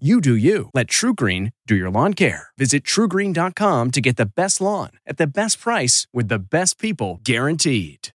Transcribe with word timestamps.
You 0.00 0.20
do 0.20 0.34
you. 0.34 0.70
Let 0.74 0.88
TruGreen 0.88 1.52
do 1.68 1.76
your 1.76 1.88
lawn 1.88 2.14
care. 2.14 2.48
Visit 2.58 2.82
trugreen.com 2.82 3.92
to 3.92 4.00
get 4.00 4.16
the 4.16 4.26
best 4.26 4.60
lawn 4.60 4.90
at 5.06 5.18
the 5.18 5.26
best 5.28 5.60
price 5.60 6.08
with 6.12 6.26
the 6.26 6.40
best 6.40 6.80
people 6.80 7.20
guaranteed. 7.22 8.08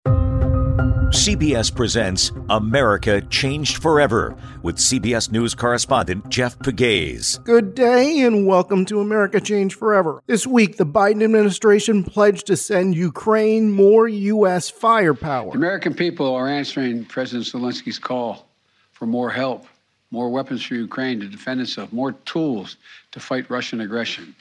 CBS 1.15 1.73
presents 1.73 2.33
America 2.51 3.21
Changed 3.21 3.81
Forever 3.81 4.37
with 4.61 4.79
CBS 4.79 5.31
News 5.31 5.55
correspondent 5.55 6.29
Jeff 6.29 6.59
Pegues. 6.59 7.39
Good 7.45 7.77
day 7.77 8.23
and 8.23 8.45
welcome 8.45 8.85
to 8.87 9.01
America 9.01 9.41
Changed 9.41 9.79
Forever. 9.79 10.21
This 10.27 10.49
week, 10.49 10.79
the 10.79 10.85
Biden 10.85 11.23
administration 11.23 12.03
pledged 12.03 12.49
to 12.49 12.57
send 12.57 12.97
Ukraine 12.97 13.71
more 13.71 14.09
U.S. 14.09 14.69
firepower. 14.69 15.53
The 15.53 15.59
American 15.59 15.95
people 15.95 16.35
are 16.35 16.49
answering 16.49 17.05
President 17.05 17.47
Zelensky's 17.47 18.01
call 18.01 18.49
for 18.91 19.07
more 19.07 19.31
help, 19.31 19.65
more 20.11 20.31
weapons 20.31 20.65
for 20.65 20.75
Ukraine 20.75 21.21
to 21.21 21.27
defend 21.27 21.61
itself, 21.61 21.93
more 21.93 22.13
tools 22.13 22.77
to 23.13 23.21
fight 23.21 23.51
Russian 23.51 23.81
aggression. 23.81 24.35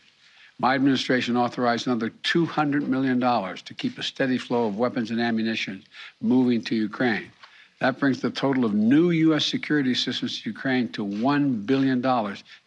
My 0.60 0.74
administration 0.74 1.38
authorized 1.38 1.86
another 1.86 2.10
$200 2.24 2.88
million 2.88 3.20
to 3.20 3.74
keep 3.76 3.98
a 3.98 4.04
steady 4.04 4.38
flow 4.38 4.66
of 4.66 4.78
weapons 4.78 5.12
and 5.12 5.22
ammunition 5.22 5.84
moving 6.20 6.64
to 6.64 6.76
Ukraine. 6.76 7.32
That 7.80 8.00
brings 8.00 8.22
the 8.22 8.32
total 8.32 8.66
of 8.66 8.74
new 8.74 9.12
U.S. 9.12 9.46
security 9.46 9.92
assistance 9.92 10.42
to 10.42 10.50
Ukraine 10.50 10.90
to 10.94 11.06
$1 11.06 11.68
billion 11.68 12.04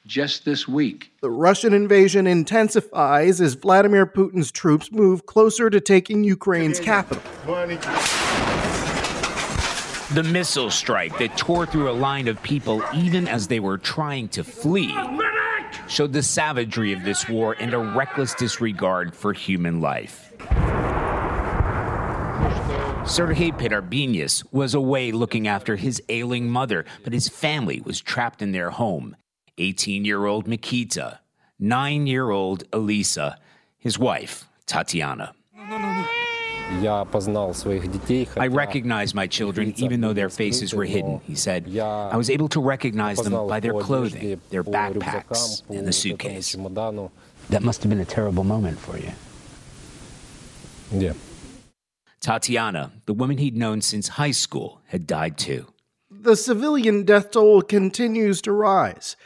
just 0.06 0.44
this 0.44 0.68
week. 0.68 1.10
The 1.20 1.30
Russian 1.30 1.74
invasion 1.74 2.28
intensifies 2.28 3.40
as 3.40 3.54
Vladimir 3.54 4.06
Putin's 4.06 4.52
troops 4.52 4.92
move 4.92 5.26
closer 5.26 5.68
to 5.68 5.80
taking 5.80 6.22
Ukraine's 6.22 6.78
capital. 6.78 7.24
The 10.12 10.24
missile 10.24 10.72
strike 10.72 11.16
that 11.18 11.36
tore 11.36 11.66
through 11.66 11.88
a 11.88 11.92
line 11.92 12.26
of 12.26 12.42
people 12.42 12.82
even 12.92 13.28
as 13.28 13.46
they 13.46 13.60
were 13.60 13.78
trying 13.78 14.26
to 14.30 14.42
flee 14.42 14.92
showed 15.86 16.12
the 16.12 16.22
savagery 16.22 16.92
of 16.92 17.04
this 17.04 17.28
war 17.28 17.54
and 17.60 17.72
a 17.72 17.78
reckless 17.78 18.34
disregard 18.34 19.14
for 19.14 19.32
human 19.32 19.80
life. 19.80 20.32
Sergei 23.06 23.52
Perebyinis 23.52 24.44
was 24.52 24.74
away 24.74 25.12
looking 25.12 25.46
after 25.46 25.76
his 25.76 26.02
ailing 26.08 26.50
mother, 26.50 26.84
but 27.04 27.12
his 27.12 27.28
family 27.28 27.80
was 27.80 28.00
trapped 28.00 28.42
in 28.42 28.50
their 28.50 28.70
home. 28.70 29.14
18 29.58 30.04
year 30.04 30.26
old 30.26 30.48
Mikita, 30.48 31.20
9 31.60 32.08
year 32.08 32.30
old 32.30 32.64
Elisa, 32.72 33.38
his 33.78 33.96
wife, 33.96 34.48
Tatiana. 34.66 35.34
I 36.72 38.46
recognized 38.46 39.14
my 39.14 39.26
children 39.26 39.74
even 39.76 40.00
though 40.00 40.12
their 40.12 40.30
faces 40.30 40.72
were 40.72 40.84
hidden, 40.84 41.20
he 41.24 41.34
said. 41.34 41.76
I 41.76 42.16
was 42.16 42.30
able 42.30 42.48
to 42.50 42.60
recognize 42.60 43.18
them 43.18 43.46
by 43.48 43.60
their 43.60 43.74
clothing, 43.74 44.40
their 44.50 44.64
backpacks, 44.64 45.62
and 45.68 45.86
the 45.86 45.92
suitcase. 45.92 46.54
That 47.50 47.62
must 47.62 47.82
have 47.82 47.90
been 47.90 48.00
a 48.00 48.04
terrible 48.04 48.44
moment 48.44 48.78
for 48.78 48.96
you. 48.96 49.10
Yeah. 50.92 51.14
Tatiana, 52.20 52.92
the 53.06 53.14
woman 53.14 53.38
he'd 53.38 53.56
known 53.56 53.80
since 53.80 54.08
high 54.08 54.30
school, 54.30 54.80
had 54.86 55.06
died 55.06 55.38
too. 55.38 55.66
The 56.10 56.36
civilian 56.36 57.04
death 57.04 57.30
toll 57.30 57.62
continues 57.62 58.42
to 58.42 58.52
rise. 58.52 59.16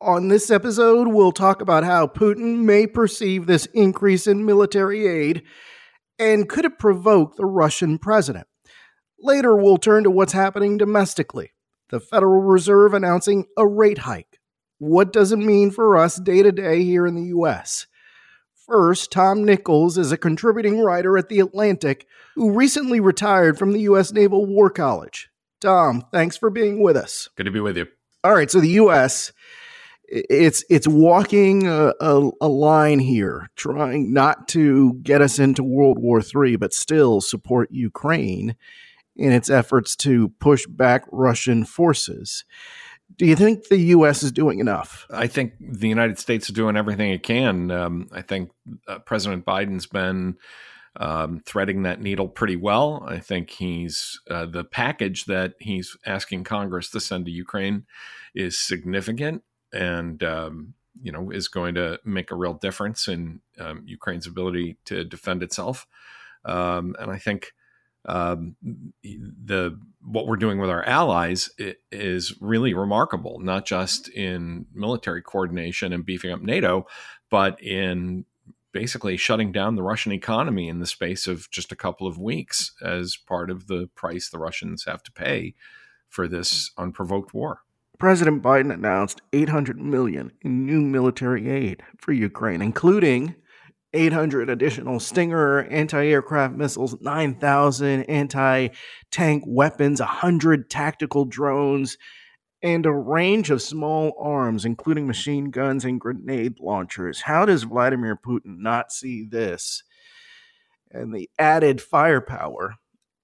On 0.00 0.28
this 0.28 0.50
episode, 0.50 1.08
we'll 1.08 1.32
talk 1.32 1.60
about 1.60 1.82
how 1.82 2.06
Putin 2.06 2.62
may 2.62 2.86
perceive 2.86 3.46
this 3.46 3.66
increase 3.66 4.26
in 4.28 4.46
military 4.46 5.06
aid 5.06 5.42
and 6.18 6.48
could 6.48 6.64
it 6.64 6.78
provoke 6.78 7.36
the 7.36 7.46
Russian 7.46 7.98
president? 7.98 8.46
Later, 9.20 9.56
we'll 9.56 9.78
turn 9.78 10.04
to 10.04 10.10
what's 10.10 10.32
happening 10.32 10.78
domestically. 10.78 11.52
The 11.90 12.00
Federal 12.00 12.42
Reserve 12.42 12.94
announcing 12.94 13.46
a 13.56 13.66
rate 13.66 13.98
hike. 13.98 14.38
What 14.78 15.12
does 15.12 15.32
it 15.32 15.38
mean 15.38 15.70
for 15.70 15.96
us 15.96 16.16
day 16.16 16.42
to 16.42 16.52
day 16.52 16.84
here 16.84 17.06
in 17.06 17.14
the 17.14 17.28
U.S.? 17.28 17.86
First, 18.66 19.10
Tom 19.10 19.44
Nichols 19.44 19.96
is 19.96 20.12
a 20.12 20.18
contributing 20.18 20.80
writer 20.80 21.16
at 21.16 21.30
The 21.30 21.40
Atlantic 21.40 22.06
who 22.34 22.52
recently 22.52 23.00
retired 23.00 23.58
from 23.58 23.72
the 23.72 23.80
U.S. 23.80 24.12
Naval 24.12 24.44
War 24.44 24.68
College. 24.68 25.30
Tom, 25.60 26.04
thanks 26.12 26.36
for 26.36 26.50
being 26.50 26.82
with 26.82 26.96
us. 26.96 27.30
Good 27.34 27.44
to 27.44 27.50
be 27.50 27.60
with 27.60 27.76
you. 27.76 27.86
All 28.22 28.34
right, 28.34 28.50
so 28.50 28.60
the 28.60 28.68
U.S 28.68 29.32
it's 30.10 30.64
it's 30.70 30.88
walking 30.88 31.66
a, 31.66 31.92
a, 32.00 32.30
a, 32.40 32.48
line 32.48 32.98
here, 32.98 33.50
trying 33.56 34.12
not 34.12 34.48
to 34.48 34.94
get 35.02 35.20
us 35.20 35.38
into 35.38 35.62
World 35.62 35.98
War 35.98 36.20
III, 36.22 36.56
but 36.56 36.72
still 36.72 37.20
support 37.20 37.70
Ukraine 37.70 38.56
in 39.16 39.32
its 39.32 39.50
efforts 39.50 39.94
to 39.96 40.30
push 40.40 40.66
back 40.66 41.04
Russian 41.12 41.64
forces. 41.64 42.44
Do 43.16 43.26
you 43.26 43.36
think 43.36 43.68
the 43.68 43.78
U.S. 43.78 44.22
is 44.22 44.32
doing 44.32 44.60
enough? 44.60 45.06
I 45.10 45.26
think 45.26 45.54
the 45.60 45.88
United 45.88 46.18
States 46.18 46.48
is 46.48 46.54
doing 46.54 46.76
everything 46.76 47.10
it 47.10 47.22
can. 47.22 47.70
Um, 47.70 48.08
I 48.12 48.22
think 48.22 48.50
uh, 48.86 49.00
President 49.00 49.44
Biden's 49.44 49.86
been 49.86 50.36
um, 50.96 51.40
threading 51.44 51.82
that 51.82 52.00
needle 52.00 52.28
pretty 52.28 52.56
well. 52.56 53.04
I 53.06 53.18
think 53.18 53.50
he's 53.50 54.20
uh, 54.30 54.46
the 54.46 54.64
package 54.64 55.24
that 55.24 55.54
he's 55.58 55.96
asking 56.06 56.44
Congress 56.44 56.90
to 56.90 57.00
send 57.00 57.26
to 57.26 57.32
Ukraine 57.32 57.84
is 58.34 58.58
significant 58.58 59.42
and 59.72 60.22
um, 60.22 60.74
you 61.02 61.12
know 61.12 61.30
is 61.30 61.48
going 61.48 61.74
to 61.74 61.98
make 62.04 62.30
a 62.30 62.36
real 62.36 62.54
difference 62.54 63.08
in 63.08 63.40
um, 63.58 63.82
Ukraine's 63.86 64.26
ability 64.26 64.78
to 64.86 65.04
defend 65.04 65.42
itself. 65.42 65.86
Um, 66.44 66.94
and 66.98 67.10
I 67.10 67.18
think 67.18 67.52
um, 68.06 68.56
the 69.02 69.78
what 70.00 70.26
we're 70.26 70.36
doing 70.36 70.58
with 70.58 70.70
our 70.70 70.84
allies 70.84 71.50
is 71.92 72.34
really 72.40 72.72
remarkable, 72.72 73.38
not 73.40 73.66
just 73.66 74.08
in 74.08 74.66
military 74.72 75.20
coordination 75.20 75.92
and 75.92 76.06
beefing 76.06 76.32
up 76.32 76.40
NATO, 76.40 76.86
but 77.30 77.62
in 77.62 78.24
basically 78.72 79.16
shutting 79.16 79.52
down 79.52 79.74
the 79.74 79.82
Russian 79.82 80.12
economy 80.12 80.68
in 80.68 80.78
the 80.78 80.86
space 80.86 81.26
of 81.26 81.50
just 81.50 81.72
a 81.72 81.76
couple 81.76 82.06
of 82.06 82.18
weeks 82.18 82.72
as 82.82 83.16
part 83.16 83.50
of 83.50 83.66
the 83.66 83.88
price 83.94 84.28
the 84.30 84.38
Russians 84.38 84.84
have 84.84 85.02
to 85.02 85.12
pay 85.12 85.54
for 86.08 86.28
this 86.28 86.70
unprovoked 86.78 87.34
war. 87.34 87.60
President 87.98 88.42
Biden 88.42 88.72
announced 88.72 89.20
800 89.32 89.80
million 89.80 90.30
in 90.42 90.64
new 90.64 90.80
military 90.80 91.50
aid 91.50 91.82
for 91.98 92.12
Ukraine, 92.12 92.62
including 92.62 93.34
800 93.92 94.48
additional 94.48 95.00
Stinger 95.00 95.64
anti-aircraft 95.64 96.54
missiles, 96.54 96.96
9,000 97.00 98.04
anti-tank 98.04 99.42
weapons, 99.46 100.00
100 100.00 100.70
tactical 100.70 101.24
drones, 101.24 101.96
and 102.62 102.86
a 102.86 102.92
range 102.92 103.50
of 103.50 103.62
small 103.62 104.14
arms, 104.20 104.64
including 104.64 105.06
machine 105.06 105.50
guns 105.50 105.84
and 105.84 106.00
grenade 106.00 106.58
launchers. 106.60 107.22
How 107.22 107.44
does 107.46 107.64
Vladimir 107.64 108.16
Putin 108.16 108.58
not 108.58 108.92
see 108.92 109.26
this 109.28 109.82
and 110.90 111.14
the 111.14 111.28
added 111.38 111.80
firepower 111.80 112.76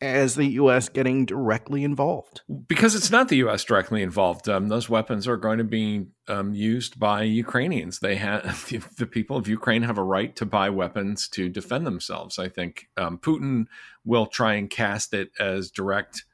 as 0.04 0.34
the 0.34 0.46
U.S. 0.46 0.88
getting 0.88 1.24
directly 1.24 1.84
involved? 1.84 2.42
Because 2.68 2.94
it's 2.94 3.10
not 3.10 3.28
the 3.28 3.38
U.S. 3.38 3.64
directly 3.64 4.02
involved. 4.02 4.48
Um, 4.48 4.68
those 4.68 4.88
weapons 4.88 5.26
are 5.26 5.36
going 5.36 5.58
to 5.58 5.64
be 5.64 6.06
um, 6.28 6.54
used 6.54 6.98
by 6.98 7.22
Ukrainians. 7.22 8.00
They 8.00 8.16
have 8.16 8.68
the 8.98 9.06
people 9.06 9.36
of 9.36 9.48
Ukraine 9.48 9.82
have 9.82 9.98
a 9.98 10.04
right 10.04 10.34
to 10.36 10.46
buy 10.46 10.70
weapons 10.70 11.28
to 11.30 11.48
defend 11.48 11.86
themselves. 11.86 12.38
I 12.38 12.48
think 12.48 12.86
um, 12.96 13.18
Putin 13.18 13.66
will 14.04 14.26
try 14.26 14.54
and 14.54 14.70
cast 14.70 15.14
it 15.14 15.30
as 15.40 15.70
direct 15.70 16.24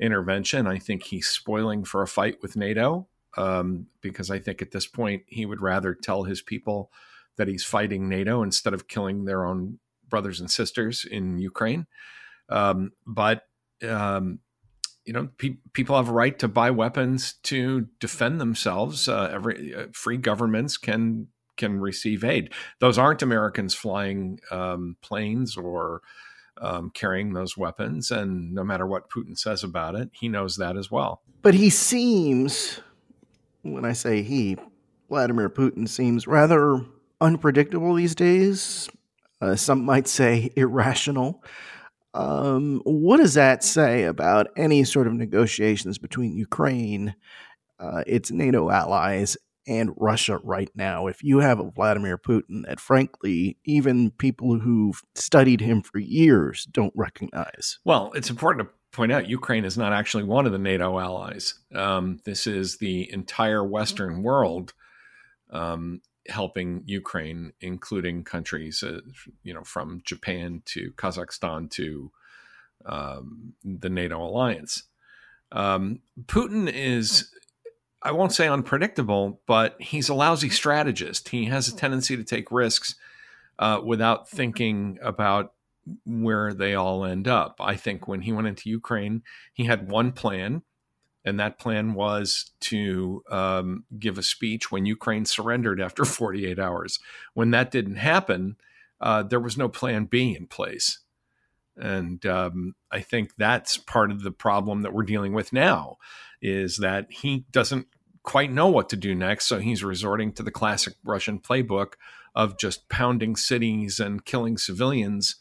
intervention. 0.00 0.66
I 0.66 0.78
think 0.78 1.04
he's 1.04 1.28
spoiling 1.28 1.84
for 1.84 2.02
a 2.02 2.08
fight 2.08 2.38
with 2.42 2.56
NATO 2.56 3.08
um, 3.36 3.86
because 4.00 4.30
I 4.30 4.38
think 4.38 4.62
at 4.62 4.70
this 4.70 4.86
point 4.86 5.22
he 5.26 5.46
would 5.46 5.60
rather 5.60 5.94
tell 5.94 6.24
his 6.24 6.42
people 6.42 6.90
that 7.36 7.48
he's 7.48 7.64
fighting 7.64 8.08
NATO 8.08 8.42
instead 8.42 8.74
of 8.74 8.88
killing 8.88 9.24
their 9.24 9.44
own 9.44 9.78
brothers 10.08 10.40
and 10.40 10.50
sisters 10.50 11.04
in 11.04 11.38
Ukraine. 11.38 11.86
Um, 12.50 12.92
but 13.06 13.42
um, 13.88 14.40
you 15.04 15.12
know, 15.12 15.28
pe- 15.38 15.58
people 15.72 15.96
have 15.96 16.08
a 16.08 16.12
right 16.12 16.38
to 16.38 16.48
buy 16.48 16.70
weapons 16.70 17.34
to 17.44 17.86
defend 17.98 18.40
themselves. 18.40 19.08
Uh, 19.08 19.30
every 19.32 19.74
uh, 19.74 19.86
free 19.92 20.18
governments 20.18 20.76
can 20.76 21.28
can 21.56 21.80
receive 21.80 22.24
aid. 22.24 22.52
Those 22.80 22.98
aren't 22.98 23.22
Americans 23.22 23.74
flying 23.74 24.40
um, 24.50 24.96
planes 25.02 25.56
or 25.56 26.02
um, 26.60 26.90
carrying 26.90 27.32
those 27.32 27.56
weapons. 27.56 28.10
And 28.10 28.54
no 28.54 28.64
matter 28.64 28.86
what 28.86 29.10
Putin 29.10 29.38
says 29.38 29.62
about 29.62 29.94
it, 29.94 30.10
he 30.12 30.28
knows 30.28 30.56
that 30.56 30.76
as 30.76 30.90
well. 30.90 31.22
But 31.42 31.54
he 31.54 31.70
seems, 31.70 32.80
when 33.62 33.84
I 33.84 33.92
say 33.92 34.22
he, 34.22 34.56
Vladimir 35.08 35.50
Putin 35.50 35.88
seems 35.88 36.26
rather 36.26 36.84
unpredictable 37.20 37.94
these 37.94 38.14
days. 38.14 38.88
Uh, 39.40 39.56
some 39.56 39.84
might 39.84 40.06
say 40.06 40.50
irrational. 40.56 41.42
Um, 42.14 42.80
what 42.84 43.18
does 43.18 43.34
that 43.34 43.62
say 43.62 44.04
about 44.04 44.48
any 44.56 44.84
sort 44.84 45.06
of 45.06 45.12
negotiations 45.14 45.98
between 45.98 46.36
Ukraine, 46.36 47.14
uh, 47.78 48.02
its 48.06 48.30
NATO 48.30 48.70
allies, 48.70 49.36
and 49.66 49.92
Russia 49.96 50.40
right 50.42 50.70
now? 50.74 51.06
If 51.06 51.22
you 51.22 51.38
have 51.38 51.60
a 51.60 51.70
Vladimir 51.70 52.18
Putin 52.18 52.66
that, 52.66 52.80
frankly, 52.80 53.58
even 53.64 54.10
people 54.10 54.58
who've 54.58 55.00
studied 55.14 55.60
him 55.60 55.82
for 55.82 55.98
years 55.98 56.64
don't 56.64 56.92
recognize. 56.96 57.78
Well, 57.84 58.10
it's 58.14 58.30
important 58.30 58.68
to 58.68 58.74
point 58.92 59.12
out 59.12 59.28
Ukraine 59.28 59.64
is 59.64 59.78
not 59.78 59.92
actually 59.92 60.24
one 60.24 60.46
of 60.46 60.52
the 60.52 60.58
NATO 60.58 60.98
allies. 60.98 61.54
Um, 61.74 62.18
this 62.24 62.46
is 62.46 62.78
the 62.78 63.10
entire 63.12 63.64
Western 63.64 64.22
world 64.22 64.72
um, 65.50 66.00
helping 66.30 66.82
Ukraine, 66.86 67.52
including 67.60 68.24
countries, 68.24 68.82
uh, 68.82 69.00
you 69.42 69.52
know, 69.52 69.64
from 69.64 70.02
Japan 70.04 70.62
to 70.66 70.92
Kazakhstan 70.92 71.70
to 71.72 72.10
um, 72.86 73.54
the 73.64 73.90
NATO 73.90 74.22
alliance. 74.22 74.84
Um, 75.52 76.00
Putin 76.26 76.70
is, 76.72 77.30
I 78.02 78.12
won't 78.12 78.32
say 78.32 78.48
unpredictable, 78.48 79.40
but 79.46 79.76
he's 79.80 80.08
a 80.08 80.14
lousy 80.14 80.48
strategist. 80.48 81.30
He 81.30 81.46
has 81.46 81.68
a 81.68 81.76
tendency 81.76 82.16
to 82.16 82.24
take 82.24 82.50
risks 82.50 82.94
uh, 83.58 83.80
without 83.84 84.28
thinking 84.28 84.98
about 85.02 85.52
where 86.04 86.54
they 86.54 86.74
all 86.74 87.04
end 87.04 87.26
up. 87.26 87.56
I 87.60 87.76
think 87.76 88.06
when 88.06 88.22
he 88.22 88.32
went 88.32 88.46
into 88.46 88.70
Ukraine, 88.70 89.22
he 89.52 89.64
had 89.64 89.90
one 89.90 90.12
plan 90.12 90.62
and 91.24 91.38
that 91.38 91.58
plan 91.58 91.94
was 91.94 92.52
to 92.60 93.22
um, 93.30 93.84
give 93.98 94.16
a 94.18 94.22
speech 94.22 94.70
when 94.70 94.86
Ukraine 94.86 95.24
surrendered 95.24 95.80
after 95.80 96.04
48 96.06 96.58
hours. 96.58 96.98
When 97.34 97.50
that 97.50 97.70
didn't 97.70 97.96
happen, 97.96 98.56
uh, 99.00 99.22
there 99.22 99.40
was 99.40 99.56
no 99.56 99.68
plan 99.68 100.04
B 100.04 100.34
in 100.36 100.46
place. 100.46 101.00
And 101.76 102.24
um, 102.26 102.74
I 102.90 103.00
think 103.00 103.32
that's 103.36 103.76
part 103.76 104.10
of 104.10 104.22
the 104.22 104.32
problem 104.32 104.82
that 104.82 104.92
we're 104.92 105.02
dealing 105.02 105.32
with 105.32 105.52
now 105.52 105.96
is 106.42 106.78
that 106.78 107.06
he 107.10 107.44
doesn't 107.50 107.86
quite 108.22 108.52
know 108.52 108.68
what 108.68 108.88
to 108.90 108.96
do 108.96 109.14
next. 109.14 109.46
So 109.46 109.58
he's 109.58 109.84
resorting 109.84 110.32
to 110.32 110.42
the 110.42 110.50
classic 110.50 110.94
Russian 111.04 111.38
playbook 111.38 111.94
of 112.34 112.58
just 112.58 112.88
pounding 112.88 113.36
cities 113.36 113.98
and 113.98 114.24
killing 114.24 114.58
civilians 114.58 115.36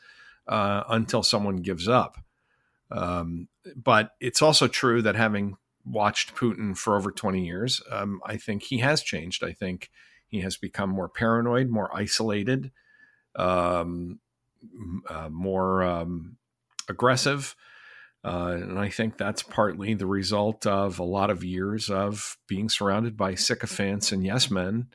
uh, 0.48 0.84
until 0.90 1.24
someone 1.24 1.58
gives 1.58 1.88
up. 1.88 2.18
Um, 2.92 3.48
but 3.76 4.16
it's 4.20 4.42
also 4.42 4.68
true 4.68 5.02
that 5.02 5.16
having 5.16 5.58
watched 5.90 6.36
Putin 6.36 6.78
for 6.78 6.96
over 6.96 7.12
20 7.12 7.46
years, 7.46 7.82
um, 7.92 8.22
I 8.26 8.38
think 8.38 8.64
he 8.64 8.80
has 8.80 9.02
changed. 9.02 9.44
I 9.44 9.54
think 9.54 9.90
he 10.28 10.42
has 10.42 10.58
become 10.58 10.92
more 10.92 11.10
paranoid, 11.10 11.70
more 11.70 11.90
isolated, 11.96 12.72
um, 13.36 14.20
uh, 15.10 15.30
more 15.30 15.84
um, 15.84 16.38
aggressive. 16.88 17.56
Uh, 18.24 18.58
and 18.62 18.78
I 18.78 18.90
think 18.90 19.18
that's 19.18 19.42
partly 19.42 19.94
the 19.94 20.06
result 20.06 20.68
of 20.68 21.00
a 21.00 21.04
lot 21.04 21.30
of 21.30 21.44
years 21.44 21.90
of 21.90 22.38
being 22.48 22.70
surrounded 22.70 23.16
by 23.16 23.36
sycophants 23.36 24.12
and 24.12 24.26
yes 24.26 24.52
men, 24.52 24.88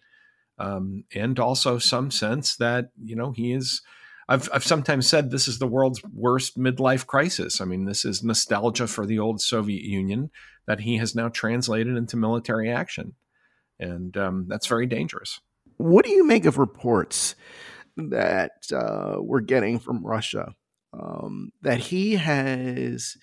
um, 0.58 1.04
and 1.14 1.38
also 1.40 1.78
some 1.78 2.10
sense 2.10 2.56
that 2.56 2.90
you 3.02 3.16
know 3.16 3.32
he 3.32 3.52
is. 3.52 3.80
I've 4.28 4.50
I've 4.52 4.64
sometimes 4.64 5.08
said 5.08 5.30
this 5.30 5.48
is 5.48 5.58
the 5.58 5.66
world's 5.66 6.02
worst 6.12 6.58
midlife 6.58 7.06
crisis. 7.06 7.62
I 7.62 7.64
mean, 7.64 7.86
this 7.86 8.04
is 8.04 8.22
nostalgia 8.22 8.86
for 8.86 9.06
the 9.06 9.18
old 9.18 9.40
Soviet 9.40 9.82
Union 9.82 10.30
that 10.66 10.80
he 10.80 10.98
has 10.98 11.14
now 11.14 11.28
translated 11.28 11.96
into 11.96 12.16
military 12.16 12.70
action. 12.70 13.14
And 13.78 14.16
um, 14.16 14.46
that's 14.48 14.66
very 14.66 14.86
dangerous. 14.86 15.40
What 15.76 16.04
do 16.04 16.12
you 16.12 16.24
make 16.24 16.44
of 16.44 16.58
reports 16.58 17.34
that 17.96 18.52
uh, 18.72 19.16
we're 19.18 19.40
getting 19.40 19.78
from 19.78 20.04
Russia 20.04 20.54
um, 20.92 21.50
that 21.62 21.78
he 21.78 22.14
has 22.14 23.16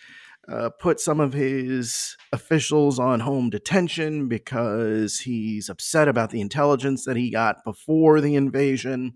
uh, 0.51 0.69
put 0.79 0.99
some 0.99 1.19
of 1.19 1.33
his 1.33 2.17
officials 2.33 2.99
on 2.99 3.21
home 3.21 3.49
detention 3.49 4.27
because 4.27 5.19
he's 5.19 5.69
upset 5.69 6.07
about 6.07 6.31
the 6.31 6.41
intelligence 6.41 7.05
that 7.05 7.15
he 7.15 7.31
got 7.31 7.63
before 7.63 8.19
the 8.19 8.35
invasion? 8.35 9.13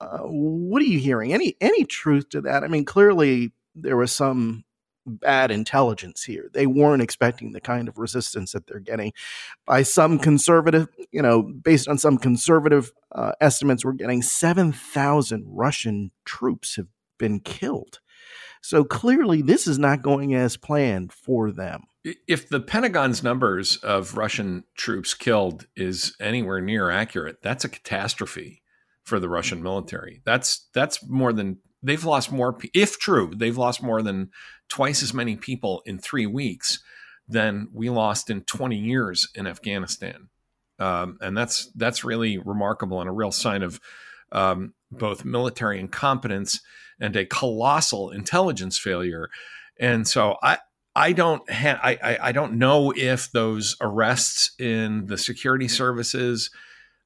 Uh, 0.00 0.20
what 0.20 0.80
are 0.80 0.86
you 0.86 0.98
hearing? 0.98 1.32
Any 1.32 1.56
any 1.60 1.84
truth 1.84 2.30
to 2.30 2.40
that? 2.42 2.64
I 2.64 2.68
mean, 2.68 2.84
clearly 2.84 3.52
there 3.74 3.96
was 3.96 4.12
some 4.12 4.64
bad 5.06 5.50
intelligence 5.50 6.24
here. 6.24 6.50
They 6.52 6.66
weren't 6.66 7.02
expecting 7.02 7.52
the 7.52 7.60
kind 7.60 7.88
of 7.88 7.98
resistance 7.98 8.52
that 8.52 8.66
they're 8.66 8.80
getting. 8.80 9.12
By 9.66 9.82
some 9.82 10.18
conservative, 10.18 10.88
you 11.10 11.22
know, 11.22 11.42
based 11.42 11.88
on 11.88 11.98
some 11.98 12.18
conservative 12.18 12.92
uh, 13.12 13.32
estimates, 13.40 13.84
we're 13.84 13.92
getting 13.92 14.22
7,000 14.22 15.44
Russian 15.46 16.10
troops 16.24 16.76
have 16.76 16.88
been 17.18 17.40
killed. 17.40 18.00
So 18.62 18.84
clearly, 18.84 19.42
this 19.42 19.66
is 19.66 19.78
not 19.78 20.02
going 20.02 20.34
as 20.34 20.56
planned 20.56 21.12
for 21.12 21.50
them. 21.50 21.84
If 22.04 22.48
the 22.48 22.60
Pentagon's 22.60 23.22
numbers 23.22 23.76
of 23.78 24.16
Russian 24.16 24.64
troops 24.76 25.14
killed 25.14 25.66
is 25.76 26.14
anywhere 26.20 26.60
near 26.60 26.90
accurate, 26.90 27.42
that's 27.42 27.64
a 27.64 27.68
catastrophe 27.68 28.62
for 29.02 29.18
the 29.18 29.28
Russian 29.28 29.62
military. 29.62 30.22
That's 30.24 30.68
that's 30.74 31.06
more 31.08 31.32
than 31.32 31.58
they've 31.82 32.04
lost 32.04 32.30
more 32.30 32.56
if 32.74 32.98
true 32.98 33.32
they've 33.36 33.58
lost 33.58 33.82
more 33.82 34.02
than 34.02 34.30
twice 34.68 35.02
as 35.02 35.14
many 35.14 35.36
people 35.36 35.82
in 35.86 35.98
three 35.98 36.26
weeks 36.26 36.82
than 37.28 37.68
we 37.72 37.88
lost 37.88 38.30
in 38.30 38.42
20 38.42 38.76
years 38.76 39.28
in 39.34 39.46
afghanistan. 39.46 40.28
Um, 40.78 41.18
and 41.20 41.36
that's 41.36 41.70
that's 41.76 42.04
really 42.04 42.38
remarkable 42.38 43.00
and 43.00 43.08
a 43.08 43.12
real 43.12 43.32
sign 43.32 43.62
of 43.62 43.80
um, 44.32 44.72
both 44.90 45.24
military 45.24 45.78
incompetence 45.78 46.60
and 46.98 47.14
a 47.16 47.26
colossal 47.26 48.10
intelligence 48.10 48.78
failure. 48.78 49.28
And 49.78 50.06
so 50.06 50.36
i 50.42 50.58
I 50.96 51.12
don't 51.12 51.48
ha- 51.48 51.78
I, 51.82 52.18
I 52.20 52.32
don't 52.32 52.54
know 52.54 52.92
if 52.96 53.30
those 53.30 53.76
arrests 53.80 54.52
in 54.58 55.06
the 55.06 55.16
security 55.16 55.68
services 55.68 56.50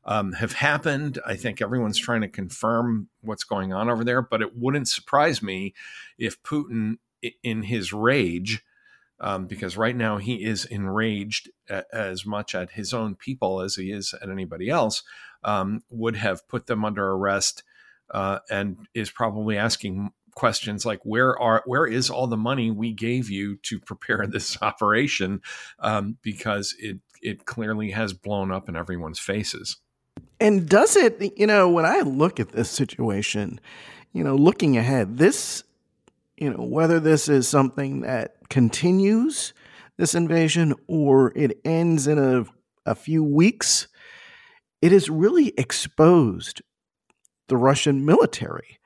um, 0.07 0.33
have 0.33 0.53
happened. 0.53 1.19
I 1.27 1.37
think 1.37 1.61
everyone's 1.61 1.99
trying 1.99 2.21
to 2.23 2.29
confirm 2.29 3.09
what's 3.23 3.45
going 3.45 3.73
on 3.73 3.89
over 3.89 4.05
there, 4.05 4.23
but 4.23 4.43
it 4.43 4.57
wouldn't 4.57 4.89
surprise 4.89 5.43
me 5.43 5.75
if 6.19 6.43
Putin, 6.43 6.99
in 7.43 7.63
his 7.63 7.93
rage, 7.93 8.63
um, 9.21 9.47
because 9.47 9.77
right 9.77 9.97
now 9.97 10.19
he 10.19 10.45
is 10.45 10.65
enraged 10.65 11.51
as 11.93 12.27
much 12.27 12.55
at 12.55 12.73
his 12.73 12.93
own 12.93 13.15
people 13.15 13.61
as 13.61 13.77
he 13.77 13.91
is 13.91 14.15
at 14.21 14.29
anybody 14.29 14.69
else, 14.69 15.03
um, 15.43 15.83
would 15.91 16.17
have 16.17 16.47
put 16.49 16.67
them 16.67 16.85
under 16.85 17.13
arrest 17.13 17.63
uh, 18.11 18.41
and 18.51 18.77
is 18.95 19.11
probably 19.11 19.57
asking 19.57 20.11
questions 20.35 20.85
like 20.85 21.01
where 21.05 21.39
are 21.41 21.63
where 21.65 21.87
is 21.87 22.11
all 22.11 22.27
the 22.27 22.37
money 22.37 22.69
we 22.69 22.93
gave 22.93 23.31
you 23.31 23.57
to 23.57 23.79
prepare 23.79 24.27
this 24.29 24.61
operation 24.63 25.41
um, 25.79 26.19
because 26.23 26.75
it 26.79 26.99
it 27.23 27.47
clearly 27.47 27.93
has 27.93 28.13
blown 28.13 28.51
up 28.51 28.69
in 28.69 28.77
everyone's 28.77 29.21
faces 29.21 29.79
and 30.41 30.69
does 30.69 30.97
it, 30.97 31.21
you 31.37 31.47
know, 31.47 31.69
when 31.69 31.85
I 31.85 32.01
look 32.01 32.41
at 32.41 32.53
this 32.53 32.71
situation, 32.71 33.61
you 34.13 34.25
know, 34.25 34.37
looking 34.37 34.77
ahead, 34.77 35.19
this, 35.19 35.65
you 36.37 36.51
know, 36.51 36.65
whether 36.65 37.01
this 37.01 37.29
is 37.29 37.49
something 37.49 38.01
that 38.01 38.37
continues 38.49 39.53
this 39.97 40.15
invasion 40.15 40.75
or 40.87 41.33
it 41.37 41.61
ends 41.65 42.07
in 42.07 42.19
a, 42.19 42.45
a 42.85 42.95
few 42.95 43.23
weeks, 43.23 43.87
it 44.83 44.93
has 44.93 45.09
really 45.09 45.55
exposed 45.57 46.63
the 47.49 47.57
Russian 47.57 48.05
military 48.05 48.79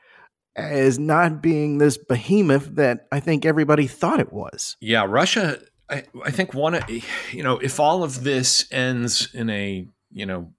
as 0.57 0.99
not 0.99 1.41
being 1.41 1.79
this 1.79 1.97
behemoth 1.97 2.75
that 2.75 3.07
I 3.13 3.21
think 3.21 3.47
everybody 3.47 3.87
thought 3.87 4.21
it 4.21 4.33
was. 4.33 4.77
Yeah, 4.81 5.07
Russia. 5.09 5.61
I, 5.89 6.05
I 6.25 6.31
think 6.31 6.53
one, 6.53 6.81
you 7.33 7.43
know, 7.43 7.59
if 7.59 7.81
all 7.81 8.03
of 8.03 8.25
this 8.25 8.67
ends 8.71 9.33
in 9.33 9.49
a, 9.49 9.87
you 10.13 10.27
know, 10.27 10.53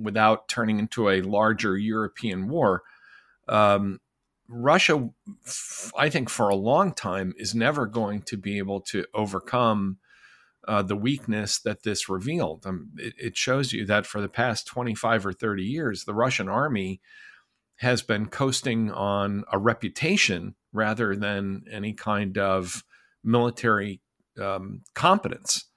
without 0.00 0.48
turning 0.48 0.78
into 0.78 1.08
a 1.08 1.22
larger 1.22 1.76
European 1.76 2.48
war. 2.48 2.82
Um, 3.48 4.00
Russia, 4.48 5.10
I 5.96 6.08
think, 6.08 6.30
for 6.30 6.48
a 6.48 6.56
long 6.56 6.94
time, 6.94 7.34
is 7.36 7.54
never 7.54 7.86
going 7.86 8.22
to 8.22 8.36
be 8.36 8.58
able 8.58 8.80
to 8.82 9.04
overcome 9.14 9.98
uh, 10.66 10.82
the 10.82 10.96
weakness 10.96 11.58
that 11.60 11.82
this 11.82 12.08
revealed. 12.08 12.66
Um, 12.66 12.90
it, 12.96 13.14
it, 13.18 13.36
shows 13.36 13.72
you 13.72 13.86
that 13.86 14.06
for 14.06 14.20
the 14.20 14.28
past 14.28 14.66
25 14.66 15.26
or 15.26 15.32
30 15.32 15.62
years, 15.62 16.04
the 16.04 16.14
Russian 16.14 16.48
army 16.48 17.00
has 17.76 18.02
been 18.02 18.26
coasting 18.26 18.90
on 18.90 19.44
a 19.52 19.58
reputation 19.58 20.54
rather 20.72 21.14
than 21.14 21.64
any 21.70 21.92
kind 21.92 22.36
of 22.36 22.84
military 23.24 24.00
um, 24.40 24.82
competence. 24.94 25.67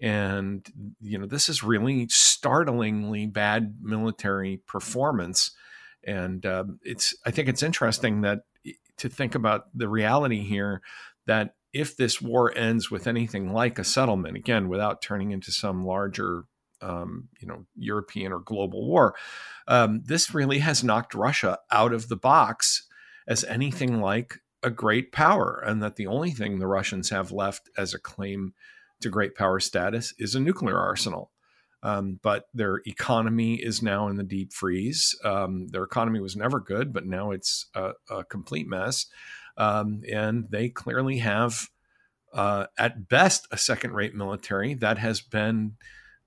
And, 0.00 0.66
you 1.00 1.18
know, 1.18 1.26
this 1.26 1.48
is 1.48 1.62
really 1.62 2.06
startlingly 2.08 3.26
bad 3.26 3.76
military 3.80 4.58
performance. 4.66 5.52
And 6.04 6.44
um, 6.44 6.78
it's, 6.82 7.14
I 7.24 7.30
think 7.30 7.48
it's 7.48 7.62
interesting 7.62 8.20
that 8.20 8.40
to 8.98 9.08
think 9.08 9.34
about 9.34 9.64
the 9.74 9.88
reality 9.88 10.42
here 10.42 10.82
that 11.26 11.54
if 11.72 11.96
this 11.96 12.22
war 12.22 12.56
ends 12.56 12.90
with 12.90 13.06
anything 13.06 13.52
like 13.52 13.78
a 13.78 13.84
settlement, 13.84 14.36
again, 14.36 14.68
without 14.68 15.02
turning 15.02 15.30
into 15.30 15.52
some 15.52 15.84
larger, 15.84 16.44
um, 16.80 17.28
you 17.40 17.48
know, 17.48 17.66
European 17.74 18.32
or 18.32 18.38
global 18.38 18.86
war, 18.86 19.14
um, 19.68 20.02
this 20.04 20.34
really 20.34 20.60
has 20.60 20.84
knocked 20.84 21.14
Russia 21.14 21.58
out 21.70 21.92
of 21.92 22.08
the 22.08 22.16
box 22.16 22.86
as 23.26 23.44
anything 23.44 24.00
like 24.00 24.36
a 24.62 24.70
great 24.70 25.12
power, 25.12 25.62
and 25.66 25.82
that 25.82 25.96
the 25.96 26.06
only 26.06 26.30
thing 26.30 26.58
the 26.58 26.66
Russians 26.66 27.10
have 27.10 27.32
left 27.32 27.68
as 27.76 27.92
a 27.92 27.98
claim 27.98 28.54
to 29.00 29.08
great 29.08 29.34
power 29.34 29.60
status 29.60 30.14
is 30.18 30.34
a 30.34 30.40
nuclear 30.40 30.78
arsenal. 30.78 31.30
Um, 31.82 32.18
but 32.22 32.46
their 32.52 32.80
economy 32.86 33.54
is 33.54 33.82
now 33.82 34.08
in 34.08 34.16
the 34.16 34.24
deep 34.24 34.52
freeze. 34.52 35.14
Um, 35.24 35.68
their 35.68 35.84
economy 35.84 36.20
was 36.20 36.34
never 36.34 36.58
good, 36.58 36.92
but 36.92 37.06
now 37.06 37.30
it's 37.30 37.66
a, 37.74 37.92
a 38.10 38.24
complete 38.24 38.66
mess. 38.66 39.06
Um, 39.56 40.02
and 40.12 40.46
they 40.50 40.68
clearly 40.68 41.18
have, 41.18 41.68
uh, 42.32 42.66
at 42.78 43.08
best, 43.08 43.46
a 43.50 43.56
second 43.56 43.92
rate 43.92 44.14
military 44.14 44.74
that 44.74 44.98
has 44.98 45.20
been 45.20 45.76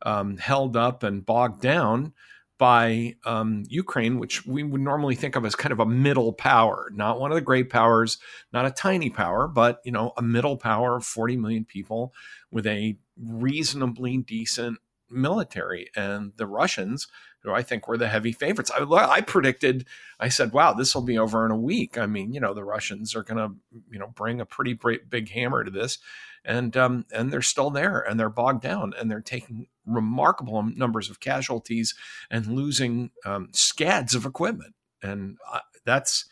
um, 0.04 0.38
held 0.38 0.78
up 0.78 1.04
and 1.04 1.26
bogged 1.26 1.62
down 1.62 2.14
by 2.60 3.16
um, 3.26 3.64
Ukraine, 3.70 4.20
which 4.20 4.46
we 4.46 4.64
would 4.64 4.82
normally 4.82 5.16
think 5.16 5.36
of 5.36 5.46
as 5.46 5.56
kind 5.56 5.72
of 5.72 5.80
a 5.80 5.86
middle 5.86 6.34
power, 6.34 6.92
not 6.94 7.20
one 7.20 7.32
of 7.32 7.36
the 7.36 7.42
great 7.42 7.70
powers, 7.70 8.18
not 8.52 8.66
a 8.66 8.72
tiny 8.72 9.10
power, 9.10 9.48
but 9.48 9.80
you 9.86 9.94
know, 9.94 10.12
a 10.18 10.22
middle 10.22 10.58
power 10.58 10.98
of 10.98 11.06
40 11.06 11.38
million 11.38 11.66
people 11.66 12.14
with 12.52 12.66
a 12.68 12.98
reasonably 13.18 14.18
decent 14.18 14.80
military. 15.10 15.90
And 15.96 16.34
the 16.38 16.48
Russians, 16.48 17.08
who 17.44 17.52
I 17.52 17.64
think 17.64 17.88
were 17.88 17.98
the 17.98 18.10
heavy 18.10 18.32
favorites, 18.32 18.72
I, 18.76 18.84
I 18.84 19.22
predicted, 19.22 19.86
I 20.20 20.30
said, 20.30 20.54
wow, 20.54 20.74
this 20.74 20.94
will 20.94 21.04
be 21.04 21.18
over 21.18 21.46
in 21.46 21.52
a 21.52 21.58
week. 21.58 21.98
I 21.98 22.06
mean, 22.06 22.34
you 22.34 22.40
know, 22.40 22.54
the 22.54 22.64
Russians 22.64 23.16
are 23.16 23.24
going 23.24 23.38
to, 23.38 23.56
you 23.92 24.00
know, 24.00 24.08
bring 24.08 24.40
a 24.40 24.46
pretty 24.46 24.78
big 25.10 25.30
hammer 25.30 25.64
to 25.64 25.72
this 25.72 26.00
and 26.46 26.76
um, 26.78 27.06
and 27.14 27.32
they're 27.32 27.42
still 27.42 27.70
there 27.70 28.00
and 28.00 28.20
they're 28.20 28.30
bogged 28.30 28.62
down 28.62 28.94
and 28.98 29.10
they're 29.10 29.22
taking 29.22 29.68
remarkable 29.86 30.62
numbers 30.64 31.10
of 31.10 31.20
casualties 31.20 31.94
and 32.30 32.48
losing 32.48 33.12
um, 33.26 33.50
scads 33.52 34.16
of 34.16 34.26
equipment 34.26 34.74
and 35.02 35.38
uh, 35.52 35.60
that's 35.86 36.26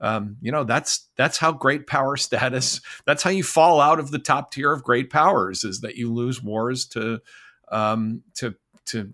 um, 0.00 0.36
you 0.40 0.50
know 0.50 0.64
that's 0.64 1.08
that's 1.16 1.38
how 1.38 1.52
great 1.52 1.86
power 1.86 2.16
status 2.16 2.80
that's 3.06 3.22
how 3.22 3.30
you 3.30 3.42
fall 3.42 3.80
out 3.80 3.98
of 3.98 4.10
the 4.10 4.18
top 4.18 4.52
tier 4.52 4.72
of 4.72 4.82
great 4.82 5.10
powers 5.10 5.64
is 5.64 5.80
that 5.80 5.96
you 5.96 6.12
lose 6.12 6.42
wars 6.42 6.86
to 6.86 7.20
um, 7.70 8.22
to 8.34 8.54
to 8.86 9.12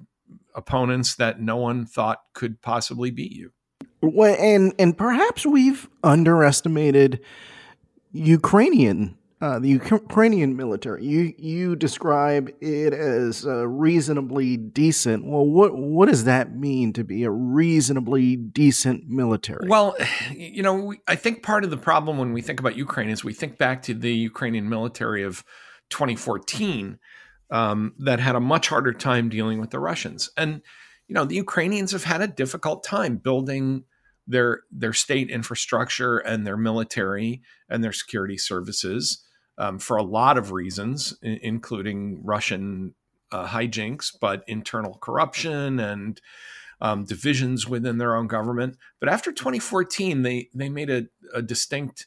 opponents 0.54 1.16
that 1.16 1.40
no 1.40 1.56
one 1.56 1.84
thought 1.84 2.22
could 2.32 2.60
possibly 2.62 3.10
beat 3.10 3.32
you. 3.32 3.52
Well, 4.00 4.36
and 4.38 4.74
and 4.78 4.96
perhaps 4.96 5.44
we've 5.44 5.88
underestimated 6.02 7.20
Ukrainian 8.12 9.16
uh, 9.38 9.58
the 9.58 9.68
Ukrainian 9.68 10.56
military. 10.56 11.04
You 11.04 11.34
you 11.36 11.76
describe 11.76 12.50
it 12.60 12.94
as 12.94 13.46
uh, 13.46 13.66
reasonably 13.68 14.56
decent. 14.56 15.26
Well, 15.26 15.44
what 15.44 15.76
what 15.76 16.08
does 16.08 16.24
that 16.24 16.56
mean 16.56 16.94
to 16.94 17.04
be 17.04 17.24
a 17.24 17.30
reasonably 17.30 18.36
decent 18.36 19.08
military? 19.08 19.68
Well, 19.68 19.94
you 20.34 20.62
know, 20.62 20.94
I 21.06 21.16
think 21.16 21.42
part 21.42 21.64
of 21.64 21.70
the 21.70 21.76
problem 21.76 22.16
when 22.16 22.32
we 22.32 22.40
think 22.40 22.60
about 22.60 22.76
Ukraine 22.76 23.10
is 23.10 23.24
we 23.24 23.34
think 23.34 23.58
back 23.58 23.82
to 23.82 23.94
the 23.94 24.12
Ukrainian 24.12 24.70
military 24.70 25.22
of 25.22 25.44
2014 25.90 26.98
um, 27.50 27.94
that 27.98 28.20
had 28.20 28.36
a 28.36 28.40
much 28.40 28.68
harder 28.68 28.92
time 28.92 29.28
dealing 29.28 29.60
with 29.60 29.70
the 29.70 29.78
Russians, 29.78 30.30
and 30.38 30.62
you 31.08 31.14
know, 31.14 31.26
the 31.26 31.36
Ukrainians 31.36 31.92
have 31.92 32.04
had 32.04 32.22
a 32.22 32.26
difficult 32.26 32.84
time 32.84 33.18
building 33.18 33.84
their 34.26 34.62
their 34.72 34.94
state 34.94 35.28
infrastructure 35.28 36.16
and 36.16 36.46
their 36.46 36.56
military 36.56 37.42
and 37.68 37.84
their 37.84 37.92
security 37.92 38.38
services 38.38 39.22
um, 39.58 39.78
for 39.78 39.96
a 39.96 40.02
lot 40.02 40.38
of 40.38 40.52
reasons, 40.52 41.16
I- 41.22 41.40
including 41.42 42.22
Russian 42.24 42.94
uh, 43.32 43.46
hijinks, 43.46 44.12
but 44.20 44.44
internal 44.46 44.98
corruption 45.00 45.80
and 45.80 46.20
um, 46.80 47.04
divisions 47.04 47.66
within 47.66 47.98
their 47.98 48.14
own 48.14 48.26
government. 48.26 48.76
But 49.00 49.08
after 49.08 49.32
2014, 49.32 50.22
they 50.22 50.48
they 50.54 50.68
made 50.68 50.90
a, 50.90 51.06
a 51.34 51.42
distinct 51.42 52.06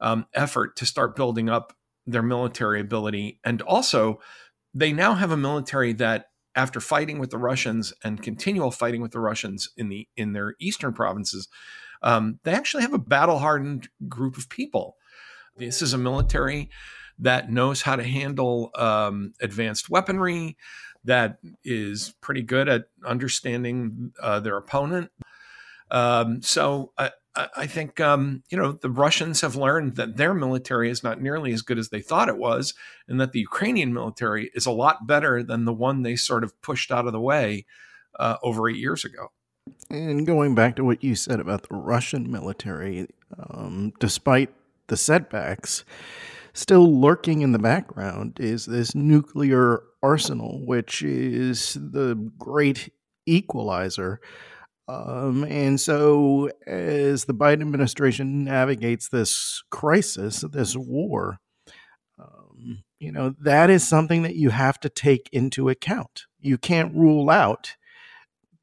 um, 0.00 0.26
effort 0.34 0.76
to 0.76 0.86
start 0.86 1.16
building 1.16 1.48
up 1.48 1.74
their 2.06 2.22
military 2.22 2.80
ability, 2.80 3.38
and 3.44 3.62
also 3.62 4.20
they 4.74 4.92
now 4.92 5.14
have 5.14 5.30
a 5.30 5.36
military 5.36 5.92
that, 5.94 6.30
after 6.54 6.80
fighting 6.80 7.18
with 7.18 7.30
the 7.30 7.38
Russians 7.38 7.92
and 8.02 8.22
continual 8.22 8.70
fighting 8.70 9.00
with 9.00 9.12
the 9.12 9.20
Russians 9.20 9.70
in 9.76 9.88
the 9.88 10.08
in 10.16 10.32
their 10.32 10.56
eastern 10.58 10.92
provinces, 10.92 11.48
um, 12.02 12.40
they 12.42 12.52
actually 12.52 12.82
have 12.82 12.94
a 12.94 12.98
battle 12.98 13.38
hardened 13.38 13.88
group 14.08 14.36
of 14.36 14.48
people 14.48 14.96
this 15.56 15.82
is 15.82 15.92
a 15.92 15.98
military 15.98 16.70
that 17.18 17.50
knows 17.50 17.82
how 17.82 17.96
to 17.96 18.02
handle 18.02 18.70
um, 18.76 19.32
advanced 19.40 19.90
weaponry, 19.90 20.56
that 21.04 21.38
is 21.64 22.14
pretty 22.20 22.42
good 22.42 22.68
at 22.68 22.84
understanding 23.04 24.12
uh, 24.22 24.40
their 24.40 24.56
opponent. 24.56 25.10
Um, 25.90 26.40
so 26.42 26.92
I, 26.98 27.10
I 27.34 27.66
think 27.66 28.00
um, 28.00 28.42
you 28.50 28.58
know 28.58 28.72
the 28.72 28.90
Russians 28.90 29.40
have 29.40 29.56
learned 29.56 29.96
that 29.96 30.16
their 30.16 30.34
military 30.34 30.90
is 30.90 31.02
not 31.02 31.20
nearly 31.20 31.52
as 31.52 31.62
good 31.62 31.78
as 31.78 31.88
they 31.88 32.00
thought 32.00 32.28
it 32.28 32.38
was, 32.38 32.74
and 33.08 33.20
that 33.20 33.32
the 33.32 33.40
Ukrainian 33.40 33.92
military 33.92 34.50
is 34.54 34.66
a 34.66 34.70
lot 34.70 35.06
better 35.06 35.42
than 35.42 35.64
the 35.64 35.72
one 35.72 36.02
they 36.02 36.16
sort 36.16 36.44
of 36.44 36.60
pushed 36.62 36.90
out 36.90 37.06
of 37.06 37.12
the 37.12 37.20
way 37.20 37.66
uh, 38.18 38.36
over 38.42 38.68
eight 38.68 38.76
years 38.76 39.04
ago. 39.04 39.28
And 39.88 40.26
going 40.26 40.54
back 40.54 40.76
to 40.76 40.84
what 40.84 41.04
you 41.04 41.14
said 41.14 41.40
about 41.40 41.68
the 41.68 41.74
Russian 41.74 42.30
military, 42.30 43.08
um, 43.38 43.92
despite 44.00 44.50
the 44.90 44.96
setbacks, 44.96 45.84
still 46.52 47.00
lurking 47.00 47.40
in 47.40 47.52
the 47.52 47.58
background 47.58 48.38
is 48.38 48.66
this 48.66 48.94
nuclear 48.94 49.82
arsenal, 50.02 50.60
which 50.66 51.02
is 51.02 51.74
the 51.74 52.30
great 52.38 52.92
equalizer. 53.24 54.20
Um, 54.88 55.44
and 55.44 55.80
so, 55.80 56.50
as 56.66 57.24
the 57.24 57.34
Biden 57.34 57.60
administration 57.62 58.44
navigates 58.44 59.08
this 59.08 59.62
crisis, 59.70 60.44
this 60.52 60.76
war, 60.76 61.38
um, 62.18 62.82
you 62.98 63.12
know, 63.12 63.34
that 63.40 63.70
is 63.70 63.86
something 63.86 64.22
that 64.22 64.34
you 64.34 64.50
have 64.50 64.80
to 64.80 64.88
take 64.88 65.28
into 65.32 65.68
account. 65.68 66.24
You 66.40 66.58
can't 66.58 66.94
rule 66.94 67.30
out 67.30 67.76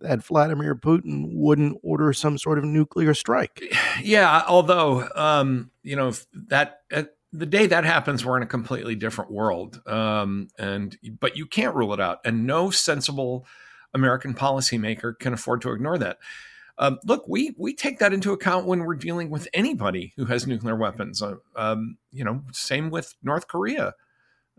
that 0.01 0.23
Vladimir 0.23 0.75
Putin 0.75 1.29
wouldn't 1.33 1.79
order 1.83 2.13
some 2.13 2.37
sort 2.37 2.57
of 2.57 2.63
nuclear 2.63 3.13
strike. 3.13 3.61
Yeah, 4.01 4.43
although 4.47 5.07
um, 5.15 5.71
you 5.83 5.95
know 5.95 6.13
that 6.49 6.81
uh, 6.91 7.03
the 7.33 7.45
day 7.45 7.67
that 7.67 7.83
happens, 7.83 8.25
we're 8.25 8.37
in 8.37 8.43
a 8.43 8.47
completely 8.47 8.95
different 8.95 9.31
world, 9.31 9.81
um, 9.87 10.49
and 10.57 10.97
but 11.19 11.35
you 11.35 11.45
can't 11.45 11.75
rule 11.75 11.93
it 11.93 11.99
out, 11.99 12.19
and 12.23 12.45
no 12.45 12.69
sensible 12.69 13.45
American 13.93 14.33
policymaker 14.33 15.17
can 15.17 15.33
afford 15.33 15.61
to 15.61 15.71
ignore 15.71 15.97
that. 15.97 16.19
Um, 16.77 16.99
look, 17.03 17.25
we 17.27 17.55
we 17.57 17.73
take 17.73 17.99
that 17.99 18.13
into 18.13 18.33
account 18.33 18.67
when 18.67 18.81
we're 18.81 18.95
dealing 18.95 19.29
with 19.29 19.47
anybody 19.53 20.13
who 20.15 20.25
has 20.25 20.45
nuclear 20.45 20.75
weapons. 20.75 21.21
Uh, 21.21 21.35
um, 21.55 21.97
you 22.11 22.23
know, 22.23 22.43
same 22.51 22.89
with 22.89 23.15
North 23.23 23.47
Korea. 23.47 23.93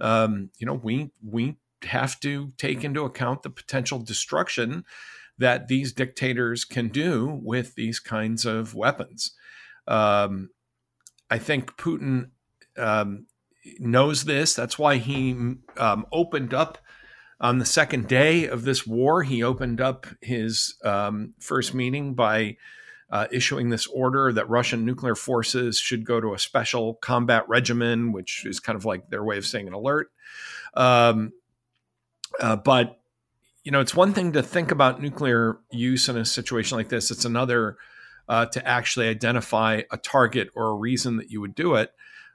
Um, 0.00 0.50
you 0.58 0.66
know, 0.66 0.74
we 0.74 1.10
we 1.24 1.56
have 1.82 2.18
to 2.20 2.52
take 2.56 2.82
into 2.82 3.04
account 3.04 3.42
the 3.42 3.50
potential 3.50 4.00
destruction 4.00 4.84
that 5.38 5.68
these 5.68 5.92
dictators 5.92 6.64
can 6.64 6.88
do 6.88 7.40
with 7.42 7.74
these 7.74 8.00
kinds 8.00 8.44
of 8.44 8.74
weapons. 8.74 9.32
Um, 9.86 10.50
I 11.30 11.38
think 11.38 11.76
Putin 11.76 12.30
um, 12.76 13.26
knows 13.78 14.24
this. 14.24 14.54
That's 14.54 14.78
why 14.78 14.96
he 14.96 15.32
um, 15.76 16.06
opened 16.12 16.54
up 16.54 16.78
on 17.40 17.58
the 17.58 17.66
second 17.66 18.08
day 18.08 18.46
of 18.46 18.64
this 18.64 18.86
war. 18.86 19.22
He 19.22 19.42
opened 19.42 19.80
up 19.80 20.06
his 20.20 20.76
um, 20.84 21.34
first 21.38 21.74
meeting 21.74 22.14
by 22.14 22.56
uh, 23.10 23.26
issuing 23.32 23.70
this 23.70 23.86
order 23.86 24.32
that 24.32 24.48
Russian 24.48 24.84
nuclear 24.84 25.14
forces 25.14 25.78
should 25.78 26.04
go 26.04 26.20
to 26.20 26.34
a 26.34 26.38
special 26.38 26.94
combat 26.94 27.48
regimen, 27.48 28.12
which 28.12 28.44
is 28.44 28.60
kind 28.60 28.76
of 28.76 28.84
like 28.84 29.08
their 29.08 29.24
way 29.24 29.38
of 29.38 29.46
saying 29.46 29.66
an 29.66 29.72
alert. 29.72 30.10
Um, 30.74 31.32
uh, 32.40 32.56
but 32.56 32.97
you 33.64 33.72
know, 33.72 33.80
it's 33.80 33.94
one 33.94 34.12
thing 34.12 34.32
to 34.32 34.42
think 34.42 34.70
about 34.70 35.02
nuclear 35.02 35.58
use 35.70 36.08
in 36.08 36.16
a 36.16 36.24
situation 36.24 36.76
like 36.76 36.88
this. 36.88 37.10
It's 37.10 37.24
another 37.24 37.76
uh, 38.28 38.46
to 38.46 38.66
actually 38.66 39.08
identify 39.08 39.82
a 39.90 39.96
target 39.96 40.48
or 40.54 40.68
a 40.68 40.74
reason 40.74 41.16
that 41.16 41.30
you 41.30 41.40
would 41.40 41.54
do 41.54 41.74
it. 41.74 41.92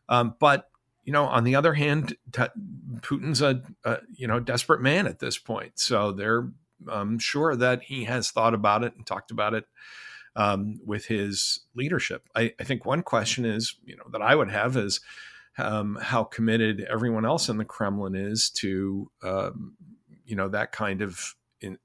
Um, 0.09 0.35
but 0.39 0.69
you 1.03 1.11
know, 1.11 1.25
on 1.25 1.43
the 1.43 1.55
other 1.55 1.73
hand, 1.73 2.15
t- 2.31 2.43
Putin's 3.01 3.41
a, 3.41 3.61
a, 3.83 3.97
you 4.15 4.27
know 4.27 4.39
desperate 4.39 4.81
man 4.81 5.05
at 5.05 5.19
this 5.19 5.37
point, 5.37 5.73
so 5.75 6.11
they're 6.11 6.49
um, 6.89 7.19
sure 7.19 7.55
that 7.55 7.83
he 7.83 8.05
has 8.05 8.31
thought 8.31 8.53
about 8.53 8.83
it 8.83 8.95
and 8.95 9.05
talked 9.05 9.31
about 9.31 9.53
it 9.53 9.65
um, 10.35 10.79
with 10.85 11.05
his 11.05 11.61
leadership. 11.75 12.27
I, 12.35 12.53
I, 12.59 12.63
think 12.63 12.85
one 12.85 13.03
question 13.03 13.45
is, 13.45 13.75
you 13.85 13.95
know, 13.95 14.03
that 14.11 14.21
I 14.21 14.35
would 14.35 14.49
have 14.49 14.75
is 14.77 14.99
um, 15.57 15.97
how 16.01 16.23
committed 16.23 16.85
everyone 16.89 17.25
else 17.25 17.49
in 17.49 17.57
the 17.57 17.65
Kremlin 17.65 18.15
is 18.15 18.49
to 18.57 19.11
um, 19.21 19.75
you 20.25 20.35
know 20.35 20.49
that 20.49 20.71
kind 20.71 21.01
of 21.01 21.35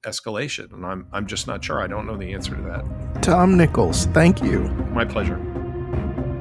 escalation 0.05 0.73
and 0.73 0.85
I'm 0.85 1.07
I'm 1.11 1.25
just 1.25 1.47
not 1.47 1.63
sure 1.63 1.81
I 1.81 1.87
don't 1.87 2.05
know 2.05 2.17
the 2.17 2.33
answer 2.33 2.55
to 2.55 2.61
that. 2.63 3.23
Tom 3.23 3.57
Nichols, 3.57 4.05
thank 4.07 4.41
you. 4.41 4.61
My 4.91 5.05
pleasure. 5.05 5.37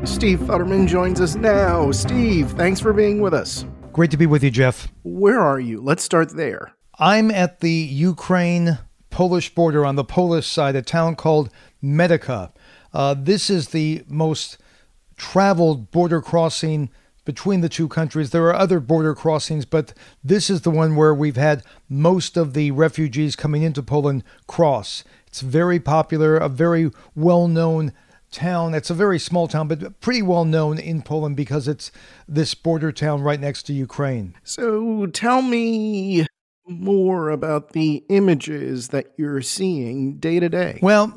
Steve 0.05 0.39
Futterman 0.41 0.87
joins 0.87 1.21
us 1.21 1.35
now. 1.35 1.91
Steve, 1.93 2.51
thanks 2.53 2.81
for 2.81 2.93
being 2.93 3.21
with 3.21 3.35
us. 3.35 3.65
Great 3.93 4.11
to 4.13 4.17
be 4.17 4.27
with 4.27 4.45
you, 4.45 4.51
Jeff. 4.51 4.89
Where 5.03 5.41
are 5.41 5.59
you? 5.59 5.81
Let's 5.81 6.05
start 6.05 6.31
there. 6.31 6.73
I'm 6.99 7.31
at 7.31 7.61
the 7.61 7.71
Ukraine 7.71 8.79
Polish 9.11 9.55
border 9.55 9.85
on 9.85 9.97
the 9.97 10.05
Polish 10.05 10.47
side, 10.47 10.77
a 10.77 10.83
town 10.83 11.17
called 11.17 11.51
Medyka. 11.83 12.53
Uh, 12.93 13.15
this 13.19 13.51
is 13.51 13.69
the 13.69 14.05
most 14.09 14.59
traveled 15.17 15.91
border 15.91 16.21
crossing 16.21 16.91
between 17.29 17.61
the 17.61 17.69
two 17.69 17.89
countries. 17.89 18.31
There 18.31 18.47
are 18.47 18.55
other 18.55 18.81
border 18.81 19.15
crossings, 19.15 19.67
but 19.67 19.93
this 20.25 20.49
is 20.49 20.63
the 20.63 20.71
one 20.71 20.97
where 20.97 21.15
we've 21.15 21.37
had 21.37 21.63
most 21.87 22.39
of 22.39 22.55
the 22.55 22.71
refugees 22.71 23.37
coming 23.37 23.63
into 23.63 23.83
Poland 23.83 24.25
cross. 24.47 25.05
It's 25.27 25.43
very 25.43 25.79
popular, 25.79 26.39
a 26.39 26.49
very 26.49 26.91
well 27.15 27.47
known 27.47 27.93
town. 28.31 28.73
It's 28.73 28.89
a 28.89 28.95
very 28.95 29.19
small 29.19 29.47
town, 29.47 29.69
but 29.69 30.01
pretty 30.01 30.23
well 30.23 30.47
known 30.47 30.79
in 30.79 31.03
Poland 31.03 31.37
because 31.37 31.69
it's 31.69 31.93
this 32.27 32.55
border 32.55 32.93
town 32.93 33.21
right 33.21 33.39
next 33.39 33.65
to 33.65 33.75
Ukraine. 33.75 34.35
So 34.43 35.05
tell 35.05 35.43
me 35.43 36.27
more 36.67 37.29
about 37.29 37.73
the 37.73 38.05
images 38.09 38.89
that 38.89 39.13
you're 39.19 39.43
seeing 39.43 40.17
day 40.17 40.41
to 40.41 40.49
day. 40.49 40.79
Well, 40.81 41.15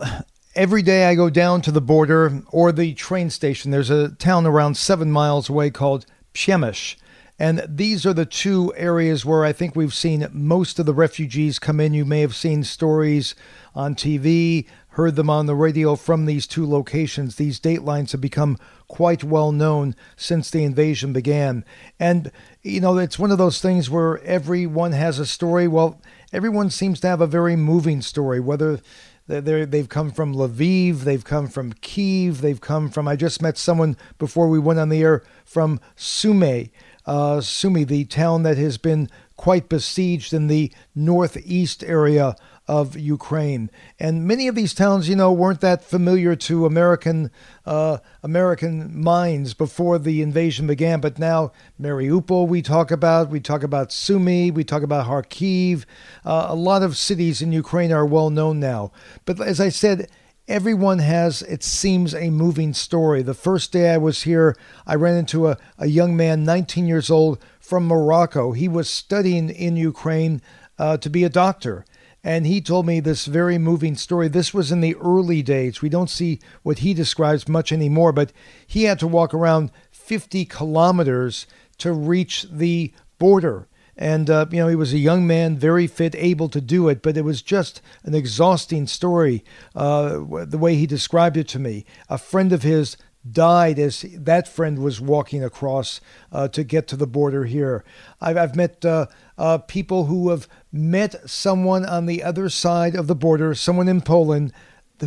every 0.55 0.81
day 0.81 1.05
I 1.05 1.15
go 1.15 1.29
down 1.29 1.61
to 1.61 1.71
the 1.71 1.81
border 1.81 2.43
or 2.51 2.71
the 2.71 2.93
train 2.93 3.29
station. 3.29 3.71
There's 3.71 3.89
a 3.89 4.09
town 4.09 4.45
around 4.45 4.75
seven 4.75 5.11
miles 5.11 5.49
away 5.49 5.69
called 5.69 6.05
Przemyśl. 6.33 6.95
And 7.39 7.65
these 7.67 8.05
are 8.05 8.13
the 8.13 8.25
two 8.27 8.71
areas 8.75 9.25
where 9.25 9.43
I 9.43 9.51
think 9.51 9.75
we've 9.75 9.95
seen 9.95 10.27
most 10.31 10.77
of 10.77 10.85
the 10.85 10.93
refugees 10.93 11.57
come 11.57 11.79
in. 11.79 11.91
You 11.91 12.05
may 12.05 12.21
have 12.21 12.35
seen 12.35 12.63
stories 12.63 13.33
on 13.73 13.95
TV, 13.95 14.67
heard 14.89 15.15
them 15.15 15.29
on 15.29 15.47
the 15.47 15.55
radio 15.55 15.95
from 15.95 16.27
these 16.27 16.45
two 16.45 16.69
locations. 16.69 17.35
These 17.35 17.59
datelines 17.59 18.11
have 18.11 18.21
become 18.21 18.59
quite 18.87 19.23
well 19.23 19.51
known 19.51 19.95
since 20.15 20.51
the 20.51 20.63
invasion 20.63 21.13
began. 21.13 21.65
And, 21.99 22.31
you 22.61 22.79
know, 22.79 22.99
it's 22.99 23.17
one 23.17 23.31
of 23.31 23.39
those 23.39 23.59
things 23.59 23.89
where 23.89 24.19
everyone 24.19 24.91
has 24.91 25.17
a 25.17 25.25
story. 25.25 25.67
Well, 25.67 25.99
everyone 26.31 26.69
seems 26.69 26.99
to 26.99 27.07
have 27.07 27.21
a 27.21 27.27
very 27.27 27.55
moving 27.55 28.03
story, 28.03 28.39
whether 28.39 28.81
they 29.39 29.65
they've 29.65 29.89
come 29.89 30.11
from 30.11 30.35
Lviv, 30.35 31.01
they've 31.01 31.23
come 31.23 31.47
from 31.47 31.73
Kiev, 31.73 32.41
they've 32.41 32.59
come 32.59 32.89
from. 32.89 33.07
I 33.07 33.15
just 33.15 33.41
met 33.41 33.57
someone 33.57 33.95
before 34.17 34.49
we 34.49 34.59
went 34.59 34.79
on 34.79 34.89
the 34.89 35.01
air 35.01 35.23
from 35.45 35.79
Sumy, 35.95 36.71
uh, 37.05 37.37
Sumy, 37.37 37.87
the 37.87 38.05
town 38.05 38.43
that 38.43 38.57
has 38.57 38.77
been 38.77 39.09
quite 39.37 39.69
besieged 39.69 40.33
in 40.33 40.47
the 40.47 40.71
northeast 40.93 41.83
area 41.83 42.35
of 42.67 42.97
Ukraine. 42.97 43.69
And 43.99 44.27
many 44.27 44.47
of 44.47 44.55
these 44.55 44.73
towns, 44.73 45.09
you 45.09 45.15
know, 45.15 45.31
weren't 45.31 45.61
that 45.61 45.83
familiar 45.83 46.35
to 46.37 46.65
American 46.65 47.31
uh, 47.65 47.97
American 48.23 49.01
minds 49.01 49.53
before 49.53 49.99
the 49.99 50.21
invasion 50.21 50.67
began. 50.67 51.01
But 51.01 51.19
now 51.19 51.51
Mariupol, 51.79 52.47
we 52.47 52.61
talk 52.61 52.91
about, 52.91 53.29
we 53.29 53.39
talk 53.39 53.63
about 53.63 53.91
Sumy, 53.91 54.51
we 54.51 54.63
talk 54.63 54.83
about 54.83 55.07
Kharkiv. 55.07 55.85
Uh, 56.23 56.47
a 56.49 56.55
lot 56.55 56.83
of 56.83 56.97
cities 56.97 57.41
in 57.41 57.51
Ukraine 57.51 57.91
are 57.91 58.05
well 58.05 58.29
known 58.29 58.59
now. 58.59 58.91
But 59.25 59.41
as 59.41 59.59
I 59.59 59.69
said. 59.69 60.09
Everyone 60.47 60.99
has, 60.99 61.43
it 61.43 61.63
seems, 61.63 62.13
a 62.13 62.29
moving 62.29 62.73
story. 62.73 63.21
The 63.21 63.35
first 63.35 63.71
day 63.71 63.93
I 63.93 63.97
was 63.97 64.23
here, 64.23 64.57
I 64.85 64.95
ran 64.95 65.15
into 65.15 65.47
a, 65.47 65.57
a 65.77 65.85
young 65.85 66.17
man, 66.17 66.43
19 66.43 66.87
years 66.87 67.09
old, 67.09 67.41
from 67.61 67.87
Morocco. 67.87 68.51
He 68.51 68.67
was 68.67 68.89
studying 68.89 69.49
in 69.49 69.77
Ukraine 69.77 70.41
uh, 70.77 70.97
to 70.97 71.09
be 71.09 71.23
a 71.23 71.29
doctor 71.29 71.85
and 72.23 72.45
he 72.45 72.61
told 72.61 72.85
me 72.85 72.99
this 72.99 73.25
very 73.25 73.57
moving 73.57 73.95
story. 73.95 74.27
This 74.27 74.53
was 74.53 74.71
in 74.71 74.81
the 74.81 74.95
early 74.97 75.41
days. 75.41 75.81
We 75.81 75.89
don't 75.89 76.09
see 76.09 76.39
what 76.61 76.79
he 76.79 76.93
describes 76.93 77.47
much 77.47 77.71
anymore, 77.71 78.11
but 78.11 78.31
he 78.67 78.83
had 78.83 78.99
to 78.99 79.07
walk 79.07 79.33
around 79.33 79.71
50 79.91 80.45
kilometers 80.45 81.47
to 81.79 81.91
reach 81.91 82.45
the 82.51 82.93
border. 83.17 83.67
And, 83.97 84.29
uh, 84.29 84.45
you 84.51 84.57
know, 84.57 84.67
he 84.67 84.75
was 84.75 84.93
a 84.93 84.99
young 84.99 85.27
man, 85.27 85.57
very 85.57 85.87
fit, 85.87 86.15
able 86.15 86.47
to 86.49 86.61
do 86.61 86.89
it, 86.89 87.01
but 87.01 87.17
it 87.17 87.23
was 87.23 87.41
just 87.41 87.81
an 88.03 88.13
exhausting 88.13 88.87
story, 88.87 89.43
uh, 89.75 90.19
the 90.45 90.57
way 90.59 90.75
he 90.75 90.87
described 90.87 91.37
it 91.37 91.47
to 91.49 91.59
me. 91.59 91.85
A 92.09 92.17
friend 92.17 92.53
of 92.53 92.63
his 92.63 92.97
died 93.29 93.77
as 93.77 94.01
that 94.13 94.47
friend 94.47 94.79
was 94.79 94.99
walking 94.99 95.43
across 95.43 96.01
uh, 96.31 96.47
to 96.47 96.63
get 96.63 96.87
to 96.87 96.95
the 96.95 97.07
border 97.07 97.45
here. 97.45 97.83
I've, 98.19 98.37
I've 98.37 98.55
met 98.55 98.83
uh, 98.83 99.07
uh, 99.37 99.59
people 99.59 100.05
who 100.05 100.29
have 100.29 100.47
met 100.71 101.29
someone 101.29 101.85
on 101.85 102.05
the 102.05 102.23
other 102.23 102.49
side 102.49 102.95
of 102.95 103.07
the 103.07 103.15
border, 103.15 103.53
someone 103.53 103.87
in 103.87 104.01
Poland 104.01 104.53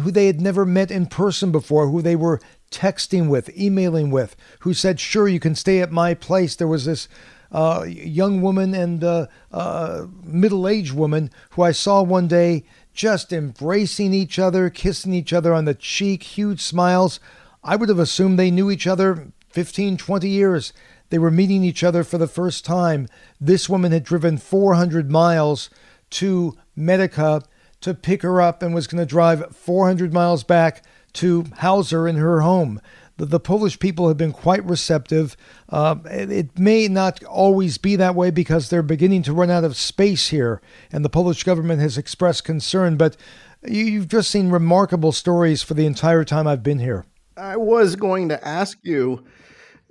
who 0.03 0.11
they 0.11 0.27
had 0.27 0.41
never 0.41 0.67
met 0.67 0.91
in 0.91 1.07
person 1.07 1.53
before, 1.53 1.89
who 1.89 2.03
they 2.03 2.17
were 2.17 2.41
texting 2.71 3.29
with, 3.29 3.57
emailing 3.57 4.11
with, 4.11 4.37
who 4.61 4.75
said, 4.75 4.99
Sure, 4.99 5.29
you 5.29 5.41
can 5.41 5.55
stay 5.55 5.81
at 5.81 5.93
my 5.93 6.15
place. 6.15 6.57
There 6.57 6.69
was 6.69 6.85
this 6.85 7.09
uh, 7.53 7.85
young 7.87 8.43
woman 8.43 8.75
and 8.75 9.05
uh, 9.05 9.27
uh, 9.53 10.07
middle 10.25 10.67
aged 10.67 10.93
woman 10.93 11.31
who 11.51 11.63
I 11.63 11.71
saw 11.73 12.03
one 12.03 12.27
day 12.27 12.65
just 12.93 13.33
embracing 13.33 14.13
each 14.13 14.39
other, 14.39 14.71
kissing 14.71 15.15
each 15.15 15.33
other 15.33 15.55
on 15.55 15.65
the 15.65 15.75
cheek, 15.75 16.23
huge 16.23 16.61
smiles. 16.61 17.21
I 17.65 17.77
would 17.77 17.89
have 17.89 17.99
assumed 17.99 18.39
they 18.39 18.51
knew 18.51 18.71
each 18.71 18.87
other 18.87 19.33
15, 19.49 19.97
20 19.97 20.29
years. 20.29 20.75
They 21.09 21.19
were 21.19 21.31
meeting 21.31 21.65
each 21.65 21.83
other 21.83 22.05
for 22.05 22.19
the 22.19 22.29
first 22.29 22.65
time. 22.65 23.09
This 23.41 23.69
woman 23.69 23.93
had 23.93 24.05
driven 24.05 24.37
400 24.37 25.11
miles 25.11 25.71
to 26.11 26.59
Medyka 26.77 27.45
to 27.81 27.95
pick 27.95 28.23
her 28.23 28.41
up 28.41 28.63
and 28.63 28.75
was 28.75 28.87
going 28.87 29.01
to 29.01 29.07
drive 29.07 29.57
400 29.57 30.13
miles 30.13 30.45
back 30.45 30.85
to 31.15 31.45
house 31.59 31.91
her 31.91 32.07
in 32.07 32.17
her 32.17 32.43
home. 32.43 32.81
The, 33.17 33.27
the 33.27 33.41
Polish 33.41 33.79
people 33.79 34.09
have 34.09 34.17
been 34.17 34.33
quite 34.33 34.65
receptive. 34.65 35.37
Uh, 35.69 35.97
it, 36.07 36.31
it 36.31 36.59
may 36.59 36.89
not 36.89 37.23
always 37.25 37.79
be 37.79 37.97
that 37.97 38.15
way 38.15 38.31
because 38.31 38.69
they're 38.69 38.83
beginning 38.83 39.23
to 39.23 39.33
run 39.33 39.51
out 39.51 39.65
of 39.65 39.77
space 39.77 40.29
here, 40.29 40.61
and 40.93 41.05
the 41.05 41.11
Polish 41.11 41.45
government 41.45 41.81
has 41.81 41.97
expressed 41.97 42.45
concern. 42.45 42.97
But 42.97 43.17
you, 43.63 43.85
you've 43.85 44.09
just 44.09 44.31
seen 44.31 44.51
remarkable 44.51 45.13
stories 45.13 45.63
for 45.63 45.75
the 45.75 45.87
entire 45.87 46.25
time 46.25 46.47
I've 46.47 46.63
been 46.63 46.81
here. 46.81 47.07
I 47.37 47.57
was 47.57 47.97
going 47.97 48.29
to 48.29 48.47
ask 48.47 48.79
you 48.83 49.25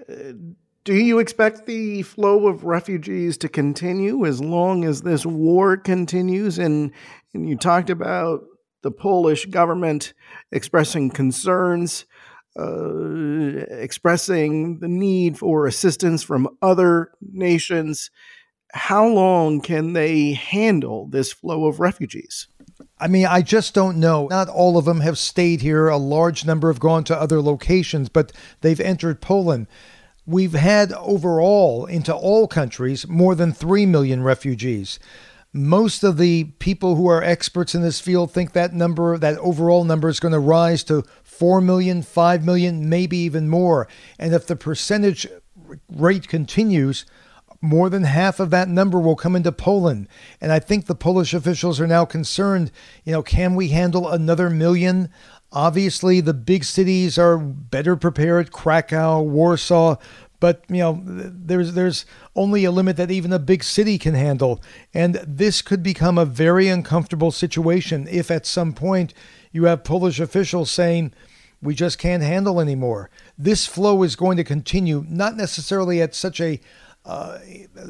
uh, 0.09 0.33
do 0.83 0.95
you 0.95 1.19
expect 1.19 1.65
the 1.65 2.01
flow 2.01 2.47
of 2.47 2.65
refugees 2.65 3.37
to 3.37 3.47
continue 3.47 4.25
as 4.25 4.41
long 4.41 4.83
as 4.83 5.01
this 5.01 5.25
war 5.25 5.77
continues? 5.77 6.59
And, 6.59 6.91
and 7.33 7.47
you 7.47 7.55
talked 7.55 7.89
about 7.89 8.43
the 8.81 8.91
Polish 8.91 9.45
government 9.45 10.13
expressing 10.51 11.09
concerns, 11.09 12.05
uh, 12.59 13.63
expressing 13.69 14.79
the 14.79 14.89
need 14.89 15.37
for 15.37 15.67
assistance 15.67 16.21
from 16.21 16.49
other 16.61 17.11
nations. 17.21 18.11
How 18.73 19.07
long 19.07 19.61
can 19.61 19.93
they 19.93 20.33
handle 20.33 21.07
this 21.07 21.31
flow 21.31 21.65
of 21.65 21.79
refugees? 21.79 22.49
I 22.99 23.07
mean, 23.07 23.25
I 23.25 23.41
just 23.41 23.73
don't 23.73 23.99
know. 23.99 24.27
Not 24.27 24.49
all 24.49 24.77
of 24.77 24.85
them 24.85 25.01
have 25.01 25.17
stayed 25.17 25.61
here. 25.61 25.87
A 25.87 25.97
large 25.97 26.45
number 26.45 26.71
have 26.71 26.79
gone 26.79 27.03
to 27.05 27.19
other 27.19 27.41
locations, 27.41 28.07
but 28.09 28.31
they've 28.61 28.79
entered 28.79 29.19
Poland. 29.19 29.67
We've 30.25 30.53
had 30.53 30.93
overall, 30.93 31.85
into 31.85 32.15
all 32.15 32.47
countries, 32.47 33.07
more 33.07 33.35
than 33.35 33.51
3 33.51 33.85
million 33.85 34.23
refugees. 34.23 34.99
Most 35.51 36.03
of 36.03 36.17
the 36.17 36.45
people 36.59 36.95
who 36.95 37.07
are 37.07 37.21
experts 37.21 37.75
in 37.75 37.81
this 37.81 37.99
field 37.99 38.31
think 38.31 38.53
that 38.53 38.73
number, 38.73 39.17
that 39.17 39.37
overall 39.39 39.83
number, 39.83 40.07
is 40.07 40.19
going 40.19 40.31
to 40.31 40.39
rise 40.39 40.83
to 40.85 41.03
4 41.23 41.61
million, 41.61 42.01
5 42.03 42.45
million, 42.45 42.87
maybe 42.87 43.17
even 43.17 43.49
more. 43.49 43.87
And 44.17 44.33
if 44.33 44.47
the 44.47 44.55
percentage 44.55 45.27
rate 45.89 46.27
continues, 46.27 47.05
more 47.63 47.89
than 47.89 48.03
half 48.03 48.41
of 48.41 48.49
that 48.49 48.67
number 48.67 48.99
will 48.99 49.15
come 49.15 49.37
into 49.37 49.51
Poland. 49.51 50.09
And 50.41 50.51
I 50.51 50.59
think 50.59 50.85
the 50.85 50.93
Polish 50.93 51.33
officials 51.33 51.79
are 51.79 51.87
now 51.87 52.03
concerned, 52.03 52.71
you 53.05 53.13
know, 53.13 53.23
can 53.23 53.55
we 53.55 53.69
handle 53.69 54.09
another 54.09 54.49
million? 54.49 55.09
Obviously, 55.53 56.19
the 56.19 56.33
big 56.33 56.65
cities 56.65 57.17
are 57.17 57.37
better 57.37 57.95
prepared, 57.95 58.51
Krakow, 58.51 59.21
Warsaw, 59.21 59.95
but 60.41 60.65
you 60.67 60.79
know, 60.79 61.01
there's 61.05 61.73
there's 61.73 62.05
only 62.35 62.65
a 62.65 62.71
limit 62.71 62.97
that 62.97 63.11
even 63.11 63.31
a 63.31 63.39
big 63.39 63.63
city 63.63 63.97
can 63.97 64.13
handle, 64.13 64.61
and 64.93 65.15
this 65.25 65.61
could 65.61 65.81
become 65.81 66.17
a 66.17 66.25
very 66.25 66.67
uncomfortable 66.67 67.31
situation 67.31 68.09
if 68.11 68.29
at 68.29 68.45
some 68.45 68.73
point 68.73 69.13
you 69.53 69.63
have 69.65 69.85
Polish 69.85 70.19
officials 70.19 70.69
saying 70.69 71.13
we 71.61 71.73
just 71.73 71.97
can't 71.97 72.23
handle 72.23 72.59
anymore. 72.59 73.09
This 73.37 73.65
flow 73.65 74.03
is 74.03 74.17
going 74.17 74.35
to 74.35 74.43
continue, 74.43 75.05
not 75.07 75.37
necessarily 75.37 76.01
at 76.01 76.13
such 76.13 76.41
a 76.41 76.59
uh, 77.05 77.39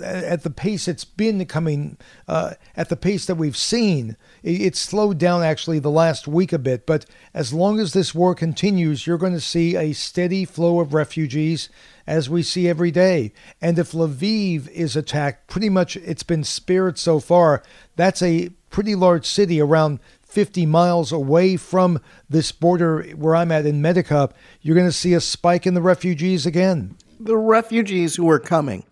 at 0.02 0.42
the 0.44 0.50
pace 0.50 0.88
it's 0.88 1.06
been 1.06 1.46
coming, 1.46 1.98
uh, 2.28 2.54
at 2.76 2.90
the 2.90 2.96
pace 2.96 3.26
that 3.28 3.36
we've 3.36 3.58
seen, 3.58 4.18
it's 4.42 4.80
slowed 4.80 5.20
down 5.20 5.44
actually 5.44 5.80
the 5.80 5.92
last 5.92 6.28
week 6.28 6.52
a 6.52 6.58
bit. 6.58 6.86
But 6.86 7.06
as 7.34 7.54
long 7.54 7.80
as 7.80 7.94
this 7.94 8.16
war 8.16 8.34
continues, 8.34 9.06
you're 9.06 9.20
going 9.20 9.34
to 9.34 9.40
see 9.40 9.76
a 9.76 9.94
steady 9.94 10.46
flow 10.46 10.80
of 10.80 10.94
refugees 10.94 11.70
as 12.08 12.30
we 12.30 12.42
see 12.42 12.68
every 12.68 12.92
day. 12.92 13.34
And 13.62 13.78
if 13.78 13.92
Lviv 13.92 14.68
is 14.70 14.96
attacked, 14.96 15.48
pretty 15.48 15.70
much 15.70 15.96
it's 15.98 16.24
been 16.24 16.44
spared 16.44 16.98
so 16.98 17.20
far. 17.20 17.62
That's 17.96 18.22
a 18.22 18.50
pretty 18.72 18.96
large 18.96 19.26
city, 19.28 19.62
around 19.62 20.00
50 20.24 20.66
miles 20.66 21.12
away 21.12 21.58
from 21.58 22.02
this 22.28 22.52
border 22.52 23.04
where 23.16 23.36
I'm 23.36 23.52
at 23.52 23.68
in 23.68 23.84
Medyka, 23.84 24.32
you're 24.62 24.76
going 24.76 24.88
to 24.88 24.92
see 24.92 25.14
a 25.14 25.22
spike 25.22 25.68
in 25.68 25.76
the 25.76 25.82
refugees 25.82 26.48
again. 26.48 26.98
The 27.24 27.38
refugees 27.38 28.16
who 28.16 28.30
are 28.30 28.40
coming, 28.40 28.84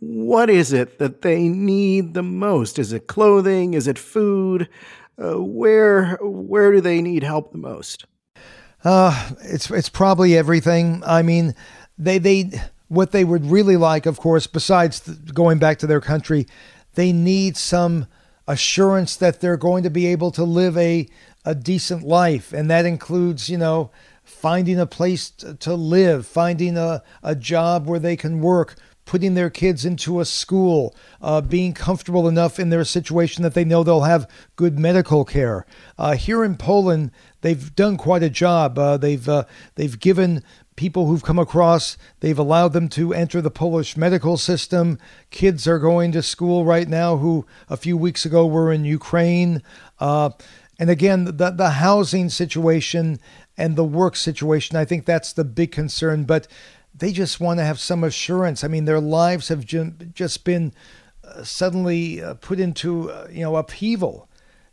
what 0.00 0.48
is 0.48 0.72
it 0.72 0.98
that 0.98 1.22
they 1.22 1.48
need 1.48 2.14
the 2.14 2.22
most? 2.22 2.78
Is 2.78 2.92
it 2.92 3.06
clothing? 3.06 3.74
Is 3.74 3.86
it 3.86 3.98
food? 3.98 4.68
Uh, 5.22 5.42
where 5.42 6.16
where 6.22 6.72
do 6.72 6.80
they 6.80 7.02
need 7.02 7.22
help 7.22 7.52
the 7.52 7.58
most? 7.58 8.06
Uh, 8.84 9.30
it's 9.42 9.70
it's 9.70 9.88
probably 9.88 10.36
everything. 10.36 11.02
I 11.06 11.22
mean, 11.22 11.54
they 11.98 12.18
they 12.18 12.50
what 12.88 13.12
they 13.12 13.24
would 13.24 13.44
really 13.46 13.76
like, 13.76 14.06
of 14.06 14.18
course, 14.18 14.46
besides 14.46 15.00
going 15.00 15.58
back 15.58 15.78
to 15.78 15.86
their 15.86 16.00
country, 16.00 16.46
they 16.94 17.12
need 17.12 17.56
some 17.56 18.06
assurance 18.48 19.16
that 19.16 19.40
they're 19.40 19.56
going 19.56 19.82
to 19.82 19.90
be 19.90 20.06
able 20.06 20.30
to 20.32 20.44
live 20.44 20.76
a 20.78 21.08
a 21.44 21.54
decent 21.54 22.02
life, 22.02 22.52
and 22.52 22.70
that 22.70 22.86
includes, 22.86 23.48
you 23.48 23.58
know, 23.58 23.90
finding 24.24 24.78
a 24.78 24.86
place 24.86 25.30
to 25.30 25.74
live, 25.74 26.26
finding 26.26 26.76
a, 26.76 27.02
a 27.22 27.34
job 27.34 27.86
where 27.86 27.98
they 27.98 28.16
can 28.16 28.40
work, 28.40 28.76
putting 29.04 29.34
their 29.34 29.50
kids 29.50 29.84
into 29.84 30.20
a 30.20 30.24
school, 30.24 30.94
uh, 31.20 31.40
being 31.40 31.72
comfortable 31.72 32.28
enough 32.28 32.58
in 32.58 32.70
their 32.70 32.84
situation 32.84 33.42
that 33.42 33.54
they 33.54 33.64
know 33.64 33.82
they'll 33.82 34.02
have 34.02 34.30
good 34.56 34.78
medical 34.78 35.24
care. 35.24 35.66
Uh, 35.98 36.14
here 36.14 36.44
in 36.44 36.56
Poland, 36.56 37.10
they've 37.40 37.74
done 37.74 37.96
quite 37.96 38.22
a 38.22 38.30
job. 38.30 38.78
Uh, 38.78 38.96
they've 38.96 39.28
uh, 39.28 39.44
they've 39.74 39.98
given 39.98 40.42
people 40.76 41.06
who've 41.06 41.22
come 41.22 41.38
across, 41.38 41.98
they've 42.20 42.38
allowed 42.38 42.72
them 42.72 42.88
to 42.88 43.12
enter 43.12 43.40
the 43.40 43.50
Polish 43.50 43.96
medical 43.96 44.36
system. 44.36 44.98
Kids 45.30 45.68
are 45.68 45.78
going 45.78 46.12
to 46.12 46.22
school 46.22 46.64
right 46.64 46.88
now 46.88 47.18
who 47.18 47.46
a 47.68 47.76
few 47.76 47.96
weeks 47.96 48.24
ago 48.24 48.46
were 48.46 48.72
in 48.72 48.84
Ukraine. 48.84 49.62
Uh, 50.00 50.30
and 50.78 50.90
again, 50.90 51.24
the, 51.24 51.50
the 51.50 51.70
housing 51.70 52.28
situation 52.28 53.20
and 53.62 53.76
the 53.76 53.84
work 53.84 54.16
situation, 54.16 54.76
I 54.76 54.84
think 54.84 55.04
that's 55.04 55.32
the 55.32 55.44
big 55.44 55.70
concern. 55.70 56.24
But 56.24 56.48
they 56.92 57.12
just 57.12 57.38
want 57.38 57.60
to 57.60 57.64
have 57.64 57.78
some 57.78 58.02
assurance. 58.02 58.64
I 58.64 58.68
mean, 58.68 58.86
their 58.86 59.00
lives 59.00 59.48
have 59.48 59.64
just 59.64 60.44
been 60.44 60.74
uh, 61.22 61.44
suddenly 61.44 62.20
uh, 62.20 62.34
put 62.34 62.58
into, 62.58 63.12
uh, 63.12 63.28
you 63.30 63.42
know, 63.42 63.54
upheaval. 63.54 64.28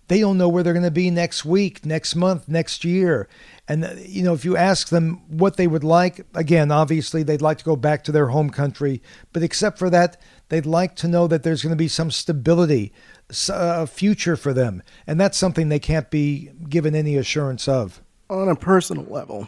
They 0.08 0.22
don't 0.22 0.40
know 0.40 0.50
where 0.50 0.64
they're 0.64 0.74
going 0.74 0.82
to 0.86 0.92
be 1.06 1.12
next 1.12 1.46
week, 1.46 1.86
next 1.86 2.16
month, 2.16 2.50
next 2.50 2.84
year. 2.84 3.30
And, 3.68 3.88
you 4.08 4.24
know, 4.24 4.34
if 4.34 4.44
you 4.44 4.58
ask 4.58 4.90
them 4.90 5.22
what 5.28 5.56
they 5.56 5.68
would 5.68 5.84
like, 5.84 6.26
again, 6.34 6.72
obviously 6.72 7.22
they'd 7.22 7.44
like 7.44 7.60
to 7.60 7.64
go 7.64 7.76
back 7.76 8.04
to 8.06 8.12
their 8.12 8.30
home 8.30 8.50
country. 8.50 9.04
But 9.32 9.44
except 9.44 9.78
for 9.78 9.92
that, 9.92 10.20
they'd 10.48 10.66
like 10.66 10.96
to 10.96 11.08
know 11.08 11.28
that 11.28 11.44
there's 11.44 11.62
going 11.62 11.78
to 11.78 11.84
be 11.84 11.88
some 11.88 12.10
stability, 12.10 12.92
a 13.50 13.86
future 13.86 14.36
for 14.36 14.52
them. 14.52 14.82
And 15.06 15.22
that's 15.22 15.38
something 15.38 15.70
they 15.70 15.78
can't 15.78 16.10
be 16.10 16.50
given 16.68 16.96
any 16.96 17.16
assurance 17.18 17.68
of. 17.68 18.02
On 18.30 18.48
a 18.48 18.56
personal 18.56 19.06
level, 19.06 19.48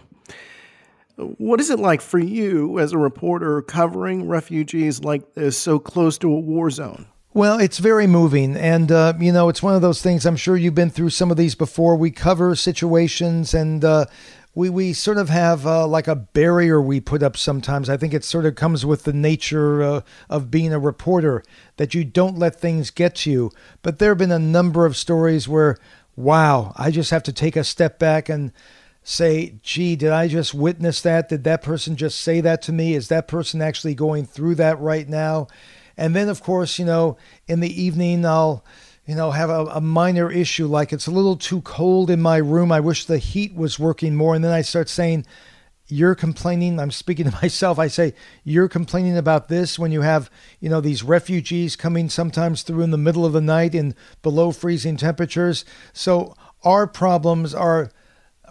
what 1.16 1.60
is 1.60 1.70
it 1.70 1.78
like 1.78 2.02
for 2.02 2.18
you 2.18 2.80
as 2.80 2.94
a 2.94 2.98
reporter 2.98 3.62
covering 3.62 4.28
refugees 4.28 5.04
like 5.04 5.36
this 5.36 5.56
so 5.56 5.78
close 5.78 6.18
to 6.18 6.34
a 6.34 6.40
war 6.40 6.72
zone? 6.72 7.06
Well, 7.34 7.60
it's 7.60 7.78
very 7.78 8.08
moving. 8.08 8.58
And, 8.58 8.92
uh, 8.92 9.14
you 9.20 9.32
know, 9.32 9.50
it's 9.50 9.62
one 9.62 9.76
of 9.76 9.84
those 9.84 10.02
things. 10.02 10.26
I'm 10.26 10.36
sure 10.36 10.58
you've 10.58 10.76
been 10.76 10.90
through 10.90 11.12
some 11.12 11.30
of 11.30 11.38
these 11.38 11.54
before. 11.54 11.96
We 11.96 12.10
cover 12.10 12.56
situations 12.56 13.54
and 13.54 13.86
uh, 13.86 14.06
we, 14.54 14.70
we 14.70 14.94
sort 14.94 15.18
of 15.18 15.30
have 15.30 15.66
uh, 15.66 15.88
like 15.88 16.08
a 16.08 16.16
barrier 16.16 16.82
we 16.82 17.00
put 17.00 17.24
up 17.24 17.38
sometimes. 17.38 17.90
I 17.90 17.96
think 17.96 18.14
it 18.14 18.26
sort 18.26 18.46
of 18.46 18.56
comes 18.56 18.86
with 18.86 19.04
the 19.04 19.14
nature 19.14 19.82
uh, 19.82 20.02
of 20.30 20.52
being 20.52 20.74
a 20.74 20.80
reporter 20.80 21.44
that 21.78 21.94
you 21.94 22.04
don't 22.04 22.38
let 22.38 22.60
things 22.60 22.90
get 22.90 23.16
to 23.18 23.32
you. 23.32 23.52
But 23.82 24.00
there 24.00 24.10
have 24.12 24.18
been 24.18 24.32
a 24.32 24.40
number 24.40 24.86
of 24.86 24.98
stories 24.98 25.48
where, 25.48 25.78
wow, 26.22 26.74
I 26.78 26.92
just 26.92 27.12
have 27.12 27.24
to 27.24 27.34
take 27.34 27.56
a 27.56 27.64
step 27.64 28.00
back 28.00 28.30
and 28.30 28.52
say, 29.04 29.56
gee, 29.64 29.96
did 29.96 30.12
I 30.12 30.28
just 30.28 30.54
witness 30.54 31.02
that? 31.02 31.30
Did 31.30 31.44
that 31.46 31.64
person 31.64 31.96
just 31.96 32.22
say 32.22 32.42
that 32.42 32.62
to 32.64 32.72
me? 32.72 32.94
Is 32.94 33.08
that 33.08 33.28
person 33.28 33.62
actually 33.62 33.96
going 33.96 34.26
through 34.26 34.56
that 34.56 34.80
right 34.80 35.08
now? 35.08 35.48
And 35.98 36.16
then, 36.16 36.30
of 36.30 36.42
course, 36.42 36.80
you 36.80 36.86
know, 36.86 37.18
in 37.48 37.60
the 37.60 37.82
evening, 37.82 38.26
I'll, 38.26 38.64
you 39.06 39.16
know, 39.16 39.32
have 39.32 39.50
a, 39.50 39.66
a, 39.66 39.82
minor 39.82 40.32
issue 40.32 40.68
like 40.68 40.94
it's 40.94 41.08
a 41.08 41.12
little 41.12 41.36
too 41.36 41.62
cold 41.62 42.10
in 42.10 42.22
my 42.22 42.38
room. 42.38 42.72
I 42.72 42.80
wish 42.80 43.06
the 43.06 43.18
heat 43.18 43.54
was 43.56 43.80
working 43.80 44.16
more. 44.16 44.36
And 44.36 44.44
then 44.44 44.52
I 44.52 44.62
start 44.62 44.90
saying, 44.90 45.26
you're 45.92 46.16
complaining. 46.16 46.80
I'm 46.80 46.92
speaking 46.92 47.30
to 47.30 47.38
myself. 47.42 47.78
I 47.78 47.88
say, 47.88 48.14
you're 48.44 48.70
complaining 48.70 49.18
about 49.18 49.50
this 49.50 49.78
when 49.78 49.92
you 49.92 50.02
have, 50.02 50.32
you 50.60 50.70
know, 50.70 50.82
these 50.82 51.04
refugees 51.04 51.76
coming 51.76 52.10
sometimes 52.10 52.64
through 52.64 52.84
in 52.84 52.92
the 52.92 52.98
middle 52.98 53.26
of 53.26 53.34
the 53.34 53.42
night 53.42 53.76
in 53.76 53.94
below 54.22 54.52
freezing 54.52 54.98
temperatures. 54.98 55.66
So 55.94 56.36
our 56.64 56.88
problems 56.88 57.54
are 57.54 57.92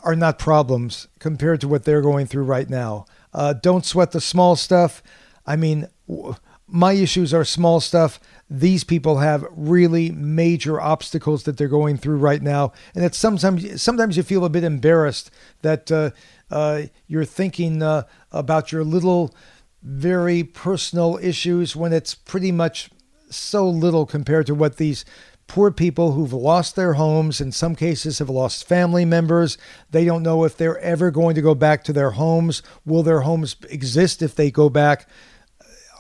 are 0.03 0.16
not 0.16 0.38
problems 0.38 1.09
compared 1.18 1.61
to 1.61 1.68
what 1.68 1.85
they're 1.85 2.00
going 2.00 2.24
through 2.26 2.44
right 2.44 2.70
now. 2.70 3.05
Uh, 3.35 3.53
don't 3.53 3.85
sweat 3.85 4.12
the 4.12 4.20
small 4.20 4.57
stuff. 4.57 5.03
I 5.46 5.57
mean, 5.57 5.88
w- 6.09 6.35
my 6.66 6.92
issues 6.92 7.35
are 7.35 7.44
small 7.44 7.81
stuff. 7.81 8.18
These 8.48 8.85
people 8.85 9.18
have 9.18 9.46
really 9.50 10.11
major 10.11 10.81
obstacles 10.81 11.42
that 11.44 11.57
they're 11.57 11.68
going 11.68 11.98
through 11.98 12.16
right 12.16 12.40
now, 12.40 12.72
and 12.94 13.05
it's 13.05 13.18
sometimes 13.18 13.83
sometimes 13.83 14.16
you 14.16 14.22
feel 14.22 14.44
a 14.44 14.50
bit 14.50 14.64
embarrassed 14.64 15.31
that 15.62 15.92
uh, 15.92 16.11
uh, 16.50 16.82
you're 17.06 17.24
thinking 17.24 17.82
uh, 17.82 18.04
about 18.32 18.72
your 18.72 18.84
little, 18.84 19.34
very 19.82 20.44
personal 20.44 21.18
issues 21.22 21.74
when 21.74 21.92
it's 21.92 22.14
pretty 22.14 22.52
much 22.52 22.90
so 23.30 23.68
little 23.68 24.06
compared 24.06 24.46
to 24.46 24.54
what 24.54 24.76
these 24.76 25.04
poor 25.46 25.70
people 25.70 26.12
who've 26.12 26.32
lost 26.32 26.76
their 26.76 26.94
homes, 26.94 27.40
in 27.40 27.50
some 27.50 27.74
cases 27.74 28.18
have 28.18 28.30
lost 28.30 28.68
family 28.68 29.04
members. 29.04 29.58
They 29.90 30.04
don't 30.04 30.22
know 30.22 30.44
if 30.44 30.56
they're 30.56 30.78
ever 30.78 31.10
going 31.10 31.34
to 31.34 31.42
go 31.42 31.54
back 31.54 31.82
to 31.84 31.92
their 31.92 32.12
homes. 32.12 32.62
Will 32.84 33.02
their 33.02 33.22
homes 33.22 33.56
exist 33.68 34.22
if 34.22 34.34
they 34.34 34.50
go 34.50 34.68
back? 34.68 35.08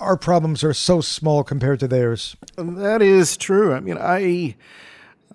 our 0.00 0.16
problems 0.16 0.64
are 0.64 0.72
so 0.72 1.00
small 1.00 1.44
compared 1.44 1.78
to 1.78 1.86
theirs. 1.86 2.34
That 2.56 3.02
is 3.02 3.36
true. 3.36 3.74
I 3.74 3.80
mean, 3.80 3.98
I 4.00 4.56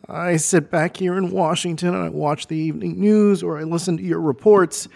I 0.08 0.38
sit 0.38 0.70
back 0.70 0.98
here 0.98 1.18
in 1.18 1.32
Washington 1.32 1.90
and 1.96 2.04
I 2.04 2.10
watch 2.10 2.48
the 2.48 2.58
evening 2.58 3.00
news 3.00 3.42
or 3.42 3.58
I 3.58 3.64
listen 3.64 3.98
to 3.98 4.04
your 4.04 4.22
reports. 4.22 4.88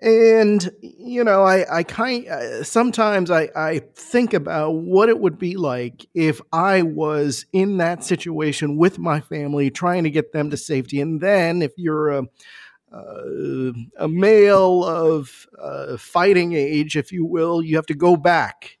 And 0.00 0.70
you 0.80 1.22
know, 1.22 1.42
I, 1.42 1.78
I 1.78 1.82
kind 1.82 2.26
uh, 2.26 2.64
sometimes 2.64 3.30
I, 3.30 3.50
I 3.54 3.82
think 3.94 4.32
about 4.32 4.70
what 4.70 5.10
it 5.10 5.20
would 5.20 5.38
be 5.38 5.56
like 5.56 6.06
if 6.14 6.40
I 6.52 6.80
was 6.82 7.44
in 7.52 7.76
that 7.78 8.02
situation 8.02 8.78
with 8.78 8.98
my 8.98 9.20
family, 9.20 9.70
trying 9.70 10.04
to 10.04 10.10
get 10.10 10.32
them 10.32 10.48
to 10.50 10.56
safety. 10.56 11.02
And 11.02 11.20
then, 11.20 11.60
if 11.60 11.72
you're 11.76 12.08
a 12.08 12.22
uh, 12.92 13.72
a 13.98 14.08
male 14.08 14.84
of 14.84 15.46
uh, 15.60 15.98
fighting 15.98 16.54
age, 16.54 16.96
if 16.96 17.12
you 17.12 17.24
will, 17.24 17.62
you 17.62 17.76
have 17.76 17.86
to 17.86 17.94
go 17.94 18.16
back 18.16 18.78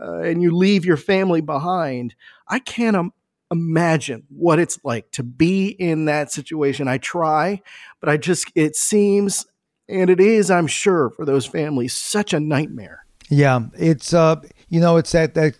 uh, 0.00 0.20
and 0.20 0.42
you 0.42 0.56
leave 0.56 0.84
your 0.84 0.96
family 0.96 1.42
behind, 1.42 2.14
I 2.48 2.58
can't 2.58 2.96
um, 2.96 3.12
imagine 3.52 4.24
what 4.28 4.58
it's 4.58 4.78
like 4.82 5.10
to 5.12 5.22
be 5.22 5.68
in 5.68 6.06
that 6.06 6.32
situation. 6.32 6.88
I 6.88 6.98
try, 6.98 7.62
but 8.00 8.08
I 8.08 8.16
just, 8.16 8.50
it 8.56 8.74
seems, 8.74 9.46
and 9.88 10.10
it 10.10 10.18
is, 10.18 10.50
I'm 10.50 10.66
sure, 10.66 11.10
for 11.10 11.24
those 11.24 11.46
families, 11.46 11.94
such 11.94 12.32
a 12.32 12.40
nightmare. 12.40 13.04
Yeah, 13.28 13.66
it's, 13.74 14.12
uh, 14.12 14.40
you 14.68 14.80
know, 14.80 14.96
it's 14.96 15.12
that, 15.12 15.34
that, 15.34 15.54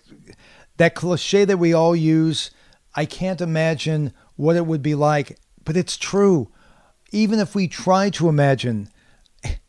that 0.78 0.94
cliche 0.94 1.44
that 1.44 1.59
we 1.59 1.72
all 1.72 1.94
use. 1.94 2.50
I 2.96 3.05
can't 3.05 3.40
imagine 3.40 4.12
what 4.37 4.57
it 4.57 4.66
would 4.66 4.83
be 4.83 4.94
like, 4.94 5.38
but 5.64 5.76
it's 5.76 5.96
true. 5.96 6.50
Even 7.12 7.38
if 7.38 7.55
we 7.55 7.68
try 7.68 8.11
to 8.11 8.28
imagine, 8.28 8.88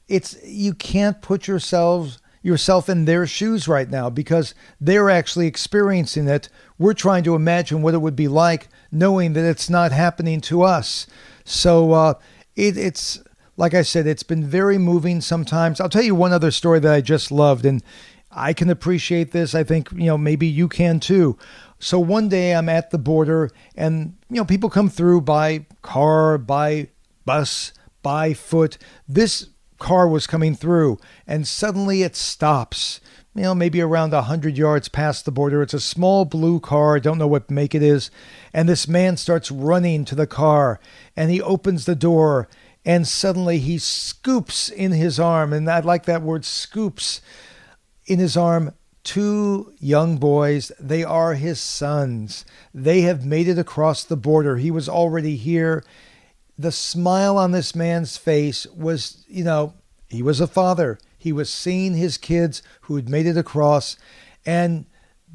it's 0.08 0.38
you 0.46 0.74
can't 0.74 1.22
put 1.22 1.48
yourselves 1.48 2.20
yourself 2.44 2.88
in 2.90 3.06
their 3.06 3.26
shoes 3.26 3.68
right 3.68 3.90
now 3.90 4.10
because 4.12 4.54
they're 4.80 5.10
actually 5.10 5.48
experiencing 5.48 6.28
it. 6.28 6.50
We're 6.78 6.94
trying 6.94 7.24
to 7.24 7.34
imagine 7.34 7.82
what 7.82 7.96
it 7.96 8.02
would 8.02 8.16
be 8.16 8.28
like 8.28 8.68
knowing 8.92 9.34
that 9.34 9.50
it's 9.50 9.70
not 9.70 9.92
happening 9.92 10.40
to 10.42 10.62
us. 10.62 11.08
So 11.44 11.94
uh, 11.94 12.14
it, 12.56 12.78
it's 12.78 13.20
like 13.58 13.74
I 13.74 13.82
said, 13.82 14.08
it's 14.08 14.24
been 14.24 14.46
very 14.46 14.78
moving 14.78 15.22
sometimes. 15.22 15.80
I'll 15.80 15.90
tell 15.90 16.04
you 16.04 16.16
one 16.16 16.34
other 16.34 16.52
story 16.52 16.80
that 16.80 16.94
I 16.94 17.02
just 17.02 17.32
loved, 17.32 17.66
and 17.66 17.84
I 18.32 18.54
can 18.54 18.70
appreciate 18.70 19.32
this. 19.32 19.54
I 19.54 19.64
think, 19.64 19.92
you 19.92 20.06
know, 20.06 20.18
maybe 20.18 20.48
you 20.48 20.68
can 20.68 21.00
too. 21.00 21.38
So 21.80 22.00
one 22.00 22.30
day 22.30 22.56
I'm 22.56 22.70
at 22.70 22.92
the 22.92 22.98
border, 22.98 23.52
and, 23.76 24.16
you 24.30 24.38
know, 24.38 24.46
people 24.46 24.70
come 24.70 24.90
through 24.90 25.22
by 25.22 25.66
car, 25.82 26.38
by 26.38 26.88
bus, 27.26 27.74
by 28.02 28.34
foot. 28.34 28.78
This 29.08 29.50
car 29.80 30.08
was 30.08 30.28
coming 30.28 30.56
through, 30.56 31.00
and 31.28 31.48
suddenly 31.48 32.04
it 32.04 32.16
stops. 32.16 33.00
You 33.36 33.44
know, 33.44 33.56
maybe 33.56 33.82
around 33.82 34.14
a 34.14 34.24
hundred 34.24 34.58
yards 34.58 34.90
past 34.90 35.26
the 35.26 35.32
border. 35.32 35.64
It's 35.64 35.74
a 35.74 35.80
small 35.80 36.24
blue 36.24 36.60
car. 36.60 36.96
I 36.96 37.00
don't 37.00 37.18
know 37.18 37.28
what 37.28 37.50
make 37.50 37.74
it 37.74 37.82
is. 37.82 38.12
And 38.54 38.70
this 38.70 38.88
man 38.88 39.18
starts 39.18 39.50
running 39.50 40.06
to 40.06 40.16
the 40.16 40.28
car, 40.28 40.80
and 41.18 41.32
he 41.32 41.42
opens 41.42 41.86
the 41.86 41.96
door, 41.96 42.48
and 42.86 43.08
suddenly 43.08 43.58
he 43.60 43.78
scoops 43.80 44.70
in 44.70 44.92
his 44.92 45.20
arm, 45.20 45.52
and 45.52 45.70
I 45.70 45.80
like 45.80 46.06
that 46.06 46.22
word, 46.22 46.46
scoops, 46.46 47.22
in 48.06 48.20
his 48.20 48.38
arm 48.38 48.74
two 49.04 49.74
young 49.80 50.18
boys. 50.18 50.72
They 50.80 51.04
are 51.04 51.34
his 51.34 51.60
sons. 51.60 52.46
They 52.74 53.02
have 53.02 53.26
made 53.26 53.48
it 53.48 53.60
across 53.60 54.04
the 54.04 54.18
border. 54.18 54.58
He 54.58 54.72
was 54.72 54.88
already 54.88 55.36
here. 55.36 55.84
The 56.58 56.72
smile 56.72 57.38
on 57.38 57.52
this 57.52 57.76
man's 57.76 58.18
face 58.18 58.68
was, 58.68 59.26
you 59.28 59.44
know, 59.44 59.74
he 60.10 60.22
was 60.22 60.40
a 60.40 60.48
father. 60.48 61.00
He 61.18 61.32
was 61.32 61.52
seeing 61.52 61.96
his 61.96 62.18
kids 62.18 62.62
who 62.82 62.96
had 62.96 63.10
made 63.10 63.26
it 63.26 63.38
across 63.38 63.98
and 64.46 64.86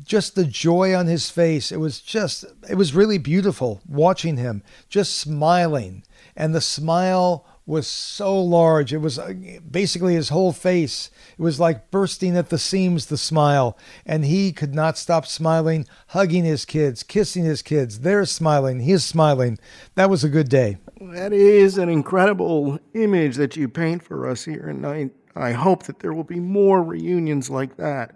just 0.04 0.34
the 0.34 0.44
joy 0.44 0.94
on 0.94 1.06
his 1.06 1.30
face. 1.30 1.72
It 1.72 1.78
was 1.78 2.00
just, 2.00 2.44
it 2.68 2.76
was 2.76 2.94
really 2.94 3.18
beautiful 3.18 3.80
watching 3.88 4.36
him 4.36 4.62
just 4.88 5.18
smiling. 5.18 6.04
And 6.36 6.54
the 6.54 6.60
smile 6.60 7.44
was 7.68 7.86
so 7.86 8.40
large. 8.40 8.94
It 8.94 8.98
was 8.98 9.18
uh, 9.18 9.34
basically 9.70 10.14
his 10.14 10.30
whole 10.30 10.52
face. 10.52 11.10
It 11.38 11.42
was 11.42 11.60
like 11.60 11.90
bursting 11.90 12.36
at 12.36 12.48
the 12.48 12.58
seams, 12.58 13.06
the 13.06 13.18
smile. 13.18 13.76
And 14.06 14.24
he 14.24 14.52
could 14.52 14.74
not 14.74 14.96
stop 14.96 15.26
smiling, 15.26 15.86
hugging 16.08 16.44
his 16.44 16.64
kids, 16.64 17.02
kissing 17.02 17.44
his 17.44 17.60
kids. 17.60 18.00
They're 18.00 18.24
smiling. 18.24 18.80
He's 18.80 19.04
smiling. 19.04 19.58
That 19.96 20.08
was 20.08 20.24
a 20.24 20.30
good 20.30 20.48
day. 20.48 20.78
That 21.00 21.32
is 21.32 21.78
an 21.78 21.88
incredible 21.88 22.78
image 22.94 23.36
that 23.36 23.56
you 23.56 23.68
paint 23.68 24.02
for 24.02 24.28
us 24.28 24.44
here. 24.44 24.68
And 24.68 24.84
I, 24.84 25.10
I 25.36 25.52
hope 25.52 25.84
that 25.84 26.00
there 26.00 26.12
will 26.12 26.24
be 26.24 26.40
more 26.40 26.82
reunions 26.82 27.48
like 27.50 27.76
that. 27.76 28.14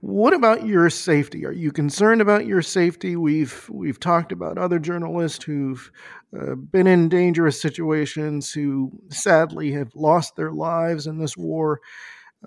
What 0.00 0.32
about 0.32 0.66
your 0.66 0.90
safety? 0.90 1.44
Are 1.44 1.52
you 1.52 1.70
concerned 1.70 2.20
about 2.20 2.46
your 2.46 2.62
safety? 2.62 3.16
We've 3.16 3.68
we've 3.68 3.98
talked 3.98 4.30
about 4.30 4.58
other 4.58 4.78
journalists 4.78 5.44
who've 5.44 5.90
uh, 6.38 6.54
been 6.54 6.86
in 6.86 7.08
dangerous 7.08 7.60
situations, 7.60 8.52
who 8.52 8.92
sadly 9.08 9.72
have 9.72 9.94
lost 9.96 10.36
their 10.36 10.52
lives 10.52 11.06
in 11.06 11.18
this 11.18 11.36
war. 11.36 11.80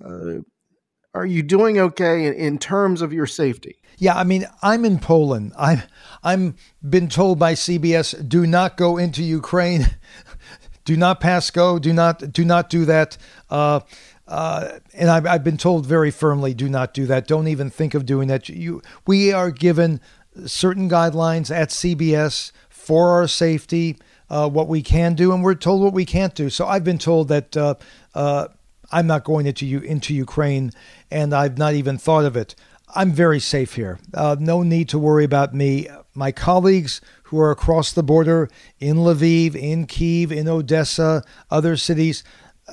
Uh, 0.03 0.39
are 1.13 1.25
you 1.25 1.43
doing 1.43 1.77
okay 1.77 2.25
in, 2.25 2.33
in, 2.33 2.57
terms 2.57 3.01
of 3.01 3.11
your 3.11 3.25
safety? 3.25 3.77
Yeah, 3.97 4.15
I 4.15 4.23
mean, 4.23 4.47
I'm 4.61 4.85
in 4.85 4.99
Poland. 4.99 5.53
I'm 5.57 5.83
I'm 6.23 6.55
been 6.87 7.09
told 7.09 7.37
by 7.37 7.53
CBS, 7.53 8.27
do 8.27 8.47
not 8.47 8.77
go 8.77 8.97
into 8.97 9.23
Ukraine, 9.23 9.87
do 10.85 10.95
not 10.95 11.19
pass 11.19 11.51
go, 11.51 11.79
do 11.79 11.93
not 11.93 12.31
do 12.31 12.45
not 12.45 12.69
do 12.69 12.85
that. 12.85 13.17
Uh, 13.49 13.81
uh, 14.27 14.79
and 14.93 15.09
I've, 15.09 15.25
I've 15.25 15.43
been 15.43 15.57
told 15.57 15.85
very 15.85 16.09
firmly, 16.09 16.53
do 16.53 16.69
not 16.69 16.93
do 16.93 17.05
that. 17.07 17.27
Don't 17.27 17.49
even 17.49 17.69
think 17.69 17.93
of 17.93 18.05
doing 18.05 18.29
that. 18.29 18.47
You, 18.47 18.81
we 19.05 19.33
are 19.33 19.51
given 19.51 19.99
certain 20.45 20.89
guidelines 20.89 21.53
at 21.53 21.67
CBS 21.69 22.53
for 22.69 23.09
our 23.09 23.27
safety, 23.27 23.97
uh, 24.29 24.47
what 24.47 24.69
we 24.69 24.81
can 24.81 25.15
do, 25.15 25.33
and 25.33 25.43
we're 25.43 25.55
told 25.55 25.81
what 25.81 25.91
we 25.91 26.05
can't 26.05 26.33
do. 26.33 26.49
So 26.49 26.65
I've 26.65 26.85
been 26.85 26.97
told 26.97 27.27
that 27.27 27.57
uh, 27.57 27.75
uh 28.15 28.47
I'm 28.91 29.07
not 29.07 29.23
going 29.23 29.45
into 29.45 29.65
into 29.81 30.13
Ukraine, 30.13 30.71
and 31.09 31.33
I've 31.33 31.57
not 31.57 31.73
even 31.73 31.97
thought 31.97 32.25
of 32.25 32.35
it. 32.35 32.55
I'm 32.93 33.11
very 33.13 33.39
safe 33.39 33.75
here. 33.75 33.99
Uh, 34.13 34.35
no 34.39 34.63
need 34.63 34.89
to 34.89 34.99
worry 34.99 35.23
about 35.23 35.53
me. 35.53 35.87
My 36.13 36.31
colleagues 36.31 36.99
who 37.23 37.39
are 37.39 37.51
across 37.51 37.93
the 37.93 38.03
border 38.03 38.49
in 38.79 38.97
Lviv, 38.97 39.55
in 39.55 39.87
Kiev, 39.87 40.31
in 40.31 40.49
Odessa, 40.49 41.23
other 41.49 41.77
cities, 41.77 42.23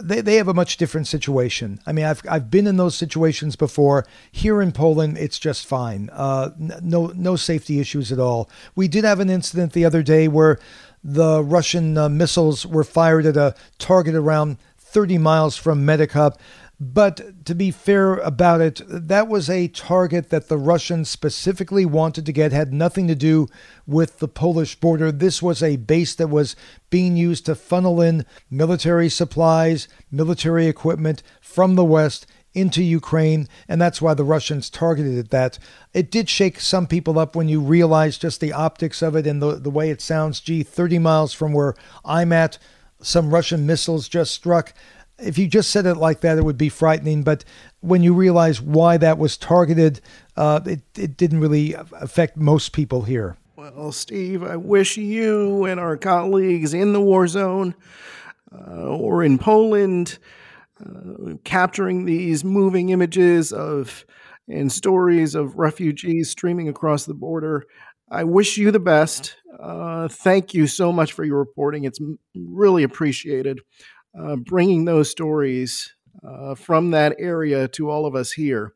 they, 0.03 0.21
they 0.21 0.35
have 0.35 0.49
a 0.49 0.55
much 0.55 0.77
different 0.77 1.07
situation. 1.07 1.81
I 1.87 1.93
mean, 1.93 2.05
I've, 2.05 2.23
I've 2.29 2.51
been 2.51 2.67
in 2.67 2.77
those 2.77 2.97
situations 2.97 3.57
before. 3.57 4.07
Here 4.33 4.61
in 4.61 4.73
Poland, 4.73 5.19
it's 5.19 5.39
just 5.39 5.67
fine. 5.67 6.11
Uh, 6.13 6.51
no, 6.59 7.13
no 7.15 7.37
safety 7.37 7.81
issues 7.81 8.11
at 8.11 8.19
all. 8.19 8.51
We 8.75 8.89
did 8.89 9.05
have 9.05 9.21
an 9.21 9.31
incident 9.31 9.73
the 9.73 9.85
other 9.85 10.03
day 10.03 10.29
where 10.29 10.59
the 11.03 11.43
Russian 11.43 11.97
uh, 11.97 12.09
missiles 12.09 12.67
were 12.67 12.85
fired 12.85 13.27
at 13.27 13.37
a 13.37 13.55
target 13.79 14.15
around 14.15 14.59
30 14.89 15.19
miles 15.19 15.57
from 15.57 15.87
Medikop. 15.87 16.37
But 16.81 17.45
to 17.47 17.57
be 17.57 17.73
fair 17.73 18.15
about 18.19 18.61
it, 18.61 18.81
that 18.87 19.27
was 19.27 19.51
a 19.51 19.67
target 19.67 20.31
that 20.31 20.49
the 20.49 20.57
Russians 20.57 21.11
specifically 21.11 21.85
wanted 21.85 22.25
to 22.27 22.33
get, 22.33 22.53
had 22.53 22.73
nothing 22.73 23.09
to 23.09 23.17
do 23.17 23.49
with 23.85 24.21
the 24.21 24.29
Polish 24.29 24.79
border. 24.79 25.11
This 25.11 25.43
was 25.43 25.61
a 25.61 25.77
base 25.77 26.15
that 26.15 26.29
was 26.29 26.55
being 26.89 27.17
used 27.17 27.47
to 27.47 27.57
funnel 27.57 28.01
in 28.01 28.25
military 28.49 29.09
supplies, 29.09 29.89
military 30.13 30.69
equipment 30.69 31.25
from 31.41 31.75
the 31.75 31.85
West 31.85 32.27
into 32.55 32.83
Ukraine, 32.83 33.49
and 33.69 33.81
that's 33.81 34.01
why 34.01 34.15
the 34.15 34.25
Russians 34.25 34.71
targeted 34.71 35.31
that. 35.31 35.59
It 35.93 36.11
did 36.11 36.29
shake 36.29 36.61
some 36.61 36.87
people 36.87 37.19
up 37.19 37.35
when 37.35 37.49
you 37.49 37.61
realize 37.61 38.19
just 38.19 38.41
the 38.41 38.53
optics 38.53 39.03
of 39.03 39.17
it 39.17 39.27
and 39.27 39.43
the, 39.43 39.57
the 39.57 39.71
way 39.71 39.91
it 39.91 40.01
sounds. 40.01 40.41
Gee, 40.41 40.63
30 40.63 40.99
miles 40.99 41.33
from 41.33 41.53
where 41.53 41.75
I'm 42.05 42.33
at, 42.33 42.59
some 43.01 43.31
Russian 43.31 43.67
missiles 43.67 44.09
just 44.09 44.35
struck 44.35 44.75
if 45.19 45.37
you 45.37 45.49
just 45.49 45.71
said 45.71 45.87
it 45.87 45.97
like 45.97 46.21
that, 46.21 46.39
it 46.39 46.45
would 46.45 46.59
be 46.59 46.69
frightening. 46.69 47.23
But 47.23 47.45
when 47.81 48.03
you 48.03 48.15
realize 48.15 48.61
why 48.61 48.97
that 48.99 49.19
was 49.19 49.37
targeted, 49.37 50.01
uh, 50.37 50.61
it, 50.65 50.83
it 50.97 51.17
didn't 51.17 51.41
really 51.41 51.75
affect 51.75 52.37
most 52.37 52.73
people 52.73 53.03
here. 53.03 53.37
Well, 53.57 53.93
Steve, 53.93 54.45
I 54.45 54.57
wish 54.57 54.97
you 54.97 55.65
and 55.65 55.81
our 55.81 55.97
colleagues 55.97 56.75
in 56.75 56.93
the 56.93 57.01
war 57.01 57.27
zone 57.27 57.75
uh, 58.53 58.87
or 58.87 59.25
in 59.25 59.39
Poland 59.39 60.19
uh, 60.81 61.35
capturing 61.43 62.05
these 62.05 62.45
moving 62.45 62.91
images 62.91 63.53
of 63.53 64.05
and 64.51 64.73
stories 64.73 65.35
of 65.35 65.57
refugees 65.57 66.31
streaming 66.31 66.69
across 66.69 67.05
the 67.05 67.13
border. 67.13 67.67
I 68.11 68.25
wish 68.25 68.57
you 68.57 68.71
the 68.71 68.81
best. 68.81 69.37
Uh, 69.61 70.09
thank 70.09 70.55
you 70.55 70.67
so 70.67 70.93
much 70.93 71.13
for 71.13 71.25
your 71.25 71.39
reporting. 71.39 71.85
It's 71.85 72.01
really 72.35 72.83
appreciated 72.83 73.61
uh, 74.19 74.37
bringing 74.37 74.85
those 74.85 75.11
stories 75.11 75.95
uh, 76.27 76.55
from 76.55 76.91
that 76.93 77.15
area 77.19 77.69
to 77.69 77.91
all 77.91 78.07
of 78.07 78.15
us 78.15 78.33
here. 78.33 78.75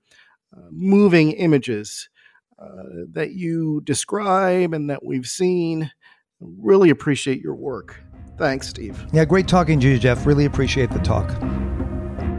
Uh, 0.55 0.68
moving 0.71 1.33
images 1.33 2.11
uh, 2.59 3.07
that 3.12 3.33
you 3.33 3.81
describe 3.85 4.75
and 4.75 4.90
that 4.90 5.05
we've 5.05 5.27
seen. 5.27 5.90
Really 6.40 6.90
appreciate 6.90 7.40
your 7.40 7.55
work. 7.55 8.01
Thanks, 8.37 8.68
Steve. 8.68 9.07
Yeah, 9.12 9.25
great 9.25 9.49
talking 9.49 9.81
to 9.81 9.88
you, 9.88 9.99
Jeff. 9.99 10.27
Really 10.27 10.45
appreciate 10.45 10.90
the 10.90 10.99
talk. 10.99 11.31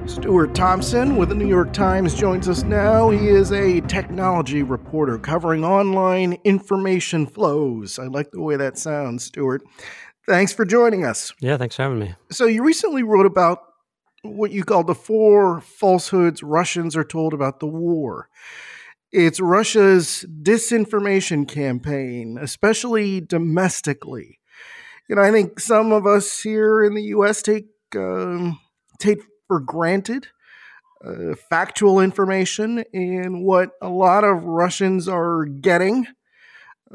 Stuart 0.05 0.53
Thompson 0.53 1.15
with 1.15 1.29
the 1.29 1.35
New 1.35 1.47
York 1.47 1.71
Times 1.71 2.13
joins 2.13 2.49
us 2.49 2.63
now. 2.63 3.09
He 3.09 3.29
is 3.29 3.53
a 3.53 3.79
technology 3.81 4.61
reporter 4.61 5.17
covering 5.17 5.63
online 5.63 6.37
information 6.43 7.25
flows. 7.25 7.97
I 7.97 8.07
like 8.07 8.31
the 8.31 8.41
way 8.41 8.57
that 8.57 8.77
sounds, 8.77 9.23
Stuart. 9.23 9.63
Thanks 10.27 10.51
for 10.51 10.65
joining 10.65 11.05
us. 11.05 11.33
Yeah, 11.39 11.55
thanks 11.55 11.77
for 11.77 11.83
having 11.83 11.99
me. 11.99 12.15
So, 12.31 12.45
you 12.45 12.63
recently 12.65 13.01
wrote 13.01 13.25
about 13.25 13.59
what 14.23 14.51
you 14.51 14.65
call 14.65 14.83
the 14.83 14.93
four 14.93 15.61
falsehoods 15.61 16.43
Russians 16.43 16.97
are 16.97 17.05
told 17.05 17.33
about 17.33 17.61
the 17.61 17.67
war. 17.67 18.27
It's 19.13 19.39
Russia's 19.39 20.25
disinformation 20.41 21.47
campaign, 21.47 22.37
especially 22.41 23.21
domestically. 23.21 24.39
You 25.07 25.15
know, 25.15 25.21
I 25.21 25.31
think 25.31 25.61
some 25.61 25.93
of 25.93 26.05
us 26.05 26.41
here 26.41 26.83
in 26.83 26.93
the 26.93 27.03
U.S. 27.03 27.41
take 27.41 27.67
um, 27.95 28.59
take 28.99 29.19
for 29.47 29.59
granted 29.59 30.27
uh, 31.05 31.35
factual 31.49 31.99
information, 31.99 32.83
and 32.93 33.43
what 33.43 33.71
a 33.81 33.89
lot 33.89 34.23
of 34.23 34.43
Russians 34.43 35.07
are 35.07 35.45
getting 35.45 36.07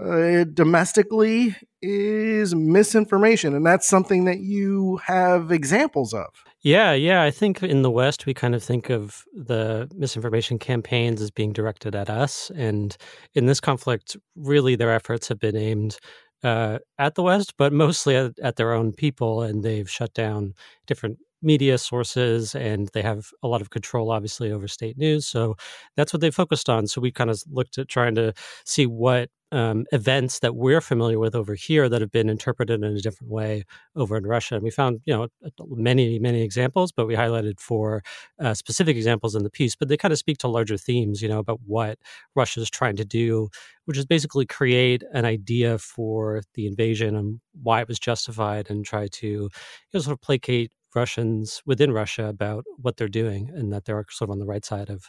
uh, 0.00 0.44
domestically 0.44 1.56
is 1.82 2.54
misinformation. 2.54 3.54
And 3.54 3.66
that's 3.66 3.86
something 3.86 4.24
that 4.24 4.40
you 4.40 4.98
have 5.04 5.50
examples 5.50 6.14
of. 6.14 6.26
Yeah, 6.62 6.92
yeah. 6.92 7.22
I 7.22 7.30
think 7.30 7.62
in 7.62 7.82
the 7.82 7.90
West, 7.90 8.26
we 8.26 8.34
kind 8.34 8.54
of 8.54 8.62
think 8.62 8.90
of 8.90 9.24
the 9.32 9.88
misinformation 9.94 10.58
campaigns 10.58 11.20
as 11.20 11.30
being 11.30 11.52
directed 11.52 11.94
at 11.94 12.10
us. 12.10 12.50
And 12.54 12.96
in 13.34 13.46
this 13.46 13.60
conflict, 13.60 14.16
really 14.36 14.74
their 14.74 14.92
efforts 14.92 15.28
have 15.28 15.38
been 15.38 15.56
aimed 15.56 15.98
uh, 16.42 16.78
at 16.98 17.14
the 17.14 17.22
West, 17.22 17.54
but 17.56 17.72
mostly 17.72 18.16
at, 18.16 18.38
at, 18.40 18.56
their 18.56 18.72
own 18.72 18.92
people. 18.92 19.42
And 19.42 19.62
they've 19.62 19.90
shut 19.90 20.14
down 20.14 20.54
different 20.86 21.18
media 21.42 21.78
sources 21.78 22.54
and 22.54 22.88
they 22.94 23.02
have 23.02 23.28
a 23.42 23.48
lot 23.48 23.60
of 23.60 23.70
control 23.70 24.10
obviously 24.10 24.50
over 24.50 24.66
state 24.68 24.98
news 24.98 25.26
so 25.26 25.56
that's 25.96 26.12
what 26.12 26.20
they 26.20 26.30
focused 26.30 26.68
on 26.68 26.86
so 26.86 27.00
we 27.00 27.10
kind 27.12 27.30
of 27.30 27.42
looked 27.50 27.78
at 27.78 27.88
trying 27.88 28.14
to 28.14 28.32
see 28.64 28.86
what 28.86 29.28
um, 29.50 29.86
events 29.92 30.40
that 30.40 30.54
we're 30.56 30.80
familiar 30.80 31.18
with 31.18 31.34
over 31.34 31.54
here 31.54 31.88
that 31.88 32.00
have 32.00 32.10
been 32.10 32.28
interpreted 32.28 32.82
in 32.82 32.96
a 32.96 33.00
different 33.00 33.32
way 33.32 33.64
over 33.96 34.16
in 34.16 34.26
Russia. 34.26 34.56
And 34.56 34.62
we 34.64 34.70
found, 34.70 35.00
you 35.06 35.14
know, 35.14 35.28
many, 35.70 36.18
many 36.18 36.42
examples, 36.42 36.92
but 36.92 37.06
we 37.06 37.14
highlighted 37.14 37.58
four 37.58 38.02
uh, 38.38 38.54
specific 38.54 38.96
examples 38.96 39.34
in 39.34 39.44
the 39.44 39.50
piece. 39.50 39.74
But 39.74 39.88
they 39.88 39.96
kind 39.96 40.12
of 40.12 40.18
speak 40.18 40.38
to 40.38 40.48
larger 40.48 40.76
themes, 40.76 41.22
you 41.22 41.28
know, 41.28 41.38
about 41.38 41.60
what 41.64 41.98
Russia 42.34 42.60
is 42.60 42.70
trying 42.70 42.96
to 42.96 43.04
do, 43.04 43.48
which 43.86 43.96
is 43.96 44.04
basically 44.04 44.44
create 44.44 45.02
an 45.14 45.24
idea 45.24 45.78
for 45.78 46.42
the 46.54 46.66
invasion 46.66 47.16
and 47.16 47.40
why 47.62 47.80
it 47.80 47.88
was 47.88 47.98
justified 47.98 48.68
and 48.70 48.84
try 48.84 49.08
to, 49.12 49.26
you 49.26 49.48
know, 49.94 50.00
sort 50.00 50.12
of 50.14 50.20
placate 50.20 50.70
Russians 50.94 51.62
within 51.66 51.92
Russia 51.92 52.26
about 52.26 52.64
what 52.76 52.96
they're 52.96 53.08
doing 53.08 53.50
and 53.54 53.72
that 53.72 53.84
they're 53.84 54.04
sort 54.10 54.28
of 54.28 54.32
on 54.32 54.38
the 54.38 54.46
right 54.46 54.64
side 54.64 54.90
of 54.90 55.08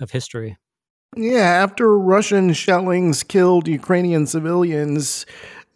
of 0.00 0.10
history. 0.10 0.56
Yeah, 1.16 1.40
after 1.40 1.98
Russian 1.98 2.52
shellings 2.52 3.22
killed 3.22 3.66
Ukrainian 3.66 4.26
civilians, 4.26 5.26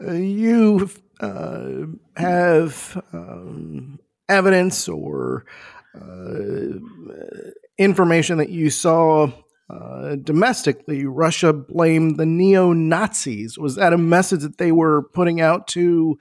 uh, 0.00 0.12
you 0.12 0.88
uh, 1.20 1.86
have 2.16 3.02
um, 3.12 3.98
evidence 4.28 4.88
or 4.88 5.44
uh, 5.94 6.78
information 7.78 8.38
that 8.38 8.50
you 8.50 8.70
saw 8.70 9.30
uh, 9.70 10.16
domestically. 10.16 11.04
Russia 11.04 11.52
blamed 11.52 12.16
the 12.16 12.26
neo 12.26 12.72
Nazis. 12.72 13.58
Was 13.58 13.74
that 13.76 13.92
a 13.92 13.98
message 13.98 14.40
that 14.40 14.58
they 14.58 14.72
were 14.72 15.02
putting 15.14 15.40
out 15.40 15.66
to 15.68 16.18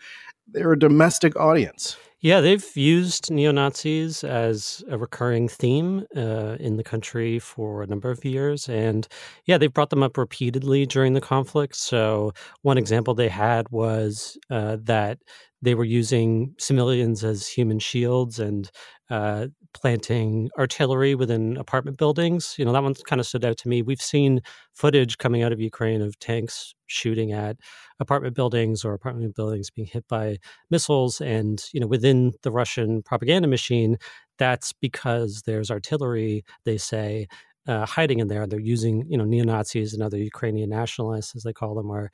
their 0.48 0.76
domestic 0.76 1.36
audience. 1.36 1.98
Yeah, 2.23 2.39
they've 2.39 2.65
used 2.77 3.29
neo 3.31 3.51
Nazis 3.51 4.23
as 4.23 4.83
a 4.89 4.97
recurring 4.97 5.49
theme 5.49 6.05
uh, 6.15 6.55
in 6.59 6.77
the 6.77 6.83
country 6.83 7.38
for 7.38 7.83
a 7.83 7.88
number 7.88 8.09
of 8.09 8.23
years. 8.23 8.69
And 8.69 9.07
yeah, 9.45 9.57
they've 9.57 9.73
brought 9.73 9.89
them 9.91 10.03
up 10.03 10.17
repeatedly 10.17 10.86
during 10.86 11.13
the 11.13 11.21
conflict. 11.21 11.75
So, 11.75 12.33
one 12.62 12.77
example 12.77 13.13
they 13.13 13.27
had 13.29 13.67
was 13.71 14.38
uh, 14.49 14.77
that 14.83 15.19
they 15.62 15.75
were 15.75 15.83
using 15.83 16.55
civilians 16.59 17.23
as 17.25 17.47
human 17.47 17.79
shields 17.79 18.39
and 18.39 18.71
uh, 19.09 19.47
planting 19.73 20.49
artillery 20.57 21.15
within 21.15 21.57
apartment 21.57 21.97
buildings. 21.97 22.55
You 22.57 22.65
know, 22.65 22.71
that 22.73 22.83
one 22.83 22.93
kind 22.95 23.19
of 23.19 23.27
stood 23.27 23.45
out 23.45 23.57
to 23.57 23.67
me. 23.69 23.81
We've 23.81 24.01
seen 24.01 24.41
footage 24.73 25.17
coming 25.17 25.43
out 25.43 25.51
of 25.51 25.59
Ukraine 25.59 26.01
of 26.01 26.17
tanks 26.19 26.73
shooting 26.88 27.31
at 27.31 27.57
apartment 27.99 28.36
buildings 28.36 28.86
or 28.86 28.93
apartment 28.93 29.36
buildings 29.36 29.69
being 29.69 29.88
hit 29.88 30.07
by 30.07 30.38
missiles. 30.69 31.21
And, 31.21 31.63
you 31.73 31.79
know, 31.79 31.88
within 31.88 32.33
the 32.43 32.51
Russian 32.51 33.01
propaganda 33.03 33.47
machine, 33.47 33.97
that's 34.38 34.73
because 34.73 35.43
there's 35.45 35.71
artillery, 35.71 36.43
they 36.65 36.77
say, 36.77 37.27
uh, 37.67 37.86
hiding 37.86 38.19
in 38.19 38.27
there. 38.27 38.45
They're 38.45 38.59
using, 38.59 39.05
you 39.07 39.17
know, 39.17 39.25
neo 39.25 39.45
Nazis 39.45 39.93
and 39.93 40.03
other 40.03 40.17
Ukrainian 40.17 40.69
nationalists, 40.69 41.36
as 41.36 41.43
they 41.43 41.53
call 41.53 41.75
them, 41.75 41.91
are 41.91 42.12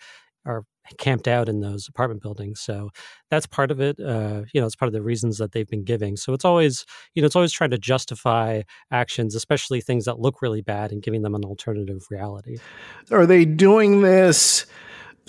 are 0.50 0.64
camped 0.98 1.28
out 1.28 1.48
in 1.48 1.60
those 1.60 1.88
apartment 1.88 2.22
buildings. 2.22 2.60
So 2.60 2.90
that's 3.30 3.46
part 3.46 3.70
of 3.70 3.80
it. 3.80 4.00
Uh, 4.00 4.44
you 4.54 4.60
know, 4.60 4.66
it's 4.66 4.76
part 4.76 4.88
of 4.88 4.94
the 4.94 5.02
reasons 5.02 5.38
that 5.38 5.52
they've 5.52 5.68
been 5.68 5.84
giving. 5.84 6.18
So 6.18 6.34
it's 6.34 6.46
always, 6.46 6.86
you 7.14 7.22
know, 7.22 7.28
it's 7.28 7.36
always 7.36 7.54
trying 7.54 7.70
to 7.72 7.78
justify 7.78 8.64
actions, 8.92 9.36
especially 9.36 9.82
things 9.82 10.06
that 10.06 10.20
look 10.20 10.42
really 10.42 10.62
bad, 10.62 10.92
and 10.92 11.04
giving 11.04 11.22
them 11.22 11.36
an 11.36 11.46
alternative 11.46 12.02
reality. 12.10 12.58
Are 13.12 13.26
they 13.26 13.46
doing 13.46 14.02
this 14.02 14.66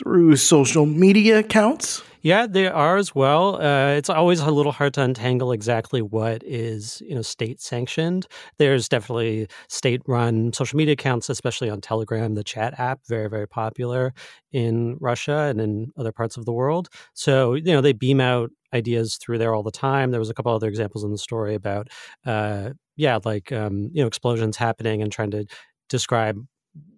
through 0.02 0.36
social 0.36 0.86
media 0.86 1.38
accounts? 1.38 2.02
Yeah, 2.22 2.46
they 2.46 2.66
are 2.66 2.98
as 2.98 3.14
well. 3.14 3.56
Uh, 3.62 3.92
it's 3.92 4.10
always 4.10 4.40
a 4.40 4.50
little 4.50 4.72
hard 4.72 4.92
to 4.94 5.02
untangle 5.02 5.52
exactly 5.52 6.02
what 6.02 6.42
is 6.44 7.02
you 7.06 7.14
know 7.14 7.22
state 7.22 7.60
sanctioned. 7.60 8.26
There's 8.58 8.88
definitely 8.88 9.48
state 9.68 10.02
run 10.06 10.52
social 10.52 10.76
media 10.76 10.92
accounts, 10.92 11.30
especially 11.30 11.70
on 11.70 11.80
Telegram, 11.80 12.34
the 12.34 12.44
chat 12.44 12.78
app, 12.78 13.00
very 13.08 13.28
very 13.30 13.48
popular 13.48 14.12
in 14.52 14.98
Russia 15.00 15.46
and 15.48 15.60
in 15.60 15.92
other 15.96 16.12
parts 16.12 16.36
of 16.36 16.44
the 16.44 16.52
world. 16.52 16.88
So 17.14 17.54
you 17.54 17.72
know 17.72 17.80
they 17.80 17.94
beam 17.94 18.20
out 18.20 18.50
ideas 18.74 19.16
through 19.16 19.38
there 19.38 19.54
all 19.54 19.62
the 19.62 19.70
time. 19.70 20.10
There 20.10 20.20
was 20.20 20.30
a 20.30 20.34
couple 20.34 20.54
other 20.54 20.68
examples 20.68 21.04
in 21.04 21.12
the 21.12 21.18
story 21.18 21.54
about 21.54 21.88
uh, 22.26 22.70
yeah, 22.96 23.18
like 23.24 23.50
um, 23.50 23.90
you 23.94 24.02
know 24.02 24.06
explosions 24.06 24.58
happening 24.58 25.00
and 25.00 25.10
trying 25.10 25.30
to 25.30 25.46
describe 25.88 26.36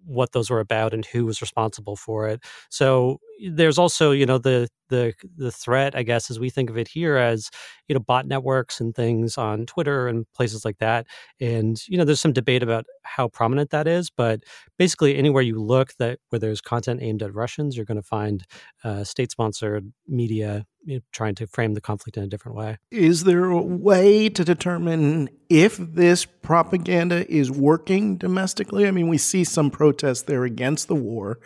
what 0.05 0.31
those 0.31 0.49
were 0.49 0.59
about 0.59 0.93
and 0.93 1.05
who 1.05 1.25
was 1.25 1.41
responsible 1.41 1.95
for 1.95 2.27
it. 2.27 2.43
So 2.69 3.19
there's 3.51 3.77
also, 3.77 4.11
you 4.11 4.25
know, 4.25 4.37
the 4.37 4.69
the 4.89 5.13
the 5.37 5.51
threat, 5.51 5.95
I 5.95 6.03
guess, 6.03 6.29
as 6.29 6.39
we 6.39 6.49
think 6.49 6.69
of 6.69 6.77
it 6.77 6.87
here 6.87 7.17
as, 7.17 7.49
you 7.87 7.95
know, 7.95 7.99
bot 7.99 8.27
networks 8.27 8.79
and 8.79 8.93
things 8.93 9.37
on 9.37 9.65
Twitter 9.65 10.07
and 10.07 10.25
places 10.33 10.65
like 10.65 10.77
that. 10.79 11.07
And, 11.39 11.81
you 11.87 11.97
know, 11.97 12.05
there's 12.05 12.21
some 12.21 12.33
debate 12.33 12.61
about 12.63 12.85
how 13.03 13.27
prominent 13.27 13.71
that 13.71 13.87
is, 13.87 14.09
but 14.09 14.43
basically 14.77 15.17
anywhere 15.17 15.41
you 15.41 15.59
look 15.61 15.93
that 15.97 16.19
where 16.29 16.39
there's 16.39 16.61
content 16.61 17.01
aimed 17.01 17.23
at 17.23 17.33
Russians, 17.33 17.75
you're 17.75 17.85
going 17.85 18.01
to 18.01 18.07
find 18.07 18.43
uh, 18.83 19.03
state-sponsored 19.03 19.91
media 20.07 20.65
you 20.85 20.95
know, 20.95 21.01
trying 21.11 21.35
to 21.35 21.47
frame 21.47 21.73
the 21.73 21.81
conflict 21.81 22.17
in 22.17 22.23
a 22.23 22.27
different 22.27 22.57
way. 22.57 22.77
Is 22.91 23.23
there 23.23 23.45
a 23.45 23.61
way 23.61 24.29
to 24.29 24.43
determine 24.43 25.29
if 25.49 25.77
this 25.77 26.25
propaganda 26.25 27.29
is 27.31 27.49
working 27.49 28.17
domestically? 28.17 28.87
I 28.87 28.91
mean, 28.91 29.07
we 29.07 29.17
see 29.17 29.43
some 29.43 29.71
protests 29.93 30.23
there 30.23 30.43
against 30.43 30.87
the 30.87 30.95
war, 30.95 31.39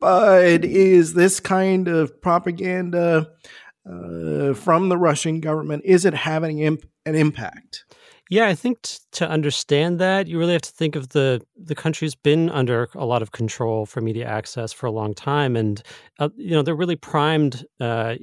but 0.00 0.64
is 0.64 1.14
this 1.14 1.40
kind 1.40 1.88
of 1.88 2.20
propaganda 2.20 3.28
uh, 3.88 4.54
from 4.54 4.88
the 4.88 4.96
Russian 4.96 5.40
government 5.40 5.82
is 5.84 6.04
it 6.04 6.14
having 6.14 6.60
imp- 6.60 6.88
an 7.04 7.14
impact? 7.14 7.84
Yeah, 8.28 8.48
I 8.48 8.56
think 8.56 8.82
t- 8.82 8.98
to 9.12 9.28
understand 9.28 10.00
that, 10.00 10.26
you 10.26 10.36
really 10.36 10.52
have 10.52 10.62
to 10.62 10.72
think 10.72 10.96
of 10.96 11.10
the 11.10 11.40
the 11.56 11.76
country's 11.76 12.16
been 12.16 12.50
under 12.50 12.88
a 12.94 13.04
lot 13.04 13.22
of 13.22 13.30
control 13.30 13.86
for 13.86 14.00
media 14.00 14.26
access 14.26 14.72
for 14.72 14.86
a 14.86 14.90
long 14.90 15.14
time, 15.14 15.56
and 15.56 15.82
uh, 16.18 16.28
you 16.36 16.50
know 16.50 16.62
they're 16.62 16.74
really 16.74 16.96
primed. 16.96 17.64
Uh, 17.80 18.14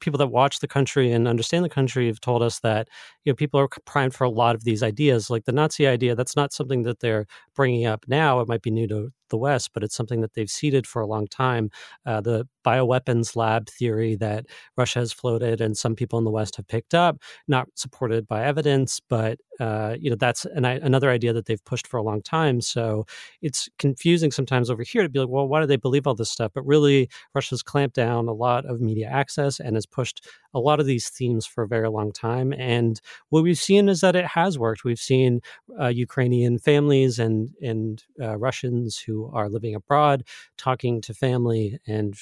people 0.00 0.18
that 0.18 0.28
watch 0.28 0.60
the 0.60 0.68
country 0.68 1.12
and 1.12 1.28
understand 1.28 1.64
the 1.64 1.68
country 1.68 2.06
have 2.08 2.20
told 2.20 2.42
us 2.42 2.60
that 2.60 2.88
you 3.24 3.32
know 3.32 3.36
people 3.36 3.60
are 3.60 3.68
primed 3.86 4.14
for 4.14 4.24
a 4.24 4.30
lot 4.30 4.54
of 4.54 4.64
these 4.64 4.82
ideas, 4.82 5.30
like 5.30 5.44
the 5.44 5.52
Nazi 5.52 5.86
idea. 5.86 6.14
That's 6.14 6.36
not 6.36 6.52
something 6.52 6.82
that 6.84 7.00
they're 7.00 7.26
bringing 7.54 7.86
up 7.86 8.04
now. 8.08 8.40
It 8.40 8.48
might 8.48 8.62
be 8.62 8.70
new 8.70 8.88
to 8.88 9.12
the 9.28 9.36
West, 9.36 9.70
but 9.72 9.82
it's 9.82 9.94
something 9.94 10.20
that 10.20 10.34
they've 10.34 10.50
seeded 10.50 10.86
for 10.86 11.02
a 11.02 11.06
long 11.06 11.26
time. 11.26 11.70
Uh, 12.04 12.20
the 12.20 12.48
bioweapons 12.64 13.36
lab 13.36 13.68
theory 13.68 14.16
that 14.16 14.46
Russia 14.76 14.98
has 14.98 15.12
floated 15.12 15.60
and 15.60 15.76
some 15.76 15.94
people 15.94 16.18
in 16.18 16.24
the 16.24 16.30
West 16.30 16.56
have 16.56 16.66
picked 16.66 16.94
up, 16.94 17.18
not 17.46 17.68
supported 17.74 18.26
by 18.26 18.44
evidence, 18.44 19.00
but 19.08 19.38
uh, 19.60 19.96
you 19.98 20.10
know 20.10 20.16
that's 20.16 20.44
an, 20.46 20.64
another 20.64 21.10
idea 21.10 21.32
that 21.32 21.46
they've 21.46 21.64
pushed 21.64 21.86
for 21.86 21.96
a 21.96 22.02
long 22.02 22.20
time. 22.22 22.60
So 22.60 23.06
it's 23.42 23.68
confusing 23.78 24.30
sometimes 24.30 24.70
over 24.70 24.82
here 24.82 25.02
to 25.02 25.08
be 25.08 25.20
like, 25.20 25.28
well, 25.28 25.48
why 25.48 25.60
do 25.60 25.66
they 25.66 25.76
believe 25.76 26.06
all 26.06 26.14
this 26.14 26.30
stuff? 26.30 26.52
But 26.54 26.66
really, 26.66 27.08
Russia's 27.34 27.62
clamped 27.62 27.96
down 27.96 28.28
a 28.28 28.32
lot 28.32 28.66
of 28.66 28.80
media 28.80 29.08
access 29.08 29.60
and 29.60 29.76
has 29.76 29.86
pushed 29.86 30.26
a 30.56 30.60
lot 30.60 30.80
of 30.80 30.86
these 30.86 31.08
themes 31.10 31.44
for 31.46 31.62
a 31.62 31.68
very 31.68 31.88
long 31.88 32.12
time. 32.12 32.52
And 32.56 33.00
what 33.28 33.42
we've 33.42 33.58
seen 33.58 33.88
is 33.88 34.00
that 34.00 34.16
it 34.16 34.24
has 34.24 34.58
worked. 34.58 34.84
We've 34.84 34.98
seen 34.98 35.40
uh, 35.80 35.88
Ukrainian 35.88 36.58
families 36.58 37.18
and 37.18 37.50
and 37.62 38.02
uh, 38.20 38.36
Russians 38.38 38.98
who 38.98 39.30
are 39.32 39.50
living 39.50 39.74
abroad 39.74 40.24
talking 40.56 41.00
to 41.02 41.14
family 41.14 41.78
and 41.86 42.14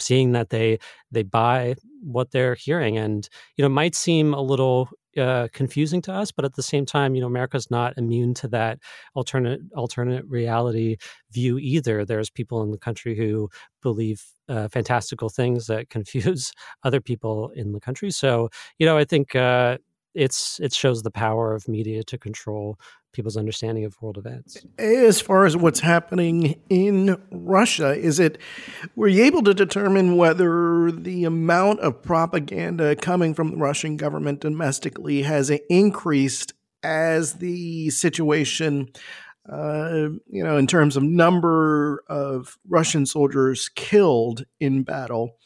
seeing 0.00 0.32
that 0.32 0.50
they 0.50 0.78
they 1.12 1.22
buy 1.22 1.76
what 2.02 2.30
they're 2.30 2.54
hearing 2.54 2.96
and 2.96 3.28
you 3.56 3.62
know 3.62 3.68
might 3.68 3.94
seem 3.94 4.32
a 4.34 4.40
little 4.40 4.88
uh, 5.16 5.48
confusing 5.52 6.00
to 6.02 6.12
us, 6.12 6.30
but 6.30 6.44
at 6.44 6.54
the 6.54 6.62
same 6.62 6.86
time, 6.86 7.14
you 7.14 7.20
know, 7.20 7.26
America's 7.26 7.70
not 7.70 7.96
immune 7.96 8.34
to 8.34 8.48
that 8.48 8.78
alternate 9.14 9.60
alternate 9.74 10.24
reality 10.26 10.96
view 11.32 11.58
either. 11.58 12.04
There's 12.04 12.30
people 12.30 12.62
in 12.62 12.70
the 12.70 12.78
country 12.78 13.16
who 13.16 13.48
believe 13.82 14.22
uh, 14.48 14.68
fantastical 14.68 15.28
things 15.28 15.66
that 15.66 15.90
confuse 15.90 16.52
other 16.84 17.00
people 17.00 17.50
in 17.54 17.72
the 17.72 17.80
country. 17.80 18.10
So, 18.10 18.50
you 18.78 18.86
know, 18.86 18.96
I 18.98 19.04
think 19.04 19.34
uh, 19.34 19.78
it's 20.14 20.58
it 20.60 20.72
shows 20.72 21.02
the 21.02 21.10
power 21.10 21.54
of 21.54 21.68
media 21.68 22.02
to 22.04 22.18
control 22.18 22.78
people's 23.12 23.36
understanding 23.36 23.84
of 23.84 24.00
world 24.00 24.18
events. 24.18 24.56
As 24.78 25.20
far 25.20 25.44
as 25.44 25.56
what's 25.56 25.80
happening 25.80 26.60
in 26.68 27.20
Russia, 27.30 27.92
is 27.92 28.20
it 28.20 28.38
were 28.96 29.08
you 29.08 29.24
able 29.24 29.42
to 29.42 29.54
determine 29.54 30.16
whether 30.16 30.90
the 30.90 31.24
amount 31.24 31.80
of 31.80 32.02
propaganda 32.02 32.96
coming 32.96 33.34
from 33.34 33.50
the 33.50 33.56
Russian 33.56 33.96
government 33.96 34.40
domestically 34.40 35.22
has 35.22 35.50
increased 35.68 36.54
as 36.82 37.34
the 37.34 37.90
situation 37.90 38.88
uh, 39.50 40.10
you 40.28 40.44
know, 40.44 40.56
in 40.56 40.66
terms 40.66 40.96
of 40.96 41.02
number 41.02 42.04
of 42.08 42.58
Russian 42.68 43.06
soldiers 43.06 43.68
killed 43.74 44.44
in 44.60 44.82
battle, 44.82 45.38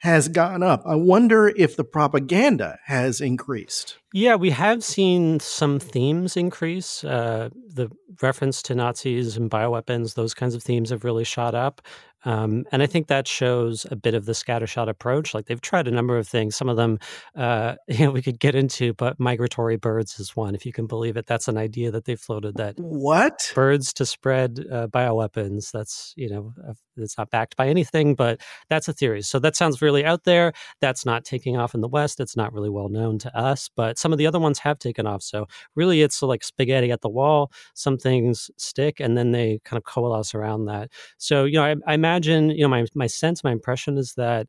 has 0.00 0.28
gone 0.28 0.62
up. 0.62 0.82
I 0.86 0.94
wonder 0.94 1.48
if 1.48 1.76
the 1.76 1.84
propaganda 1.84 2.78
has 2.86 3.20
increased. 3.20 3.98
Yeah, 4.12 4.34
we 4.34 4.50
have 4.50 4.82
seen 4.82 5.40
some 5.40 5.78
themes 5.78 6.36
increase. 6.36 7.04
Uh, 7.04 7.50
the 7.68 7.90
reference 8.22 8.62
to 8.62 8.74
Nazis 8.74 9.36
and 9.36 9.50
bioweapons, 9.50 10.14
those 10.14 10.34
kinds 10.34 10.54
of 10.54 10.62
themes 10.62 10.90
have 10.90 11.04
really 11.04 11.24
shot 11.24 11.54
up. 11.54 11.82
Um, 12.24 12.64
and 12.72 12.82
I 12.82 12.86
think 12.86 13.06
that 13.06 13.26
shows 13.26 13.86
a 13.90 13.96
bit 13.96 14.14
of 14.14 14.26
the 14.26 14.32
scattershot 14.32 14.88
approach. 14.88 15.34
Like 15.34 15.46
they've 15.46 15.60
tried 15.60 15.88
a 15.88 15.90
number 15.90 16.18
of 16.18 16.28
things. 16.28 16.56
Some 16.56 16.68
of 16.68 16.76
them, 16.76 16.98
uh, 17.36 17.76
you 17.88 18.06
know, 18.06 18.10
we 18.10 18.22
could 18.22 18.38
get 18.38 18.54
into, 18.54 18.94
but 18.94 19.18
migratory 19.18 19.76
birds 19.76 20.18
is 20.20 20.36
one, 20.36 20.54
if 20.54 20.66
you 20.66 20.72
can 20.72 20.86
believe 20.86 21.16
it. 21.16 21.26
That's 21.26 21.48
an 21.48 21.56
idea 21.56 21.90
that 21.90 22.04
they 22.04 22.16
floated. 22.16 22.56
That 22.56 22.74
what 22.78 23.52
birds 23.54 23.92
to 23.94 24.06
spread 24.06 24.66
uh, 24.70 24.88
bioweapons. 24.88 25.70
That's 25.70 26.12
you 26.16 26.28
know, 26.28 26.54
it's 26.96 27.18
not 27.18 27.30
backed 27.30 27.56
by 27.56 27.68
anything, 27.68 28.14
but 28.14 28.40
that's 28.68 28.88
a 28.88 28.92
theory. 28.92 29.22
So 29.22 29.38
that 29.40 29.56
sounds 29.56 29.82
really 29.82 30.04
out 30.04 30.24
there. 30.24 30.52
That's 30.80 31.06
not 31.06 31.24
taking 31.24 31.56
off 31.56 31.74
in 31.74 31.80
the 31.80 31.88
West. 31.88 32.20
It's 32.20 32.36
not 32.36 32.52
really 32.52 32.70
well 32.70 32.88
known 32.88 33.18
to 33.20 33.36
us, 33.36 33.70
but 33.74 33.98
some 33.98 34.12
of 34.12 34.18
the 34.18 34.26
other 34.26 34.38
ones 34.38 34.58
have 34.60 34.78
taken 34.78 35.06
off. 35.06 35.22
So 35.22 35.46
really, 35.74 36.02
it's 36.02 36.22
like 36.22 36.44
spaghetti 36.44 36.90
at 36.90 37.00
the 37.00 37.08
wall. 37.08 37.52
Some 37.74 37.98
things 37.98 38.50
stick, 38.56 39.00
and 39.00 39.16
then 39.16 39.32
they 39.32 39.60
kind 39.64 39.78
of 39.78 39.84
coalesce 39.84 40.34
around 40.34 40.66
that. 40.66 40.90
So 41.18 41.44
you 41.44 41.54
know, 41.54 41.64
I, 41.64 41.74
I 41.86 41.94
imagine, 41.94 42.09
you 42.50 42.62
know, 42.62 42.68
my 42.68 42.86
my 42.94 43.06
sense, 43.06 43.44
my 43.44 43.52
impression 43.52 43.98
is 43.98 44.14
that 44.14 44.46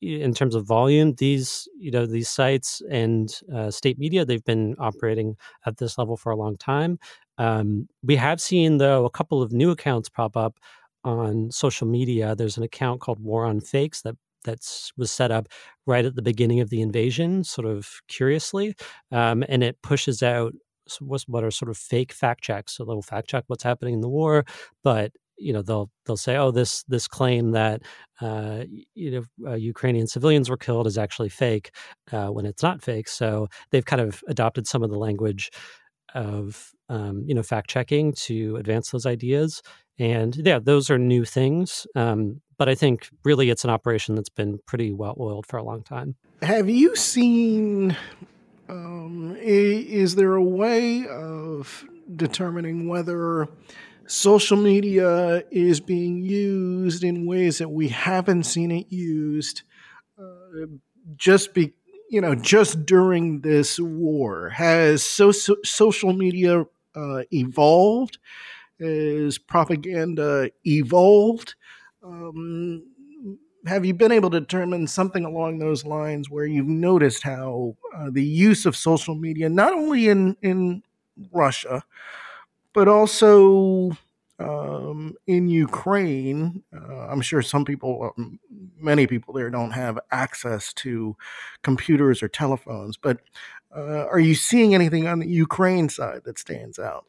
in 0.00 0.32
terms 0.34 0.54
of 0.54 0.66
volume, 0.66 1.14
these 1.14 1.68
you 1.78 1.90
know 1.90 2.06
these 2.06 2.28
sites 2.28 2.82
and 2.90 3.40
uh, 3.54 3.70
state 3.70 3.98
media 3.98 4.24
they've 4.24 4.44
been 4.44 4.76
operating 4.78 5.36
at 5.66 5.78
this 5.78 5.98
level 5.98 6.16
for 6.16 6.30
a 6.32 6.36
long 6.36 6.56
time. 6.56 6.98
Um, 7.38 7.88
we 8.02 8.16
have 8.16 8.40
seen 8.40 8.78
though 8.78 9.04
a 9.04 9.10
couple 9.10 9.42
of 9.42 9.52
new 9.52 9.70
accounts 9.70 10.08
pop 10.08 10.36
up 10.36 10.58
on 11.04 11.50
social 11.50 11.86
media. 11.88 12.34
There's 12.36 12.56
an 12.56 12.62
account 12.64 13.00
called 13.00 13.20
War 13.20 13.44
on 13.44 13.60
Fakes 13.60 14.02
that 14.02 14.16
that 14.44 14.60
was 14.96 15.10
set 15.10 15.30
up 15.32 15.48
right 15.86 16.04
at 16.04 16.14
the 16.14 16.22
beginning 16.22 16.60
of 16.60 16.70
the 16.70 16.80
invasion, 16.80 17.42
sort 17.44 17.66
of 17.66 17.88
curiously, 18.08 18.74
um, 19.12 19.44
and 19.48 19.62
it 19.64 19.82
pushes 19.82 20.22
out 20.22 20.54
what 21.26 21.44
are 21.44 21.50
sort 21.50 21.70
of 21.70 21.76
fake 21.76 22.12
fact 22.12 22.42
checks. 22.42 22.76
So 22.76 22.84
they'll 22.84 23.02
fact 23.02 23.28
check 23.28 23.44
what's 23.48 23.62
happening 23.64 23.94
in 23.94 24.00
the 24.00 24.08
war, 24.08 24.44
but 24.82 25.12
you 25.38 25.52
know 25.52 25.62
they'll 25.62 25.90
they'll 26.04 26.16
say 26.16 26.36
oh 26.36 26.50
this 26.50 26.82
this 26.84 27.08
claim 27.08 27.52
that 27.52 27.82
uh, 28.20 28.64
you 28.94 29.10
know 29.10 29.50
uh, 29.50 29.54
Ukrainian 29.54 30.06
civilians 30.06 30.50
were 30.50 30.56
killed 30.56 30.86
is 30.86 30.98
actually 30.98 31.28
fake 31.28 31.70
uh, 32.12 32.28
when 32.28 32.46
it's 32.46 32.62
not 32.62 32.82
fake 32.82 33.08
so 33.08 33.48
they've 33.70 33.86
kind 33.86 34.02
of 34.02 34.22
adopted 34.28 34.66
some 34.66 34.82
of 34.82 34.90
the 34.90 34.98
language 34.98 35.50
of 36.14 36.72
um, 36.88 37.24
you 37.26 37.34
know 37.34 37.42
fact 37.42 37.70
checking 37.70 38.12
to 38.12 38.56
advance 38.56 38.90
those 38.90 39.06
ideas 39.06 39.62
and 39.98 40.36
yeah 40.44 40.58
those 40.58 40.90
are 40.90 40.98
new 40.98 41.24
things 41.24 41.86
um, 41.94 42.40
but 42.58 42.68
I 42.68 42.74
think 42.74 43.08
really 43.24 43.50
it's 43.50 43.64
an 43.64 43.70
operation 43.70 44.16
that's 44.16 44.28
been 44.28 44.58
pretty 44.66 44.92
well 44.92 45.16
oiled 45.18 45.46
for 45.46 45.56
a 45.56 45.62
long 45.62 45.82
time. 45.82 46.16
Have 46.42 46.68
you 46.68 46.94
seen? 46.96 47.96
Um, 48.68 49.36
is 49.40 50.16
there 50.16 50.34
a 50.34 50.42
way 50.42 51.06
of 51.06 51.84
determining 52.14 52.88
whether 52.88 53.48
social 54.08 54.56
media 54.56 55.44
is 55.50 55.80
being 55.80 56.22
used 56.22 57.04
in 57.04 57.26
ways 57.26 57.58
that 57.58 57.68
we 57.68 57.88
haven't 57.88 58.44
seen 58.44 58.70
it 58.70 58.90
used 58.90 59.62
uh, 60.20 60.66
just 61.16 61.54
be 61.54 61.74
you 62.10 62.20
know 62.20 62.34
just 62.34 62.86
during 62.86 63.40
this 63.42 63.78
war. 63.80 64.50
Has 64.50 65.02
so, 65.02 65.32
so 65.32 65.56
social 65.64 66.12
media 66.12 66.64
uh, 66.94 67.22
evolved? 67.32 68.18
Has 68.80 69.38
propaganda 69.38 70.50
evolved? 70.64 71.54
Um, 72.02 72.84
have 73.66 73.84
you 73.84 73.94
been 73.94 74.12
able 74.12 74.30
to 74.30 74.40
determine 74.40 74.86
something 74.86 75.24
along 75.24 75.58
those 75.58 75.84
lines 75.84 76.30
where 76.30 76.46
you've 76.46 76.66
noticed 76.66 77.24
how 77.24 77.76
uh, 77.96 78.08
the 78.10 78.24
use 78.24 78.66
of 78.66 78.76
social 78.76 79.14
media 79.14 79.48
not 79.48 79.72
only 79.72 80.08
in 80.08 80.36
in 80.42 80.82
Russia 81.32 81.84
but 82.74 82.88
also 82.88 83.92
um, 84.38 85.14
in 85.26 85.48
Ukraine, 85.48 86.62
uh, 86.74 87.08
I'm 87.08 87.20
sure 87.20 87.42
some 87.42 87.64
people, 87.64 88.14
many 88.78 89.06
people 89.06 89.34
there 89.34 89.50
don't 89.50 89.72
have 89.72 89.98
access 90.10 90.72
to 90.74 91.16
computers 91.62 92.22
or 92.22 92.28
telephones. 92.28 92.96
But 92.96 93.18
uh, 93.74 94.06
are 94.06 94.20
you 94.20 94.34
seeing 94.34 94.74
anything 94.74 95.06
on 95.06 95.18
the 95.18 95.28
Ukraine 95.28 95.88
side 95.88 96.22
that 96.24 96.38
stands 96.38 96.78
out? 96.78 97.04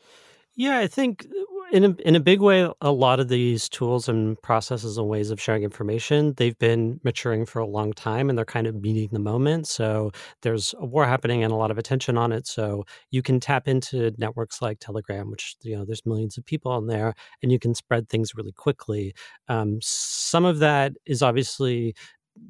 Yeah, 0.56 0.80
I 0.80 0.88
think 0.88 1.28
in 1.72 1.86
a, 1.86 1.90
in 2.06 2.16
a 2.16 2.20
big 2.20 2.42
way, 2.42 2.70
a 2.82 2.92
lot 2.92 3.20
of 3.20 3.28
these 3.28 3.70
tools 3.70 4.10
and 4.10 4.42
processes 4.42 4.98
and 4.98 5.08
ways 5.08 5.32
of 5.32 5.40
sharing 5.42 5.64
information, 5.64 6.34
they've 6.38 6.58
been 6.58 7.00
maturing 7.04 7.46
for 7.46 7.60
a 7.60 7.68
long 7.68 7.94
time 7.94 8.30
and 8.30 8.38
they're 8.38 8.46
kind 8.46 8.68
of 8.68 8.76
meeting 8.76 9.10
the 9.12 9.20
moment. 9.20 9.68
So 9.68 10.12
there's 10.42 10.74
a 10.80 10.86
war 10.86 11.06
happening 11.06 11.44
and 11.44 11.52
a 11.52 11.56
lot 11.56 11.72
of 11.72 11.78
attention 11.78 12.18
on 12.18 12.32
it. 12.32 12.48
So 12.48 12.86
you 13.12 13.22
can 13.22 13.40
tap 13.40 13.68
into 13.68 14.14
networks 14.18 14.62
like 14.62 14.80
Telegram, 14.80 15.30
which, 15.30 15.56
you 15.62 15.76
know, 15.76 15.86
there's 15.86 16.06
millions 16.06 16.38
of 16.38 16.46
people 16.46 16.72
on 16.72 16.88
there 16.88 17.14
and 17.42 17.52
you 17.52 17.60
can 17.60 17.76
spread 17.76 18.10
things 18.10 18.36
really 18.36 18.54
quickly. 18.54 19.14
Um, 19.48 19.80
some 19.82 20.46
of 20.46 20.60
that 20.60 20.94
is 21.06 21.22
obviously 21.22 21.96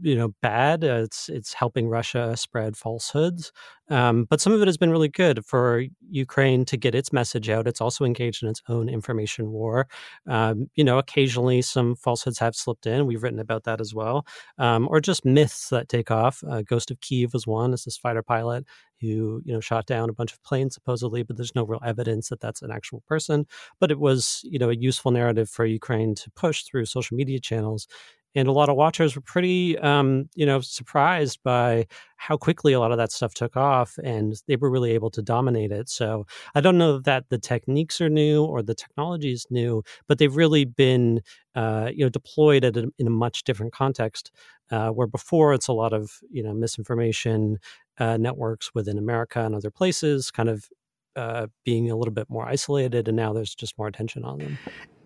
you 0.02 0.16
know 0.16 0.34
bad. 0.42 0.84
Uh, 0.84 1.02
it's 1.04 1.30
it's 1.30 1.54
helping 1.54 1.88
Russia 1.90 2.36
spread 2.38 2.78
falsehoods, 2.78 3.52
um, 3.90 4.26
but 4.30 4.40
some 4.42 4.54
of 4.54 4.62
it 4.62 4.68
has 4.68 4.78
been 4.78 4.92
really 4.92 5.08
good 5.10 5.46
for 5.46 5.84
Ukraine 6.10 6.66
to 6.66 6.78
get 6.78 6.96
its 6.96 7.12
message 7.12 7.50
out. 7.50 7.68
It's 7.68 7.82
also 7.82 8.06
engaged 8.06 8.44
in 8.44 8.50
its 8.50 8.62
own 8.70 8.90
information 8.90 9.52
war. 9.52 9.88
Um, 10.28 10.70
you 10.76 10.84
know, 10.84 10.98
occasionally 11.00 11.62
some 11.62 11.96
falsehoods 11.96 12.40
have 12.40 12.56
slipped 12.56 12.86
in. 12.86 13.08
We've 13.08 13.24
written 13.24 13.40
about 13.40 13.64
that 13.66 13.82
as 13.82 13.94
well, 13.94 14.26
um, 14.58 14.88
or 14.90 15.02
just 15.02 15.26
myths 15.26 15.70
that 15.70 15.90
take 15.90 16.12
off. 16.12 16.44
Uh, 16.50 16.62
Ghost 16.62 16.92
of 16.92 17.02
Kiev 17.02 17.34
was 17.34 17.48
one. 17.48 17.74
It's 17.74 17.86
this 17.86 17.98
fighter 17.98 18.24
pilot 18.24 18.66
who 19.02 19.42
you 19.46 19.54
know 19.54 19.60
shot 19.62 19.86
down 19.86 20.10
a 20.10 20.14
bunch 20.14 20.34
of 20.34 20.44
planes 20.44 20.74
supposedly, 20.76 21.24
but 21.24 21.38
there's 21.38 21.56
no 21.56 21.64
real 21.64 21.82
evidence 21.86 22.30
that 22.30 22.42
that's 22.42 22.62
an 22.62 22.72
actual 22.72 23.02
person. 23.08 23.46
But 23.80 23.92
it 23.92 24.00
was 24.00 24.42
you 24.44 24.60
know 24.60 24.70
a 24.70 24.76
useful 24.76 25.12
narrative 25.12 25.50
for 25.50 25.66
Ukraine 25.66 26.16
to 26.16 26.30
push 26.32 26.64
through 26.64 26.86
social 26.86 27.16
media 27.18 27.40
channels 27.40 27.88
and 28.36 28.48
a 28.48 28.52
lot 28.52 28.70
of 28.70 28.76
watchers 28.76 29.16
were 29.16 29.22
pretty 29.22 29.78
um, 29.80 30.30
you 30.36 30.46
know 30.46 30.62
surprised 30.62 31.40
by 31.44 31.86
how 32.18 32.38
quickly 32.38 32.74
a 32.74 32.80
lot 32.80 32.92
of 32.92 32.98
that 32.98 33.12
stuff 33.12 33.34
took 33.34 33.56
off 33.56 33.98
and 34.04 34.42
they 34.48 34.56
were 34.56 34.70
really 34.70 34.92
able 34.92 35.10
to 35.10 35.22
dominate 35.22 35.72
it 35.72 35.90
so 35.90 36.26
i 36.56 36.62
don't 36.62 36.78
know 36.78 37.00
that 37.00 37.26
the 37.30 37.38
techniques 37.38 38.00
are 38.02 38.10
new 38.10 38.44
or 38.44 38.62
the 38.62 38.76
technology 38.76 39.32
is 39.32 39.46
new 39.50 39.84
but 40.08 40.18
they've 40.18 40.36
really 40.36 40.66
been 40.66 41.22
uh, 41.56 41.90
you 41.94 42.06
know 42.06 42.10
deployed 42.10 42.64
a, 42.64 42.86
in 42.98 43.08
a 43.08 43.12
much 43.12 43.44
different 43.44 43.74
context 43.74 44.32
uh, 44.72 44.90
where 44.90 45.08
before 45.08 45.54
it's 45.54 45.68
a 45.68 45.74
lot 45.74 45.94
of 45.94 46.20
you 46.30 46.44
know 46.44 46.54
misinformation 46.54 47.58
uh, 47.98 48.18
networks 48.18 48.74
within 48.74 48.98
america 48.98 49.44
and 49.44 49.56
other 49.56 49.72
places 49.72 50.32
kind 50.32 50.50
of 50.50 50.68
uh, 51.16 51.48
being 51.66 51.90
a 51.90 51.96
little 51.96 52.14
bit 52.14 52.30
more 52.30 52.48
isolated 52.48 53.08
and 53.08 53.18
now 53.18 53.34
there's 53.34 53.56
just 53.56 53.78
more 53.78 53.88
attention 53.88 54.24
on 54.24 54.38
them 54.38 54.58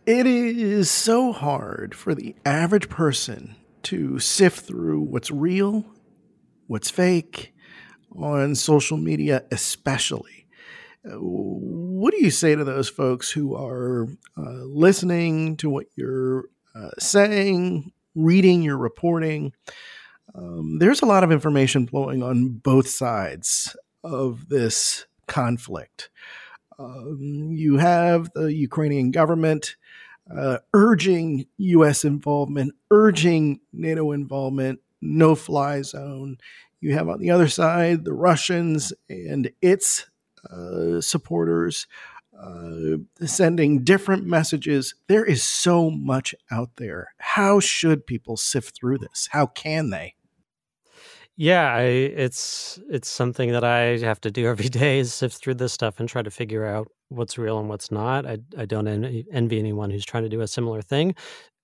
it 0.05 0.25
is 0.25 0.91
so 0.91 1.31
hard 1.31 1.95
for 1.95 2.13
the 2.13 2.35
average 2.45 2.89
person 2.89 3.55
to 3.83 4.19
sift 4.19 4.65
through 4.65 5.01
what's 5.01 5.31
real, 5.31 5.85
what's 6.67 6.89
fake 6.89 7.53
on 8.15 8.55
social 8.55 8.97
media, 8.97 9.43
especially. 9.51 10.47
Uh, 11.05 11.17
what 11.17 12.13
do 12.13 12.23
you 12.23 12.31
say 12.31 12.55
to 12.55 12.63
those 12.63 12.89
folks 12.89 13.31
who 13.31 13.55
are 13.55 14.07
uh, 14.37 14.63
listening 14.65 15.57
to 15.57 15.69
what 15.69 15.85
you're 15.95 16.45
uh, 16.75 16.89
saying, 16.99 17.91
reading 18.15 18.61
your 18.61 18.77
reporting? 18.77 19.53
Um, 20.35 20.79
there's 20.79 21.01
a 21.01 21.05
lot 21.05 21.23
of 21.23 21.31
information 21.31 21.87
flowing 21.87 22.23
on 22.23 22.49
both 22.49 22.87
sides 22.87 23.75
of 24.03 24.49
this 24.49 25.05
conflict. 25.27 26.09
Um, 26.79 27.49
you 27.51 27.77
have 27.77 28.31
the 28.33 28.53
Ukrainian 28.53 29.11
government 29.11 29.75
uh, 30.31 30.59
urging 30.73 31.47
U.S. 31.57 32.05
involvement, 32.05 32.73
urging 32.91 33.59
NATO 33.71 34.11
involvement, 34.11 34.79
no 35.01 35.35
fly 35.35 35.81
zone. 35.81 36.37
You 36.79 36.93
have 36.93 37.09
on 37.09 37.19
the 37.19 37.31
other 37.31 37.47
side 37.47 38.05
the 38.05 38.13
Russians 38.13 38.93
and 39.09 39.51
its 39.61 40.05
uh, 40.49 41.01
supporters 41.01 41.87
uh, 42.37 42.97
sending 43.25 43.83
different 43.83 44.25
messages. 44.25 44.95
There 45.07 45.23
is 45.23 45.43
so 45.43 45.89
much 45.89 46.33
out 46.51 46.71
there. 46.77 47.13
How 47.17 47.59
should 47.59 48.05
people 48.05 48.37
sift 48.37 48.75
through 48.75 48.99
this? 48.99 49.29
How 49.31 49.45
can 49.45 49.89
they? 49.91 50.15
Yeah, 51.35 51.73
I, 51.73 51.81
it's 51.81 52.79
it's 52.89 53.09
something 53.09 53.51
that 53.51 53.63
I 53.63 53.97
have 53.99 54.21
to 54.21 54.31
do 54.31 54.47
every 54.49 54.69
day 54.69 54.99
is 54.99 55.13
sift 55.13 55.37
through 55.37 55.55
this 55.55 55.73
stuff 55.73 55.99
and 55.99 56.07
try 56.07 56.21
to 56.21 56.31
figure 56.31 56.65
out 56.65 56.91
what's 57.13 57.37
real 57.37 57.59
and 57.59 57.69
what's 57.69 57.91
not. 57.91 58.25
I 58.25 58.39
I 58.57 58.65
don't 58.65 58.87
envy, 58.87 59.59
anyone 59.59 59.89
who's 59.91 60.05
trying 60.05 60.23
to 60.23 60.29
do 60.29 60.41
a 60.41 60.47
similar 60.47 60.81
thing. 60.81 61.15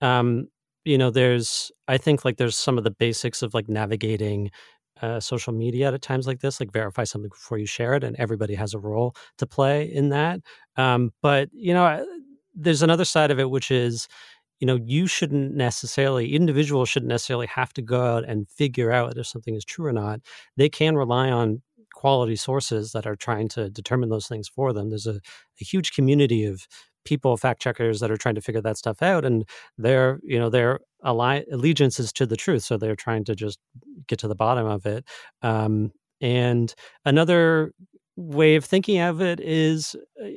Um, 0.02 0.48
you 0.86 0.98
know, 0.98 1.10
there's 1.12 1.72
I 1.88 1.98
think 1.98 2.26
like 2.26 2.38
there's 2.38 2.56
some 2.58 2.78
of 2.78 2.84
the 2.84 2.92
basics 2.92 3.42
of 3.42 3.54
like 3.54 3.70
navigating 3.70 4.52
uh, 5.02 5.20
social 5.20 5.54
media 5.54 5.92
at 5.94 6.02
times 6.02 6.28
like 6.28 6.40
this, 6.42 6.60
like 6.60 6.72
verify 6.74 7.04
something 7.04 7.30
before 7.30 7.58
you 7.58 7.66
share 7.66 7.94
it, 7.96 8.04
and 8.04 8.16
everybody 8.18 8.56
has 8.56 8.74
a 8.74 8.80
role 8.80 9.16
to 9.38 9.46
play 9.48 9.84
in 9.92 10.10
that. 10.10 10.42
Um, 10.78 11.12
but 11.22 11.50
you 11.54 11.74
know, 11.74 12.06
there's 12.56 12.82
another 12.84 13.06
side 13.06 13.32
of 13.32 13.40
it, 13.40 13.50
which 13.50 13.72
is 13.72 14.08
you 14.60 14.66
know, 14.66 14.76
you 14.76 15.08
shouldn't 15.08 15.56
necessarily, 15.56 16.36
individuals 16.36 16.90
shouldn't 16.90 17.10
necessarily 17.10 17.48
have 17.48 17.72
to 17.74 17.82
go 17.82 18.02
out 18.18 18.26
and 18.28 18.50
figure 18.50 18.92
out 18.92 19.18
if 19.18 19.26
something 19.26 19.56
is 19.56 19.64
true 19.64 19.86
or 19.86 19.94
not. 19.94 20.20
They 20.58 20.68
can 20.70 20.98
rely 20.98 21.30
on 21.32 21.62
quality 22.00 22.38
sources 22.38 22.94
that 22.94 23.06
are 23.06 23.18
trying 23.18 23.50
to 23.50 23.70
determine 23.70 24.08
those 24.08 24.26
things 24.26 24.48
for 24.48 24.72
them. 24.72 24.90
There's 24.90 25.06
a, 25.06 25.20
a 25.62 25.64
huge 25.66 25.92
community 25.92 26.46
of 26.46 26.66
people, 27.04 27.36
fact 27.36 27.62
checkers 27.62 28.00
that 28.00 28.10
are 28.10 28.16
trying 28.16 28.36
to 28.36 28.42
figure 28.42 28.62
that 28.62 28.78
stuff 28.78 29.02
out, 29.02 29.26
and 29.26 29.44
their, 29.78 30.22
you 30.24 30.40
know, 30.40 30.50
their 30.50 30.80
alli- 31.04 31.46
allegiance 31.52 32.00
is 32.00 32.14
to 32.14 32.26
the 32.26 32.38
truth. 32.38 32.64
So 32.64 32.78
they're 32.78 32.96
trying 32.96 33.26
to 33.26 33.36
just 33.36 33.60
get 34.08 34.18
to 34.20 34.30
the 34.30 34.36
bottom 34.46 34.66
of 34.66 34.86
it. 34.86 35.04
Um, 35.42 35.92
and 36.22 36.74
another 37.04 37.74
way 38.16 38.56
of 38.56 38.64
thinking 38.64 39.00
of 39.02 39.22
it 39.22 39.42
is 39.42 39.94
uh, 40.24 40.28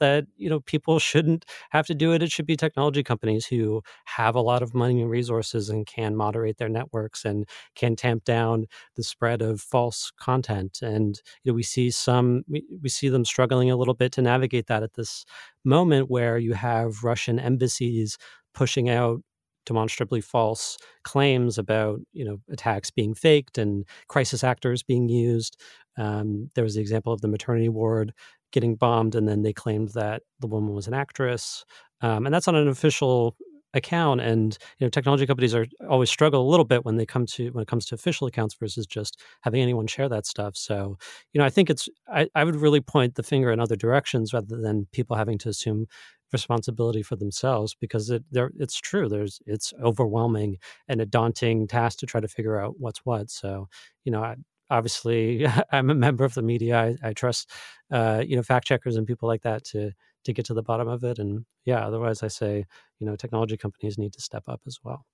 that 0.00 0.26
you 0.36 0.48
know 0.50 0.60
people 0.60 0.98
shouldn't 0.98 1.44
have 1.70 1.86
to 1.86 1.94
do 1.94 2.12
it 2.12 2.22
it 2.22 2.30
should 2.30 2.46
be 2.46 2.56
technology 2.56 3.02
companies 3.02 3.46
who 3.46 3.82
have 4.04 4.34
a 4.34 4.40
lot 4.40 4.62
of 4.62 4.74
money 4.74 5.00
and 5.00 5.10
resources 5.10 5.68
and 5.68 5.86
can 5.86 6.14
moderate 6.16 6.58
their 6.58 6.68
networks 6.68 7.24
and 7.24 7.48
can 7.74 7.96
tamp 7.96 8.24
down 8.24 8.66
the 8.96 9.02
spread 9.02 9.42
of 9.42 9.60
false 9.60 10.12
content 10.20 10.80
and 10.82 11.20
you 11.42 11.50
know 11.50 11.54
we 11.54 11.62
see 11.62 11.90
some 11.90 12.42
we, 12.48 12.64
we 12.82 12.88
see 12.88 13.08
them 13.08 13.24
struggling 13.24 13.70
a 13.70 13.76
little 13.76 13.94
bit 13.94 14.12
to 14.12 14.22
navigate 14.22 14.66
that 14.66 14.82
at 14.82 14.94
this 14.94 15.24
moment 15.64 16.10
where 16.10 16.38
you 16.38 16.54
have 16.54 17.02
russian 17.04 17.38
embassies 17.38 18.18
pushing 18.54 18.88
out 18.88 19.20
demonstrably 19.66 20.20
false 20.20 20.78
claims 21.04 21.58
about 21.58 22.00
you 22.12 22.24
know 22.24 22.38
attacks 22.50 22.90
being 22.90 23.14
faked 23.14 23.58
and 23.58 23.84
crisis 24.08 24.42
actors 24.42 24.82
being 24.82 25.08
used. 25.08 25.60
Um, 25.98 26.48
there 26.54 26.64
was 26.64 26.74
the 26.76 26.80
example 26.80 27.12
of 27.12 27.20
the 27.20 27.28
maternity 27.28 27.68
ward 27.68 28.14
getting 28.52 28.76
bombed, 28.76 29.14
and 29.14 29.28
then 29.28 29.42
they 29.42 29.52
claimed 29.52 29.90
that 29.90 30.22
the 30.40 30.46
woman 30.46 30.74
was 30.74 30.86
an 30.86 30.94
actress, 30.94 31.64
um, 32.00 32.26
and 32.26 32.34
that's 32.34 32.48
on 32.48 32.54
an 32.56 32.68
official 32.68 33.36
account. 33.74 34.20
And 34.20 34.56
you 34.78 34.86
know, 34.86 34.90
technology 34.90 35.26
companies 35.26 35.54
are 35.54 35.66
always 35.88 36.10
struggle 36.10 36.46
a 36.46 36.50
little 36.50 36.64
bit 36.64 36.84
when 36.84 36.96
they 36.96 37.06
come 37.06 37.26
to 37.26 37.50
when 37.50 37.62
it 37.62 37.68
comes 37.68 37.86
to 37.86 37.94
official 37.94 38.26
accounts 38.26 38.54
versus 38.54 38.86
just 38.86 39.20
having 39.42 39.60
anyone 39.60 39.86
share 39.86 40.08
that 40.08 40.26
stuff. 40.26 40.56
So 40.56 40.96
you 41.32 41.38
know, 41.38 41.44
I 41.44 41.50
think 41.50 41.70
it's 41.70 41.88
I, 42.12 42.28
I 42.34 42.44
would 42.44 42.56
really 42.56 42.80
point 42.80 43.14
the 43.14 43.22
finger 43.22 43.50
in 43.50 43.60
other 43.60 43.76
directions 43.76 44.32
rather 44.32 44.56
than 44.60 44.86
people 44.92 45.16
having 45.16 45.38
to 45.38 45.48
assume 45.48 45.86
responsibility 46.32 47.02
for 47.02 47.16
themselves 47.16 47.74
because 47.80 48.10
it 48.10 48.22
there 48.30 48.50
it's 48.58 48.78
true. 48.78 49.08
There's 49.08 49.40
it's 49.46 49.72
overwhelming 49.82 50.58
and 50.88 51.00
a 51.00 51.06
daunting 51.06 51.66
task 51.66 51.98
to 52.00 52.06
try 52.06 52.20
to 52.20 52.28
figure 52.28 52.60
out 52.60 52.74
what's 52.78 53.00
what. 53.04 53.30
So 53.30 53.68
you 54.04 54.12
know, 54.12 54.22
I, 54.22 54.36
obviously, 54.70 55.46
I'm 55.72 55.90
a 55.90 55.94
member 55.94 56.24
of 56.24 56.34
the 56.34 56.42
media. 56.42 56.78
I, 56.78 57.08
I 57.08 57.12
trust 57.12 57.50
uh, 57.90 58.22
you 58.26 58.36
know 58.36 58.42
fact 58.42 58.66
checkers 58.66 58.96
and 58.96 59.06
people 59.06 59.28
like 59.28 59.42
that 59.42 59.64
to 59.66 59.92
to 60.24 60.32
get 60.32 60.46
to 60.46 60.54
the 60.54 60.62
bottom 60.62 60.88
of 60.88 61.04
it. 61.04 61.18
And 61.18 61.44
yeah, 61.64 61.86
otherwise, 61.86 62.22
I 62.22 62.28
say 62.28 62.64
you 62.98 63.06
know 63.06 63.16
technology 63.16 63.56
companies 63.56 63.98
need 63.98 64.12
to 64.14 64.20
step 64.20 64.44
up 64.48 64.60
as 64.66 64.78
well. 64.82 65.04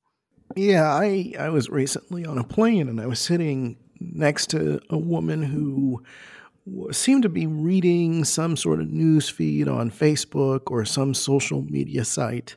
Yeah, 0.57 0.93
I 0.93 1.35
I 1.39 1.49
was 1.51 1.69
recently 1.69 2.25
on 2.25 2.39
a 2.39 2.45
plane 2.45 2.89
and 2.89 3.01
I 3.01 3.07
was 3.07 3.21
sitting 3.21 3.77
next 4.01 4.51
to 4.51 4.81
a 4.91 4.99
woman 4.99 5.43
who 5.43 6.03
seemed 6.93 7.23
to 7.23 7.29
be 7.29 7.47
reading 7.47 8.25
some 8.25 8.57
sort 8.57 8.81
of 8.81 8.89
news 8.89 9.29
feed 9.29 9.69
on 9.69 9.91
Facebook 9.91 10.71
or 10.71 10.85
some 10.85 11.13
social 11.15 11.63
media 11.63 12.05
site. 12.05 12.57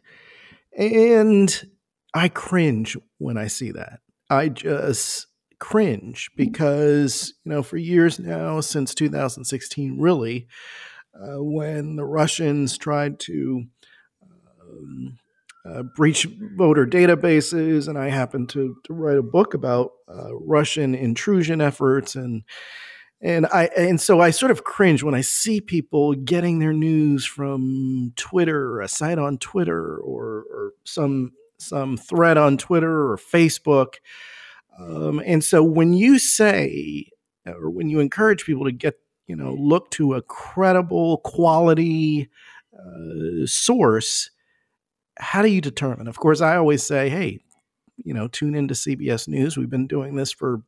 And 0.78 1.70
I 2.14 2.30
cringe 2.30 2.96
when 3.18 3.38
I 3.38 3.48
see 3.48 3.72
that. 3.72 4.00
I 4.30 4.50
just 4.50 5.28
cringe 5.60 6.30
because, 6.36 7.34
you 7.44 7.52
know, 7.52 7.64
for 7.64 7.78
years 7.78 8.20
now, 8.20 8.62
since 8.62 8.94
2016, 8.94 10.00
really, 10.00 10.48
uh, 11.16 11.44
when 11.44 11.96
the 11.96 12.06
Russians 12.06 12.78
tried 12.78 13.20
to 13.22 13.64
um, 14.62 15.18
uh, 15.66 15.84
breach 15.84 16.28
voter 16.56 16.86
databases, 16.86 17.88
and 17.88 17.98
I 17.98 18.10
happened 18.10 18.50
to, 18.50 18.76
to 18.86 18.94
write 18.94 19.18
a 19.18 19.24
book 19.24 19.54
about 19.54 19.92
uh, 20.08 20.36
Russian 20.36 20.96
intrusion 20.96 21.62
efforts 21.62 22.16
and 22.16 22.44
and 23.20 23.48
I 23.48 23.66
and 23.76 24.00
so 24.00 24.20
I 24.20 24.30
sort 24.30 24.52
of 24.52 24.64
cringe 24.64 25.02
when 25.02 25.16
I 25.16 25.22
see 25.22 25.60
people 25.60 26.14
getting 26.14 26.60
their 26.60 26.74
news 26.74 27.26
from 27.26 28.14
Twitter 28.16 28.80
a 28.80 28.88
site 28.88 29.18
on 29.18 29.40
Twitter 29.40 29.98
or, 29.98 30.46
or 30.52 30.74
some 30.84 31.32
some 31.58 31.98
thread 31.98 32.38
on 32.38 32.58
Twitter 32.58 33.12
or 33.12 33.18
Facebook. 33.18 33.96
Um, 34.80 35.22
and 35.26 35.44
so 35.44 35.64
when 35.64 35.94
you 35.94 36.20
say 36.20 37.08
or 37.46 37.70
when 37.70 37.90
you 37.90 38.00
encourage 38.00 38.46
people 38.46 38.66
to 38.66 38.72
get 38.72 38.96
you 39.28 39.36
know 39.36 39.54
look 39.54 39.90
to 39.92 40.14
a 40.14 40.22
credible 40.22 41.18
quality 41.20 42.30
uh, 42.78 43.46
source, 43.46 44.30
how 45.18 45.42
do 45.42 45.50
you 45.50 45.62
determine? 45.62 46.08
Of 46.08 46.18
course, 46.18 46.42
I 46.42 46.56
always 46.58 46.84
say, 46.84 47.10
hey, 47.10 47.40
you 48.04 48.14
know, 48.14 48.28
tune 48.28 48.56
into 48.56 48.74
CBS 48.74 49.28
News. 49.28 49.58
We've 49.58 49.70
been 49.70 49.88
doing 49.88 50.16
this 50.16 50.32
for 50.32 50.62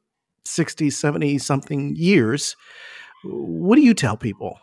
60, 0.46 0.90
70 0.90 1.38
something 1.38 1.96
years. 1.96 2.56
What 3.24 3.76
do 3.76 3.82
you 3.82 3.94
tell 3.94 4.18
people? 4.18 4.60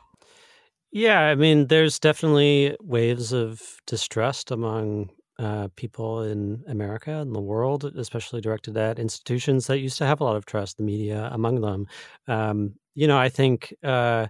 Yeah, 0.92 1.20
I 1.20 1.34
mean, 1.34 1.66
there's 1.66 1.98
definitely 1.98 2.76
waves 2.80 3.32
of 3.32 3.60
distrust 3.86 4.50
among 4.50 5.10
uh, 5.38 5.68
people 5.76 6.22
in 6.22 6.62
America 6.68 7.10
and 7.12 7.34
the 7.34 7.40
world, 7.40 7.84
especially 7.96 8.40
directed 8.40 8.76
at 8.76 8.98
institutions 8.98 9.66
that 9.66 9.78
used 9.80 9.98
to 9.98 10.06
have 10.06 10.20
a 10.20 10.24
lot 10.24 10.36
of 10.36 10.46
trust, 10.46 10.76
the 10.78 10.82
media 10.82 11.28
among 11.32 11.60
them. 11.60 11.86
Um, 12.28 12.74
you 12.94 13.06
know, 13.06 13.18
I 13.18 13.28
think 13.28 13.74
uh, 13.84 14.28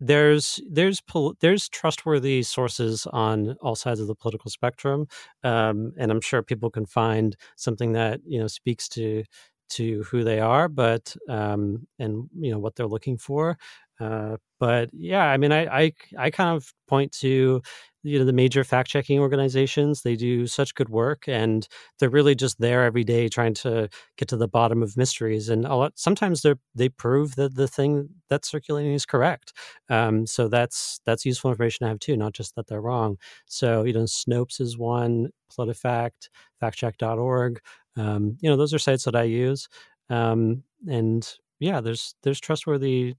there's 0.00 0.60
there's 0.68 1.00
pol- 1.00 1.34
there's 1.40 1.68
trustworthy 1.68 2.42
sources 2.42 3.06
on 3.12 3.56
all 3.60 3.74
sides 3.76 4.00
of 4.00 4.06
the 4.06 4.14
political 4.14 4.50
spectrum, 4.50 5.06
um, 5.44 5.92
and 5.96 6.10
I'm 6.10 6.20
sure 6.20 6.42
people 6.42 6.70
can 6.70 6.86
find 6.86 7.36
something 7.56 7.92
that 7.92 8.20
you 8.26 8.38
know 8.40 8.46
speaks 8.48 8.88
to 8.90 9.24
to 9.70 10.02
who 10.04 10.24
they 10.24 10.40
are, 10.40 10.68
but 10.68 11.14
um, 11.28 11.86
and 11.98 12.28
you 12.38 12.50
know 12.50 12.58
what 12.58 12.74
they're 12.76 12.86
looking 12.86 13.18
for. 13.18 13.58
Uh, 14.00 14.36
but 14.60 14.90
yeah, 14.92 15.24
I 15.24 15.36
mean, 15.36 15.52
I, 15.52 15.66
I 15.86 15.92
I 16.16 16.30
kind 16.30 16.56
of 16.56 16.72
point 16.86 17.12
to 17.20 17.60
you 18.02 18.18
know 18.18 18.24
the 18.24 18.32
major 18.32 18.64
fact 18.64 18.88
checking 18.90 19.18
organizations. 19.18 20.02
They 20.02 20.16
do 20.16 20.46
such 20.46 20.74
good 20.74 20.88
work, 20.88 21.24
and 21.28 21.66
they're 21.98 22.10
really 22.10 22.34
just 22.34 22.58
there 22.60 22.84
every 22.84 23.04
day 23.04 23.28
trying 23.28 23.54
to 23.54 23.88
get 24.16 24.28
to 24.28 24.36
the 24.36 24.48
bottom 24.48 24.82
of 24.82 24.96
mysteries. 24.96 25.48
And 25.48 25.64
lot 25.64 25.92
sometimes 25.96 26.42
they 26.42 26.54
they 26.74 26.88
prove 26.88 27.36
that 27.36 27.54
the 27.54 27.68
thing 27.68 28.08
that's 28.28 28.48
circulating 28.50 28.92
is 28.92 29.06
correct. 29.06 29.52
Um, 29.90 30.26
so 30.26 30.48
that's 30.48 31.00
that's 31.06 31.26
useful 31.26 31.50
information 31.50 31.84
to 31.84 31.88
have 31.88 31.98
too, 32.00 32.16
not 32.16 32.32
just 32.34 32.54
that 32.56 32.66
they're 32.68 32.80
wrong. 32.80 33.18
So 33.46 33.84
you 33.84 33.92
know, 33.92 34.04
Snopes 34.04 34.60
is 34.60 34.78
one, 34.78 35.30
PolitiFact, 35.56 36.28
FactCheck.org. 36.62 37.60
Um, 37.96 38.36
you 38.40 38.48
know, 38.50 38.56
those 38.56 38.72
are 38.74 38.78
sites 38.78 39.04
that 39.04 39.16
I 39.16 39.24
use. 39.24 39.68
Um, 40.10 40.62
and 40.88 41.28
yeah, 41.60 41.80
there's 41.80 42.14
there's 42.22 42.40
trustworthy, 42.40 43.14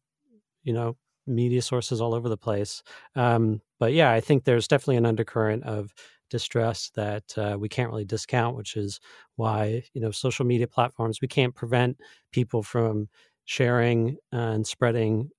you 0.64 0.74
know, 0.74 0.98
media 1.30 1.62
sources 1.62 2.02
all 2.02 2.14
over 2.14 2.30
the 2.30 2.38
place. 2.38 2.84
Um, 3.16 3.62
but 3.80 3.94
yeah, 3.94 4.12
I 4.12 4.20
think 4.22 4.44
there's 4.44 4.68
definitely 4.68 4.98
an 4.98 5.06
undercurrent 5.06 5.64
of 5.64 5.94
distress 6.30 6.92
that 6.96 7.24
uh, 7.38 7.58
we 7.60 7.70
can't 7.70 7.90
really 7.90 8.06
discount, 8.06 8.56
which 8.56 8.76
is 8.78 9.00
why 9.36 9.84
you 9.94 10.02
know 10.02 10.12
social 10.12 10.46
media 10.46 10.68
platforms 10.68 11.22
we 11.22 11.28
can't 11.28 11.56
prevent 11.56 11.98
people 12.32 12.62
from 12.64 13.10
sharing 13.46 14.18
and 14.32 14.68
spreading 14.68 15.32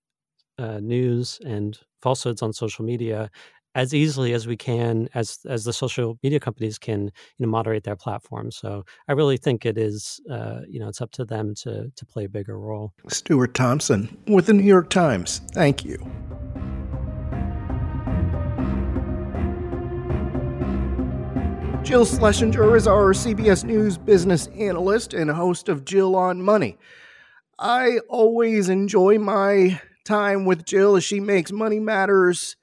uh, 0.58 0.80
news 0.80 1.38
and 1.44 1.78
falsehoods 2.02 2.42
on 2.42 2.52
social 2.52 2.84
media 2.84 3.30
as 3.74 3.94
easily 3.94 4.32
as 4.32 4.46
we 4.46 4.56
can 4.56 5.08
as 5.14 5.38
as 5.48 5.64
the 5.64 5.72
social 5.72 6.18
media 6.22 6.40
companies 6.40 6.78
can 6.78 7.04
you 7.04 7.46
know 7.46 7.48
moderate 7.48 7.84
their 7.84 7.96
platforms 7.96 8.56
so 8.56 8.84
i 9.08 9.12
really 9.12 9.36
think 9.36 9.64
it 9.64 9.78
is 9.78 10.20
uh, 10.30 10.60
you 10.68 10.80
know 10.80 10.88
it's 10.88 11.00
up 11.00 11.10
to 11.12 11.24
them 11.24 11.54
to 11.54 11.90
to 11.96 12.06
play 12.06 12.24
a 12.24 12.28
bigger 12.28 12.58
role. 12.58 12.92
Stuart 13.08 13.54
thompson 13.54 14.16
with 14.26 14.46
the 14.46 14.52
new 14.52 14.64
york 14.64 14.90
times. 14.90 15.40
Thank 15.52 15.84
you. 15.84 15.98
Jill 21.82 22.04
Schlesinger 22.04 22.76
is 22.76 22.86
our 22.86 23.12
CBS 23.12 23.64
News 23.64 23.98
business 23.98 24.46
analyst 24.48 25.12
and 25.12 25.30
host 25.30 25.68
of 25.68 25.84
Jill 25.84 26.14
on 26.14 26.42
Money. 26.42 26.78
I 27.58 27.98
always 28.08 28.68
enjoy 28.68 29.18
my 29.18 29.80
time 30.04 30.44
with 30.44 30.64
Jill 30.64 30.94
as 30.94 31.04
she 31.04 31.20
makes 31.20 31.50
money 31.50 31.80
matters 31.80 32.54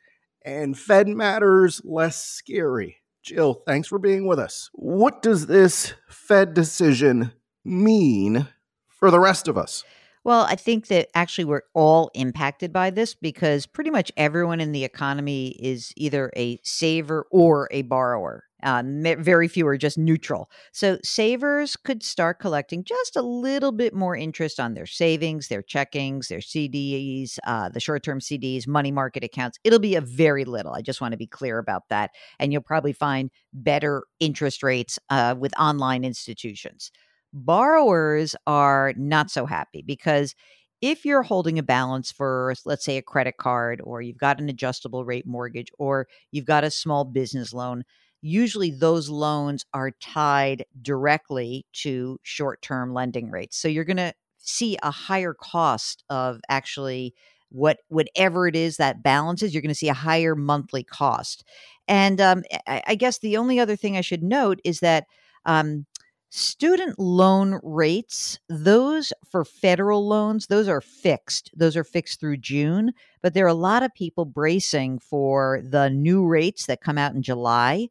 and 0.47 0.79
Fed 0.79 1.09
matters 1.09 1.81
less 1.83 2.23
scary. 2.23 2.97
Jill, 3.21 3.61
thanks 3.65 3.89
for 3.89 3.99
being 3.99 4.25
with 4.25 4.39
us. 4.39 4.69
What 4.71 5.21
does 5.21 5.47
this 5.47 5.93
Fed 6.07 6.53
decision 6.53 7.33
mean 7.65 8.47
for 8.87 9.11
the 9.11 9.19
rest 9.19 9.49
of 9.49 9.57
us? 9.57 9.83
Well, 10.23 10.45
I 10.49 10.55
think 10.55 10.87
that 10.87 11.09
actually 11.13 11.43
we're 11.43 11.63
all 11.73 12.11
impacted 12.13 12.71
by 12.71 12.91
this 12.91 13.13
because 13.13 13.65
pretty 13.65 13.89
much 13.89 14.09
everyone 14.15 14.61
in 14.61 14.71
the 14.71 14.85
economy 14.85 15.49
is 15.59 15.91
either 15.97 16.31
a 16.37 16.59
saver 16.63 17.25
or 17.29 17.67
a 17.71 17.81
borrower. 17.81 18.45
Uh, 18.63 18.81
very 19.19 19.47
few 19.47 19.67
are 19.67 19.77
just 19.77 19.97
neutral. 19.97 20.49
So 20.71 20.97
savers 21.03 21.75
could 21.75 22.03
start 22.03 22.39
collecting 22.39 22.83
just 22.83 23.15
a 23.15 23.21
little 23.21 23.71
bit 23.71 23.93
more 23.93 24.15
interest 24.15 24.59
on 24.59 24.73
their 24.73 24.85
savings, 24.87 25.47
their 25.47 25.61
checkings, 25.61 26.27
their 26.27 26.41
CDs, 26.41 27.37
uh, 27.45 27.69
the 27.69 27.79
short 27.79 28.03
term 28.03 28.19
CDs, 28.19 28.67
money 28.67 28.91
market 28.91 29.23
accounts. 29.23 29.59
It'll 29.63 29.79
be 29.79 29.95
a 29.95 30.01
very 30.01 30.43
little. 30.45 30.73
I 30.73 30.81
just 30.81 31.01
want 31.01 31.11
to 31.11 31.17
be 31.17 31.27
clear 31.27 31.59
about 31.59 31.83
that. 31.89 32.11
And 32.39 32.51
you'll 32.51 32.61
probably 32.63 32.93
find 32.93 33.29
better 33.53 34.03
interest 34.19 34.63
rates 34.63 34.97
uh, 35.09 35.35
with 35.37 35.53
online 35.59 36.03
institutions. 36.03 36.91
Borrowers 37.33 38.35
are 38.47 38.93
not 38.97 39.29
so 39.29 39.45
happy 39.45 39.83
because 39.85 40.33
if 40.81 41.05
you're 41.05 41.23
holding 41.23 41.57
a 41.57 41.63
balance 41.63 42.11
for, 42.11 42.53
let's 42.65 42.85
say, 42.85 42.97
a 42.97 43.01
credit 43.01 43.37
card, 43.37 43.81
or 43.83 44.01
you've 44.01 44.17
got 44.17 44.39
an 44.39 44.49
adjustable 44.49 45.05
rate 45.05 45.25
mortgage, 45.25 45.69
or 45.79 46.07
you've 46.31 46.45
got 46.45 46.63
a 46.63 46.71
small 46.71 47.03
business 47.03 47.51
loan, 47.51 47.83
usually 48.21 48.71
those 48.71 49.09
loans 49.09 49.65
are 49.73 49.91
tied 49.91 50.65
directly 50.81 51.65
to 51.73 52.19
short 52.23 52.61
term 52.61 52.93
lending 52.93 53.29
rates. 53.29 53.57
So 53.57 53.67
you're 53.67 53.83
going 53.83 53.97
to 53.97 54.13
see 54.37 54.77
a 54.81 54.91
higher 54.91 55.33
cost 55.33 56.03
of 56.09 56.39
actually 56.49 57.13
what 57.49 57.79
whatever 57.87 58.47
it 58.47 58.55
is 58.55 58.77
that 58.77 59.03
balances 59.03 59.53
you're 59.53 59.61
going 59.61 59.69
to 59.69 59.75
see 59.75 59.89
a 59.89 59.93
higher 59.93 60.35
monthly 60.35 60.83
cost. 60.83 61.43
And 61.87 62.19
um, 62.19 62.43
I, 62.67 62.83
I, 62.87 62.95
guess 62.95 63.19
the 63.19 63.37
only 63.37 63.59
other 63.59 63.75
thing 63.75 63.95
i 63.95 64.01
should 64.01 64.23
note 64.23 64.59
is 64.65 64.81
that 64.81 65.05
um, 65.45 65.85
student 66.29 66.99
loan 66.99 67.59
rates 67.63 68.37
those 68.49 69.13
for 69.31 69.45
federal 69.45 70.05
loans 70.05 70.47
those 70.47 70.67
are 70.67 70.81
fixed. 70.81 71.51
Those 71.55 71.77
are 71.77 71.85
fixed 71.85 72.19
through 72.19 72.37
june 72.37 72.91
but 73.21 73.33
there 73.33 73.45
are 73.45 73.47
a 73.47 73.53
lot 73.53 73.83
of 73.83 73.93
people 73.93 74.25
bracing 74.25 74.99
for 74.99 75.61
the 75.63 75.89
new 75.89 76.25
rates 76.25 76.65
that 76.65 76.81
come 76.81 76.97
out 76.97 77.15
in 77.15 77.21
july 77.21 77.87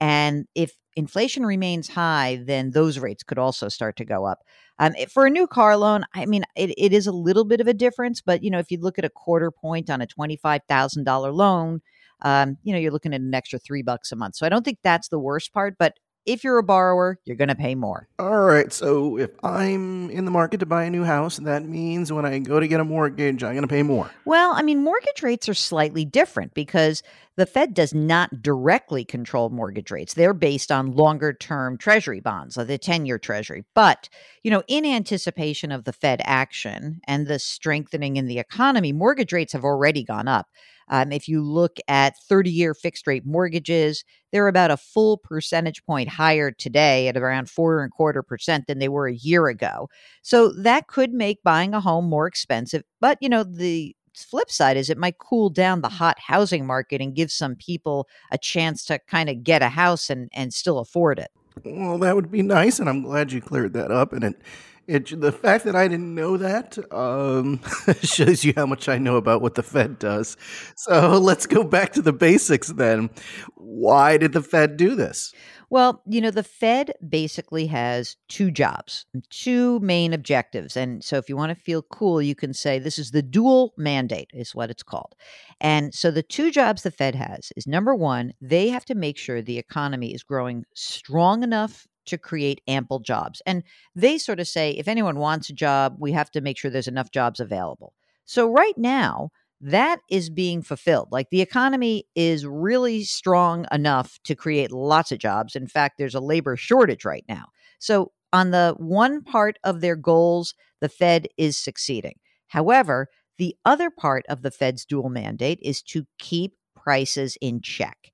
and 0.00 0.46
if 0.54 0.72
inflation 0.96 1.46
remains 1.46 1.88
high, 1.88 2.42
then 2.44 2.70
those 2.70 2.98
rates 2.98 3.22
could 3.22 3.38
also 3.38 3.68
start 3.68 3.96
to 3.96 4.04
go 4.04 4.24
up. 4.24 4.40
Um, 4.80 4.92
for 5.12 5.26
a 5.26 5.30
new 5.30 5.46
car 5.46 5.76
loan, 5.76 6.04
I 6.14 6.26
mean, 6.26 6.44
it, 6.56 6.70
it 6.78 6.92
is 6.92 7.06
a 7.06 7.12
little 7.12 7.44
bit 7.44 7.60
of 7.60 7.66
a 7.66 7.74
difference, 7.74 8.20
but 8.20 8.42
you 8.42 8.50
know, 8.50 8.58
if 8.58 8.70
you 8.70 8.78
look 8.80 8.98
at 8.98 9.04
a 9.04 9.10
quarter 9.10 9.50
point 9.50 9.90
on 9.90 10.00
a 10.00 10.06
twenty-five 10.06 10.62
thousand 10.68 11.04
dollar 11.04 11.32
loan, 11.32 11.80
um, 12.22 12.56
you 12.62 12.72
know, 12.72 12.78
you're 12.78 12.92
looking 12.92 13.14
at 13.14 13.20
an 13.20 13.34
extra 13.34 13.58
three 13.58 13.82
bucks 13.82 14.12
a 14.12 14.16
month. 14.16 14.36
So 14.36 14.46
I 14.46 14.48
don't 14.48 14.64
think 14.64 14.78
that's 14.82 15.08
the 15.08 15.18
worst 15.18 15.52
part. 15.52 15.74
But 15.78 15.94
if 16.26 16.44
you're 16.44 16.58
a 16.58 16.62
borrower, 16.62 17.18
you're 17.24 17.36
going 17.36 17.48
to 17.48 17.54
pay 17.54 17.74
more. 17.74 18.08
All 18.18 18.40
right. 18.40 18.72
So 18.72 19.18
if 19.18 19.30
I'm 19.42 20.10
in 20.10 20.24
the 20.24 20.30
market 20.30 20.60
to 20.60 20.66
buy 20.66 20.84
a 20.84 20.90
new 20.90 21.04
house, 21.04 21.38
that 21.38 21.64
means 21.64 22.12
when 22.12 22.26
I 22.26 22.38
go 22.38 22.60
to 22.60 22.68
get 22.68 22.80
a 22.80 22.84
mortgage, 22.84 23.42
I'm 23.42 23.54
going 23.54 23.62
to 23.62 23.68
pay 23.68 23.82
more. 23.82 24.10
Well, 24.24 24.52
I 24.52 24.62
mean, 24.62 24.84
mortgage 24.84 25.22
rates 25.22 25.48
are 25.48 25.54
slightly 25.54 26.04
different 26.04 26.54
because 26.54 27.02
the 27.36 27.46
Fed 27.46 27.72
does 27.72 27.94
not 27.94 28.42
directly 28.42 29.04
control 29.04 29.48
mortgage 29.48 29.90
rates. 29.90 30.14
They're 30.14 30.34
based 30.34 30.72
on 30.72 30.92
longer 30.92 31.32
term 31.32 31.78
treasury 31.78 32.20
bonds, 32.20 32.56
like 32.56 32.66
the 32.66 32.78
10 32.78 33.06
year 33.06 33.18
treasury. 33.18 33.64
But, 33.74 34.08
you 34.42 34.50
know, 34.50 34.64
in 34.66 34.84
anticipation 34.84 35.72
of 35.72 35.84
the 35.84 35.92
Fed 35.92 36.20
action 36.24 37.00
and 37.06 37.26
the 37.26 37.38
strengthening 37.38 38.16
in 38.16 38.26
the 38.26 38.38
economy, 38.38 38.92
mortgage 38.92 39.32
rates 39.32 39.52
have 39.52 39.64
already 39.64 40.02
gone 40.02 40.28
up. 40.28 40.48
Um, 40.90 41.12
if 41.12 41.28
you 41.28 41.42
look 41.42 41.78
at 41.88 42.18
30 42.28 42.50
year 42.50 42.74
fixed 42.74 43.06
rate 43.06 43.26
mortgages, 43.26 44.04
they're 44.32 44.48
about 44.48 44.70
a 44.70 44.76
full 44.76 45.18
percentage 45.18 45.84
point 45.84 46.08
higher 46.08 46.50
today 46.50 47.08
at 47.08 47.16
around 47.16 47.50
four 47.50 47.82
and 47.82 47.90
a 47.92 47.94
quarter 47.94 48.22
percent 48.22 48.66
than 48.66 48.78
they 48.78 48.88
were 48.88 49.08
a 49.08 49.14
year 49.14 49.48
ago. 49.48 49.88
So 50.22 50.52
that 50.52 50.86
could 50.88 51.12
make 51.12 51.42
buying 51.42 51.74
a 51.74 51.80
home 51.80 52.06
more 52.06 52.26
expensive. 52.26 52.82
But, 53.00 53.18
you 53.20 53.28
know, 53.28 53.44
the 53.44 53.94
flip 54.14 54.50
side 54.50 54.76
is 54.76 54.90
it 54.90 54.98
might 54.98 55.18
cool 55.18 55.50
down 55.50 55.80
the 55.80 55.88
hot 55.88 56.18
housing 56.18 56.66
market 56.66 57.00
and 57.00 57.14
give 57.14 57.30
some 57.30 57.54
people 57.54 58.08
a 58.32 58.38
chance 58.38 58.84
to 58.86 58.98
kind 58.98 59.28
of 59.28 59.44
get 59.44 59.62
a 59.62 59.68
house 59.68 60.10
and, 60.10 60.28
and 60.32 60.52
still 60.52 60.78
afford 60.78 61.18
it. 61.18 61.30
Well, 61.64 61.98
that 61.98 62.14
would 62.14 62.30
be 62.30 62.42
nice, 62.42 62.78
and 62.78 62.88
I'm 62.88 63.02
glad 63.02 63.32
you 63.32 63.40
cleared 63.40 63.72
that 63.72 63.90
up. 63.90 64.12
And 64.12 64.22
it 64.22 64.40
it 64.88 65.20
the 65.20 65.30
fact 65.32 65.64
that 65.64 65.76
I 65.76 65.86
didn't 65.86 66.14
know 66.14 66.38
that 66.38 66.78
um, 66.92 67.60
shows 68.02 68.42
you 68.42 68.54
how 68.56 68.66
much 68.66 68.88
I 68.88 68.96
know 68.98 69.16
about 69.16 69.42
what 69.42 69.54
the 69.54 69.62
Fed 69.62 69.98
does. 69.98 70.36
So 70.76 71.18
let's 71.18 71.46
go 71.46 71.62
back 71.62 71.92
to 71.92 72.02
the 72.02 72.12
basics 72.12 72.68
then. 72.68 73.10
Why 73.54 74.16
did 74.16 74.32
the 74.32 74.42
Fed 74.42 74.78
do 74.78 74.94
this? 74.94 75.34
Well, 75.70 76.02
you 76.06 76.22
know, 76.22 76.30
the 76.30 76.42
Fed 76.42 76.94
basically 77.06 77.66
has 77.66 78.16
two 78.28 78.50
jobs, 78.50 79.04
two 79.28 79.78
main 79.80 80.14
objectives. 80.14 80.78
And 80.78 81.04
so 81.04 81.18
if 81.18 81.28
you 81.28 81.36
want 81.36 81.50
to 81.50 81.62
feel 81.62 81.82
cool, 81.82 82.22
you 82.22 82.34
can 82.34 82.54
say 82.54 82.78
this 82.78 82.98
is 82.98 83.10
the 83.10 83.22
dual 83.22 83.74
mandate, 83.76 84.30
is 84.32 84.54
what 84.54 84.70
it's 84.70 84.82
called. 84.82 85.14
And 85.60 85.94
so 85.94 86.10
the 86.10 86.22
two 86.22 86.50
jobs 86.50 86.82
the 86.82 86.90
Fed 86.90 87.14
has 87.14 87.52
is 87.54 87.66
number 87.66 87.94
one, 87.94 88.32
they 88.40 88.70
have 88.70 88.86
to 88.86 88.94
make 88.94 89.18
sure 89.18 89.42
the 89.42 89.58
economy 89.58 90.14
is 90.14 90.22
growing 90.22 90.64
strong 90.74 91.42
enough 91.42 91.86
to 92.08 92.18
create 92.18 92.60
ample 92.68 93.00
jobs. 93.00 93.40
And 93.46 93.62
they 93.94 94.18
sort 94.18 94.40
of 94.40 94.48
say 94.48 94.72
if 94.72 94.88
anyone 94.88 95.18
wants 95.18 95.50
a 95.50 95.54
job, 95.54 95.96
we 95.98 96.12
have 96.12 96.30
to 96.32 96.40
make 96.40 96.58
sure 96.58 96.70
there's 96.70 96.88
enough 96.88 97.10
jobs 97.10 97.40
available. 97.40 97.94
So 98.24 98.50
right 98.50 98.76
now, 98.76 99.30
that 99.60 100.00
is 100.10 100.30
being 100.30 100.62
fulfilled. 100.62 101.08
Like 101.10 101.30
the 101.30 101.40
economy 101.40 102.04
is 102.14 102.46
really 102.46 103.02
strong 103.04 103.66
enough 103.72 104.18
to 104.24 104.34
create 104.34 104.70
lots 104.70 105.10
of 105.10 105.18
jobs. 105.18 105.56
In 105.56 105.66
fact, 105.66 105.98
there's 105.98 106.14
a 106.14 106.20
labor 106.20 106.56
shortage 106.56 107.04
right 107.04 107.24
now. 107.28 107.46
So, 107.78 108.12
on 108.30 108.50
the 108.50 108.74
one 108.76 109.22
part 109.22 109.58
of 109.64 109.80
their 109.80 109.96
goals, 109.96 110.54
the 110.82 110.88
Fed 110.90 111.28
is 111.38 111.56
succeeding. 111.56 112.18
However, 112.48 113.08
the 113.38 113.56
other 113.64 113.88
part 113.90 114.26
of 114.28 114.42
the 114.42 114.50
Fed's 114.50 114.84
dual 114.84 115.08
mandate 115.08 115.58
is 115.62 115.80
to 115.84 116.06
keep 116.18 116.52
prices 116.76 117.38
in 117.40 117.62
check. 117.62 118.12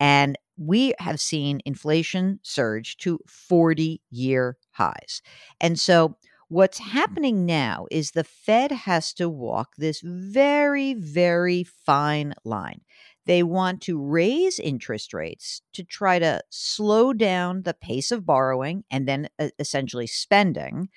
And 0.00 0.36
we 0.56 0.94
have 0.98 1.20
seen 1.20 1.60
inflation 1.64 2.40
surge 2.42 2.96
to 2.98 3.18
40 3.26 4.00
year 4.10 4.56
highs. 4.72 5.22
And 5.60 5.78
so, 5.78 6.16
what's 6.48 6.78
happening 6.78 7.44
now 7.44 7.86
is 7.90 8.12
the 8.12 8.24
Fed 8.24 8.70
has 8.70 9.12
to 9.14 9.28
walk 9.28 9.70
this 9.76 10.00
very, 10.04 10.94
very 10.94 11.64
fine 11.64 12.34
line. 12.44 12.80
They 13.26 13.42
want 13.42 13.80
to 13.82 14.00
raise 14.00 14.60
interest 14.60 15.12
rates 15.12 15.60
to 15.72 15.82
try 15.82 16.20
to 16.20 16.40
slow 16.50 17.12
down 17.12 17.62
the 17.62 17.74
pace 17.74 18.12
of 18.12 18.24
borrowing 18.24 18.84
and 18.90 19.08
then 19.08 19.28
uh, 19.38 19.48
essentially 19.58 20.06
spending, 20.06 20.88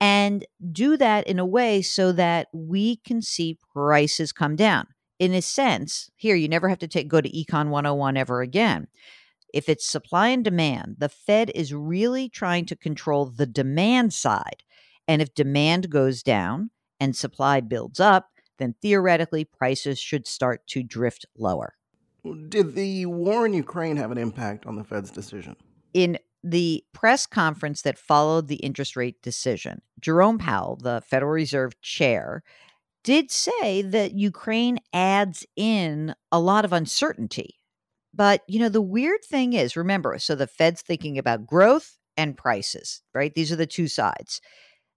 and 0.00 0.46
do 0.72 0.96
that 0.96 1.26
in 1.28 1.38
a 1.38 1.46
way 1.46 1.82
so 1.82 2.12
that 2.12 2.48
we 2.52 2.96
can 2.96 3.22
see 3.22 3.58
prices 3.74 4.32
come 4.32 4.56
down 4.56 4.86
in 5.18 5.34
a 5.34 5.42
sense, 5.42 6.10
here 6.16 6.36
you 6.36 6.48
never 6.48 6.68
have 6.68 6.78
to 6.78 6.88
take 6.88 7.08
go 7.08 7.20
to 7.20 7.30
Econ 7.30 7.70
101 7.70 8.16
ever 8.16 8.40
again. 8.40 8.88
If 9.52 9.68
it's 9.68 9.88
supply 9.88 10.28
and 10.28 10.44
demand, 10.44 10.96
the 10.98 11.08
Fed 11.08 11.50
is 11.54 11.72
really 11.72 12.28
trying 12.28 12.66
to 12.66 12.76
control 12.76 13.26
the 13.26 13.46
demand 13.46 14.12
side. 14.12 14.62
And 15.06 15.22
if 15.22 15.34
demand 15.34 15.90
goes 15.90 16.22
down 16.22 16.70
and 17.00 17.16
supply 17.16 17.60
builds 17.60 17.98
up, 17.98 18.28
then 18.58 18.74
theoretically 18.82 19.44
prices 19.44 19.98
should 19.98 20.26
start 20.26 20.66
to 20.66 20.82
drift 20.82 21.24
lower. 21.36 21.74
Did 22.48 22.74
the 22.74 23.06
war 23.06 23.46
in 23.46 23.54
Ukraine 23.54 23.96
have 23.96 24.10
an 24.10 24.18
impact 24.18 24.66
on 24.66 24.76
the 24.76 24.84
Fed's 24.84 25.10
decision? 25.10 25.56
In 25.94 26.18
the 26.44 26.84
press 26.92 27.26
conference 27.26 27.82
that 27.82 27.98
followed 27.98 28.48
the 28.48 28.56
interest 28.56 28.96
rate 28.96 29.22
decision, 29.22 29.80
Jerome 30.00 30.38
Powell, 30.38 30.76
the 30.76 31.02
Federal 31.06 31.32
Reserve 31.32 31.80
chair, 31.80 32.42
did 33.04 33.30
say 33.30 33.82
that 33.82 34.14
Ukraine 34.14 34.78
adds 34.92 35.46
in 35.56 36.14
a 36.32 36.40
lot 36.40 36.64
of 36.64 36.72
uncertainty. 36.72 37.58
But, 38.14 38.42
you 38.48 38.58
know, 38.58 38.68
the 38.68 38.82
weird 38.82 39.24
thing 39.24 39.52
is 39.52 39.76
remember, 39.76 40.18
so 40.18 40.34
the 40.34 40.46
Fed's 40.46 40.82
thinking 40.82 41.18
about 41.18 41.46
growth 41.46 41.96
and 42.16 42.36
prices, 42.36 43.02
right? 43.14 43.32
These 43.34 43.52
are 43.52 43.56
the 43.56 43.66
two 43.66 43.88
sides. 43.88 44.40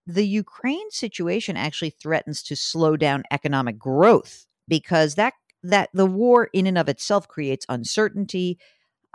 The 0.08 0.26
Ukraine 0.26 0.90
situation 0.90 1.56
actually 1.56 1.92
threatens 1.92 2.42
to 2.44 2.56
slow 2.56 2.98
down 2.98 3.24
economic 3.32 3.78
growth 3.78 4.48
because 4.68 5.16
that 5.16 5.34
that 5.64 5.90
the 5.94 6.08
war 6.08 6.50
in 6.54 6.66
and 6.66 6.78
of 6.78 6.90
itself 6.90 7.28
creates 7.28 7.68
uncertainty, 7.70 8.58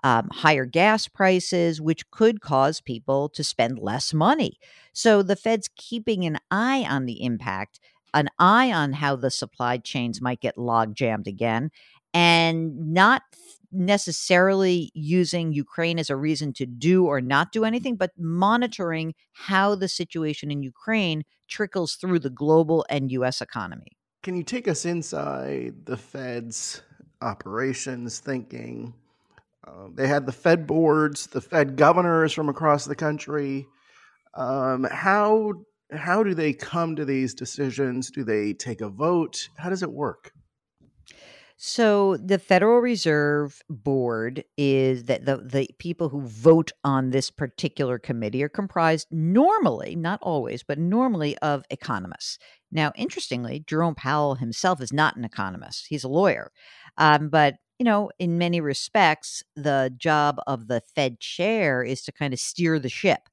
um, 0.05 0.29
higher 0.31 0.65
gas 0.65 1.09
prices, 1.09 1.81
which 1.81 2.09
could 2.13 2.41
cause 2.41 2.81
people 2.81 3.29
to 3.31 3.43
spend 3.43 3.81
less 3.81 4.15
money. 4.15 4.59
So 4.93 5.25
the 5.25 5.35
Fed's 5.35 5.69
keeping 5.77 6.25
an 6.25 6.39
eye 6.53 6.87
on 6.89 7.07
the 7.07 7.25
impact 7.25 7.81
an 8.17 8.31
eye 8.39 8.73
on 8.73 8.95
how 8.95 9.15
the 9.15 9.31
supply 9.31 9.77
chains 9.77 10.21
might 10.23 10.41
get 10.41 10.57
log 10.57 10.95
jammed 10.95 11.29
again 11.29 11.71
and 12.15 12.95
not 12.95 13.23
necessarily 13.71 14.91
using 14.95 15.53
Ukraine 15.53 15.99
as 15.99 16.09
a 16.09 16.17
reason 16.17 16.55
to 16.55 16.65
do 16.65 17.05
or 17.05 17.21
not 17.21 17.53
do 17.53 17.65
anything, 17.65 17.97
but 17.97 18.13
monitoring 18.17 19.15
how 19.33 19.75
the 19.75 19.87
situation 19.87 20.51
in 20.51 20.63
Ukraine 20.63 21.25
trickles 21.47 21.97
through 21.97 22.21
the 22.21 22.31
global 22.31 22.87
and 22.89 23.13
U.S. 23.13 23.43
economy. 23.43 23.99
Can 24.23 24.35
you 24.35 24.43
take 24.43 24.67
us 24.67 24.87
inside 24.87 25.75
the 25.85 25.97
Fed's 25.99 26.81
operations 27.21 28.19
thinking? 28.19 28.95
Uh, 29.67 29.89
they 29.93 30.09
had 30.09 30.25
the 30.25 30.33
Fed 30.33 30.67
boards, 30.67 31.27
the 31.27 31.43
Fed 31.43 31.77
governors 31.77 32.33
from 32.33 32.49
across 32.49 32.87
the 32.87 32.95
country. 32.95 33.67
Um, 34.35 34.85
how 34.85 35.53
how 35.93 36.23
do 36.23 36.35
they 36.35 36.53
come 36.53 36.97
to 36.97 37.05
these 37.05 37.35
decisions? 37.35 38.11
Do 38.11 38.25
they 38.25 38.53
take 38.53 38.81
a 38.81 38.89
vote? 38.89 39.49
How 39.57 39.71
does 39.71 39.83
it 39.83 39.93
work? 39.93 40.33
So 41.59 42.19
the 42.19 42.39
Federal 42.39 42.81
Reserve 42.81 43.63
Board 43.71 44.45
is 44.59 45.05
that 45.05 45.25
the, 45.25 45.39
the 45.39 45.71
people 45.79 46.11
who 46.11 46.21
vote 46.21 46.73
on 46.85 47.11
this 47.11 47.31
particular 47.31 47.99
committee 47.99 48.43
are 48.43 48.49
comprised 48.51 49.09
normally, 49.11 49.97
not 49.97 50.19
always, 50.21 50.63
but 50.63 50.79
normally 50.79 51.39
of 51.39 51.65
economists. 51.71 52.39
Now, 52.71 52.93
interestingly, 52.95 53.65
Jerome 53.67 53.95
Powell 53.95 54.35
himself 54.35 54.83
is 54.83 54.93
not 54.93 55.17
an 55.17 55.25
economist; 55.25 55.87
he's 55.89 56.05
a 56.05 56.09
lawyer. 56.09 56.53
Um, 56.99 57.31
but 57.31 57.55
you 57.79 57.85
know, 57.85 58.11
in 58.19 58.37
many 58.37 58.61
respects, 58.61 59.43
the 59.55 59.95
job 59.97 60.37
of 60.47 60.69
the 60.69 60.83
Fed 60.95 61.21
chair 61.21 61.83
is 61.83 62.03
to 62.03 62.13
kind 62.13 62.35
of 62.35 62.41
steer 62.41 62.79
the 62.79 62.89
ship. 62.91 63.29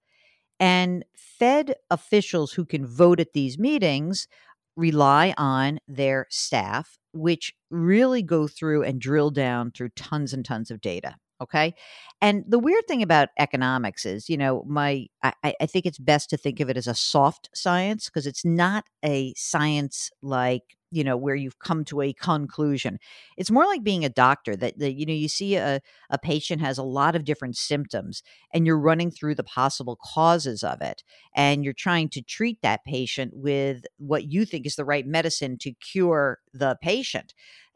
And 0.64 1.04
Fed 1.18 1.76
officials 1.92 2.54
who 2.54 2.64
can 2.64 2.86
vote 2.86 3.20
at 3.20 3.34
these 3.34 3.60
meetings 3.60 4.30
rely 4.78 5.34
on 5.38 5.82
their 5.90 6.26
staff, 6.30 6.98
which 7.12 7.54
really 7.70 8.22
go 8.24 8.48
through 8.48 8.84
and 8.84 9.02
drill 9.02 9.30
down 9.30 9.72
through 9.72 9.90
tons 9.90 10.32
and 10.32 10.46
tons 10.46 10.72
of 10.72 10.80
data. 10.80 11.18
Okay. 11.42 11.74
And 12.22 12.46
the 12.48 12.60
weird 12.60 12.88
thing 12.88 13.04
about 13.04 13.28
economics 13.38 14.06
is, 14.06 14.30
you 14.30 14.38
know, 14.38 14.64
my 14.66 15.08
I, 15.22 15.34
I 15.60 15.66
think 15.66 15.86
it's 15.86 16.00
best 16.00 16.30
to 16.30 16.38
think 16.38 16.62
of 16.62 16.70
it 16.70 16.78
as 16.78 16.88
a 16.88 16.96
soft 16.96 17.50
science 17.54 18.06
because 18.06 18.26
it's 18.26 18.46
not 18.46 18.86
a 19.04 19.34
science 19.36 20.12
like 20.22 20.78
you 20.94 21.04
know 21.04 21.18
where 21.18 21.36
you've 21.36 21.60
come 21.60 21.84
to 21.84 22.02
a 22.02 22.14
conclusion 22.14 23.00
it's 23.38 23.52
more 23.52 23.66
like 23.66 23.84
being 23.84 24.06
a 24.06 24.10
doctor 24.10 24.56
that, 24.56 24.78
that 24.80 24.94
you 24.94 25.06
know 25.06 25.14
you 25.14 25.28
see 25.28 25.56
a, 25.56 25.82
a 26.10 26.18
patient 26.18 26.62
has 26.62 26.78
a 26.78 26.84
lot 26.84 27.16
of 27.16 27.26
different 27.26 27.58
symptoms 27.58 28.24
and 28.54 28.66
you're 28.66 28.80
running 28.80 29.12
through 29.12 29.36
the 29.36 29.44
possible 29.44 29.98
causes 30.02 30.64
of 30.64 30.82
it 30.82 31.04
and 31.36 31.64
you're 31.64 31.74
trying 31.74 32.10
to 32.10 32.22
treat 32.22 32.62
that 32.62 32.84
patient 32.86 33.32
with 33.36 33.86
what 33.98 34.32
you 34.32 34.46
think 34.46 34.66
is 34.66 34.76
the 34.76 34.86
right 34.86 35.08
medicine 35.08 35.58
to 35.58 35.74
cure 35.74 36.40
the 36.54 36.78
patient 36.82 37.34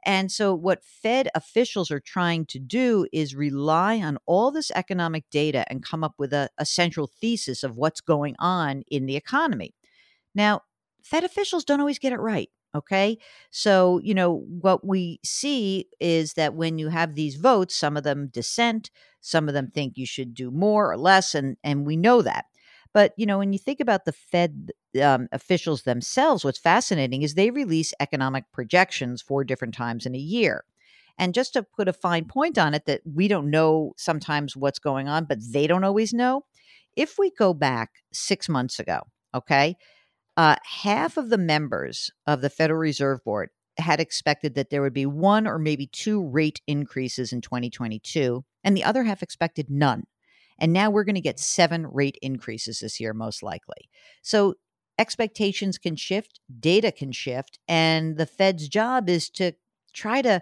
and 0.08 0.32
so, 0.32 0.56
what 0.56 0.86
Fed 0.86 1.28
officials 1.36 1.92
are 1.92 2.00
trying 2.00 2.46
to 2.48 2.60
do 2.60 3.08
is 3.12 3.36
rely 3.36 3.98
on 3.98 4.18
all 4.26 4.52
this 4.52 4.72
economic 4.72 5.30
data 5.30 5.66
and 5.70 5.84
come 5.84 6.02
up 6.02 6.14
with 6.18 6.32
a, 6.32 6.50
a 6.58 6.66
central 6.66 7.08
thesis 7.20 7.62
of 7.62 7.76
what's 7.76 8.00
going 8.00 8.36
on 8.40 8.84
in 8.90 9.06
the 9.06 9.18
economy. 9.18 9.76
Now, 10.34 10.62
Fed 11.04 11.26
officials 11.26 11.66
don't 11.66 11.82
always 11.82 12.00
get 12.00 12.14
it 12.14 12.20
right. 12.20 12.50
Okay. 12.78 13.18
So, 13.50 14.00
you 14.04 14.14
know, 14.14 14.46
what 14.48 14.86
we 14.86 15.20
see 15.26 15.88
is 16.00 16.34
that 16.34 16.54
when 16.54 16.78
you 16.78 16.90
have 16.90 17.16
these 17.16 17.36
votes, 17.36 17.76
some 17.76 17.98
of 17.98 18.04
them 18.04 18.30
dissent, 18.32 18.92
some 19.20 19.48
of 19.48 19.56
them 19.56 19.70
think 19.70 19.98
you 19.98 20.06
should 20.06 20.34
do 20.36 20.52
more 20.52 20.92
or 20.92 20.98
less, 20.98 21.34
and, 21.34 21.58
and 21.64 21.86
we 21.88 21.98
know 21.98 22.22
that. 22.22 22.46
But, 22.94 23.14
you 23.18 23.26
know, 23.26 23.40
when 23.40 23.52
you 23.52 23.60
think 23.60 23.80
about 23.80 24.06
the 24.06 24.12
Fed 24.12 24.72
um, 25.02 25.28
officials 25.32 25.84
themselves, 25.84 26.46
what's 26.46 26.60
fascinating 26.60 27.24
is 27.24 27.34
they 27.34 27.50
release 27.50 27.94
economic 28.00 28.46
projections 28.54 29.22
four 29.22 29.44
different 29.44 29.74
times 29.74 30.06
in 30.06 30.16
a 30.16 30.20
year. 30.20 30.64
And 31.18 31.34
just 31.34 31.54
to 31.54 31.64
put 31.64 31.88
a 31.88 31.94
fine 31.94 32.26
point 32.26 32.58
on 32.58 32.74
it, 32.76 32.86
that 32.86 33.02
we 33.12 33.28
don't 33.28 33.50
know 33.50 33.94
sometimes 33.98 34.56
what's 34.56 34.80
going 34.80 35.08
on, 35.08 35.26
but 35.26 35.40
they 35.52 35.66
don't 35.68 35.84
always 35.84 36.14
know. 36.14 36.46
If 36.96 37.18
we 37.18 37.32
go 37.32 37.54
back 37.54 37.90
six 38.14 38.48
months 38.48 38.80
ago, 38.80 39.02
okay, 39.34 39.78
uh, 40.38 40.56
half 40.64 41.18
of 41.18 41.30
the 41.30 41.38
members 41.38 42.12
of 42.28 42.42
the 42.42 42.50
Federal 42.50 42.80
Reserve 42.80 43.24
Board 43.24 43.50
had 43.80 44.00
expected 44.00 44.56
that 44.56 44.70
there 44.70 44.82
would 44.82 44.94
be 44.94 45.06
one 45.06 45.48
or 45.48 45.60
maybe 45.60 45.88
two 45.88 46.24
rate 46.24 46.62
increases 46.68 47.34
in 47.34 47.42
2022, 47.42 48.46
and 48.64 48.78
the 48.78 48.84
other 48.84 49.04
half 49.04 49.24
expected 49.24 49.70
none. 49.70 50.04
And 50.60 50.74
now 50.74 50.90
we're 50.90 51.04
going 51.04 51.16
to 51.16 51.22
get 51.22 51.40
seven 51.40 51.86
rate 51.88 52.18
increases 52.22 52.80
this 52.80 53.00
year, 53.00 53.14
most 53.14 53.44
likely. 53.44 53.90
So 54.22 54.56
expectations 54.98 55.78
can 55.78 55.96
shift, 55.96 56.40
data 56.60 56.92
can 56.92 57.12
shift, 57.12 57.60
and 57.68 58.18
the 58.18 58.26
Fed's 58.26 58.68
job 58.68 59.10
is 59.10 59.30
to 59.32 59.54
try 59.94 60.22
to 60.22 60.42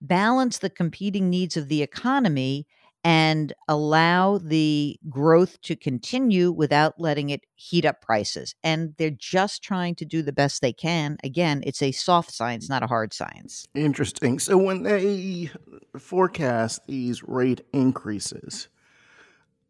balance 0.00 0.58
the 0.58 0.70
competing 0.70 1.30
needs 1.30 1.56
of 1.56 1.68
the 1.68 1.82
economy 1.82 2.66
and 3.06 3.52
allow 3.68 4.36
the 4.36 4.98
growth 5.08 5.60
to 5.62 5.76
continue 5.76 6.50
without 6.50 6.94
letting 6.98 7.30
it 7.30 7.46
heat 7.54 7.84
up 7.84 8.02
prices. 8.02 8.56
And 8.64 8.94
they're 8.98 9.10
just 9.10 9.62
trying 9.62 9.94
to 9.96 10.04
do 10.04 10.22
the 10.22 10.32
best 10.32 10.60
they 10.60 10.72
can. 10.72 11.16
Again, 11.22 11.62
it's 11.64 11.82
a 11.82 11.92
soft 11.92 12.32
science, 12.32 12.68
not 12.68 12.82
a 12.82 12.88
hard 12.88 13.14
science. 13.14 13.68
Interesting. 13.76 14.40
So 14.40 14.58
when 14.58 14.82
they 14.82 15.50
forecast 15.96 16.80
these 16.88 17.22
rate 17.22 17.60
increases 17.72 18.66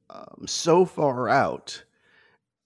um, 0.08 0.46
so 0.46 0.86
far 0.86 1.28
out, 1.28 1.84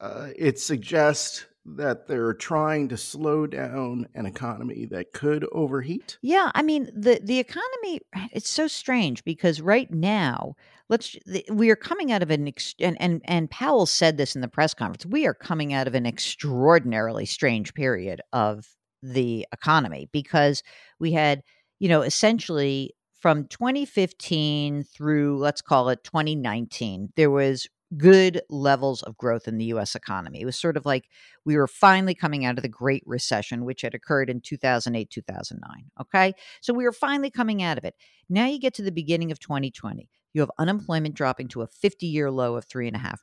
uh, 0.00 0.28
it 0.36 0.60
suggests 0.60 1.46
that 1.64 2.06
they're 2.06 2.34
trying 2.34 2.88
to 2.88 2.96
slow 2.96 3.46
down 3.46 4.08
an 4.14 4.26
economy 4.26 4.86
that 4.86 5.12
could 5.12 5.46
overheat? 5.52 6.18
Yeah, 6.22 6.50
I 6.54 6.62
mean 6.62 6.90
the 6.94 7.20
the 7.22 7.38
economy 7.38 8.00
it's 8.32 8.50
so 8.50 8.66
strange 8.66 9.24
because 9.24 9.60
right 9.60 9.90
now 9.90 10.54
let's 10.88 11.16
we 11.50 11.70
are 11.70 11.76
coming 11.76 12.12
out 12.12 12.22
of 12.22 12.30
an 12.30 12.52
and 12.78 13.00
and 13.00 13.20
and 13.24 13.50
Powell 13.50 13.86
said 13.86 14.16
this 14.16 14.34
in 14.34 14.40
the 14.40 14.48
press 14.48 14.74
conference. 14.74 15.06
We 15.06 15.26
are 15.26 15.34
coming 15.34 15.72
out 15.72 15.86
of 15.86 15.94
an 15.94 16.06
extraordinarily 16.06 17.26
strange 17.26 17.74
period 17.74 18.20
of 18.32 18.66
the 19.02 19.46
economy 19.52 20.08
because 20.12 20.62
we 20.98 21.12
had, 21.12 21.42
you 21.78 21.88
know, 21.88 22.02
essentially 22.02 22.94
from 23.20 23.44
2015 23.48 24.82
through 24.84 25.38
let's 25.38 25.60
call 25.60 25.90
it 25.90 26.02
2019 26.04 27.12
there 27.16 27.30
was 27.30 27.68
good 27.96 28.40
levels 28.48 29.02
of 29.02 29.16
growth 29.16 29.48
in 29.48 29.58
the 29.58 29.66
US 29.66 29.94
economy. 29.94 30.40
It 30.40 30.44
was 30.44 30.58
sort 30.58 30.76
of 30.76 30.86
like 30.86 31.06
we 31.44 31.56
were 31.56 31.66
finally 31.66 32.14
coming 32.14 32.44
out 32.44 32.56
of 32.56 32.62
the 32.62 32.68
Great 32.68 33.02
Recession, 33.06 33.64
which 33.64 33.82
had 33.82 33.94
occurred 33.94 34.30
in 34.30 34.40
2008, 34.40 35.10
2009. 35.10 35.84
Okay. 36.00 36.34
So 36.60 36.72
we 36.72 36.84
were 36.84 36.92
finally 36.92 37.30
coming 37.30 37.62
out 37.62 37.78
of 37.78 37.84
it. 37.84 37.94
Now 38.28 38.46
you 38.46 38.60
get 38.60 38.74
to 38.74 38.82
the 38.82 38.92
beginning 38.92 39.32
of 39.32 39.40
2020, 39.40 40.08
you 40.32 40.40
have 40.40 40.50
unemployment 40.58 41.14
dropping 41.14 41.48
to 41.48 41.62
a 41.62 41.66
50 41.66 42.06
year 42.06 42.30
low 42.30 42.56
of 42.56 42.68
3.5%. 42.68 43.16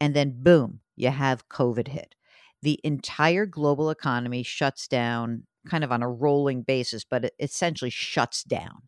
And 0.00 0.14
then 0.14 0.42
boom, 0.42 0.80
you 0.96 1.10
have 1.10 1.48
COVID 1.48 1.88
hit. 1.88 2.14
The 2.62 2.80
entire 2.82 3.44
global 3.44 3.90
economy 3.90 4.42
shuts 4.42 4.88
down 4.88 5.44
kind 5.68 5.84
of 5.84 5.92
on 5.92 6.02
a 6.02 6.10
rolling 6.10 6.62
basis, 6.62 7.04
but 7.04 7.26
it 7.26 7.34
essentially 7.38 7.90
shuts 7.90 8.42
down. 8.42 8.82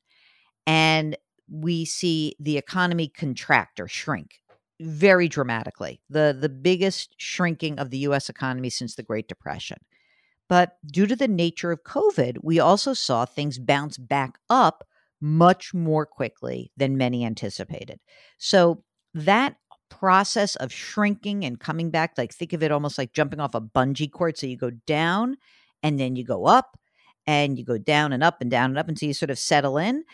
And 0.67 1.17
we 1.49 1.85
see 1.85 2.35
the 2.41 2.57
economy 2.57 3.09
contract 3.09 3.79
or 3.79 3.87
shrink 3.87 4.41
very 4.81 5.29
dramatically, 5.29 6.01
the, 6.11 6.37
the 6.39 6.49
biggest 6.49 7.15
shrinking 7.19 7.79
of 7.79 7.91
the 7.91 7.99
US 7.99 8.29
economy 8.29 8.71
since 8.71 8.95
the 8.95 9.03
Great 9.03 9.29
Depression. 9.29 9.79
But 10.49 10.77
due 10.87 11.07
to 11.07 11.17
the 11.17 11.29
nature 11.29 11.73
of 11.73 11.83
COVID, 11.83 12.39
we 12.43 12.61
also 12.61 12.93
saw 12.93 13.25
things 13.25 13.59
bounce 13.59 13.99
back 13.99 14.39
up 14.49 14.87
much 15.21 15.75
more 15.75 16.07
quickly 16.07 16.71
than 16.77 16.97
many 16.97 17.25
anticipated. 17.25 18.01
So 18.39 18.85
that 19.15 19.57
process 19.89 20.57
of 20.57 20.73
shrinking 20.73 21.45
and 21.45 21.59
coming 21.59 21.91
back, 21.91 22.13
like 22.17 22.33
think 22.33 22.53
of 22.53 22.63
it 22.63 22.71
almost 22.71 22.99
like 22.99 23.13
jumping 23.13 23.41
off 23.41 23.55
a 23.55 23.61
bungee 23.61 24.11
cord. 24.11 24.37
So 24.37 24.47
you 24.47 24.57
go 24.57 24.71
down 24.71 25.37
and 25.83 25.99
then 25.99 26.17
you 26.17 26.25
go 26.25 26.47
up 26.47 26.79
and 27.27 27.59
you 27.59 27.65
go 27.65 27.79
down 27.79 28.13
and 28.13 28.23
up 28.23 28.41
and 28.41 28.51
down 28.51 28.71
and 28.71 28.79
up 28.79 28.89
until 28.89 29.09
you 29.09 29.15
sort 29.15 29.31
of 29.31 29.39
settle 29.39 29.79
in. 29.79 30.05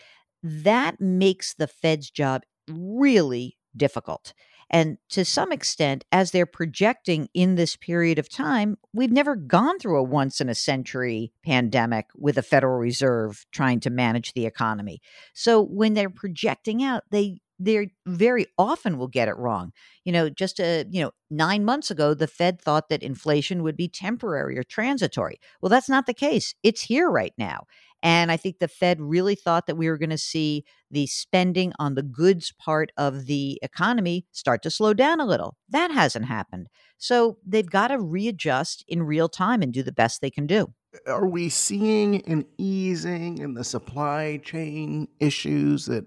That 0.41 0.99
makes 0.99 1.53
the 1.53 1.67
Fed's 1.67 2.09
job 2.09 2.43
really 2.69 3.57
difficult. 3.75 4.33
And 4.73 4.97
to 5.11 5.23
some 5.23 5.51
extent, 5.51 6.03
as 6.11 6.31
they're 6.31 6.47
projecting 6.47 7.29
in 7.35 7.55
this 7.55 7.75
period 7.75 8.17
of 8.19 8.27
time, 8.27 8.77
we've 8.91 9.11
never 9.11 9.35
gone 9.35 9.77
through 9.77 9.99
a 9.99 10.03
once 10.03 10.41
in 10.41 10.49
a 10.49 10.55
century 10.55 11.31
pandemic 11.45 12.07
with 12.15 12.39
a 12.39 12.41
Federal 12.41 12.79
Reserve 12.79 13.45
trying 13.51 13.79
to 13.81 13.91
manage 13.91 14.33
the 14.33 14.47
economy. 14.47 14.99
So 15.35 15.61
when 15.61 15.93
they're 15.93 16.09
projecting 16.09 16.83
out, 16.83 17.03
they 17.11 17.39
they 17.59 17.91
very 18.07 18.47
often 18.57 18.97
will 18.97 19.07
get 19.07 19.27
it 19.27 19.37
wrong. 19.37 19.71
You 20.05 20.11
know, 20.11 20.29
just 20.29 20.59
a, 20.59 20.85
you 20.89 21.01
know, 21.01 21.11
9 21.29 21.63
months 21.63 21.91
ago 21.91 22.13
the 22.13 22.27
Fed 22.27 22.59
thought 22.59 22.89
that 22.89 23.03
inflation 23.03 23.63
would 23.63 23.77
be 23.77 23.87
temporary 23.87 24.57
or 24.57 24.63
transitory. 24.63 25.39
Well, 25.61 25.69
that's 25.69 25.87
not 25.89 26.07
the 26.07 26.13
case. 26.15 26.55
It's 26.63 26.81
here 26.81 27.09
right 27.09 27.33
now. 27.37 27.65
And 28.03 28.33
I 28.33 28.37
think 28.37 28.59
the 28.59 28.67
Fed 28.67 28.99
really 28.99 29.33
thought 29.33 29.65
that 29.65 29.77
we 29.77 29.87
were 29.87 29.97
going 29.97 30.09
to 30.09 30.17
see 30.17 30.65
the 30.91 31.07
spending 31.07 31.71
on 31.79 31.95
the 31.95 32.03
goods 32.03 32.51
part 32.59 32.91
of 32.97 33.27
the 33.27 33.57
economy 33.63 34.25
start 34.33 34.61
to 34.63 34.69
slow 34.69 34.93
down 34.93 35.21
a 35.21 35.25
little. 35.25 35.55
That 35.69 35.89
hasn't 35.89 36.25
happened. 36.25 36.67
So 36.97 37.37
they've 37.47 37.69
got 37.69 37.87
to 37.87 37.99
readjust 37.99 38.83
in 38.89 39.03
real 39.03 39.29
time 39.29 39.61
and 39.61 39.73
do 39.73 39.81
the 39.81 39.93
best 39.93 40.19
they 40.19 40.29
can 40.29 40.45
do. 40.45 40.73
Are 41.07 41.27
we 41.27 41.47
seeing 41.47 42.21
an 42.27 42.45
easing 42.57 43.37
in 43.37 43.53
the 43.53 43.63
supply 43.63 44.41
chain 44.43 45.07
issues 45.21 45.85
that 45.85 46.05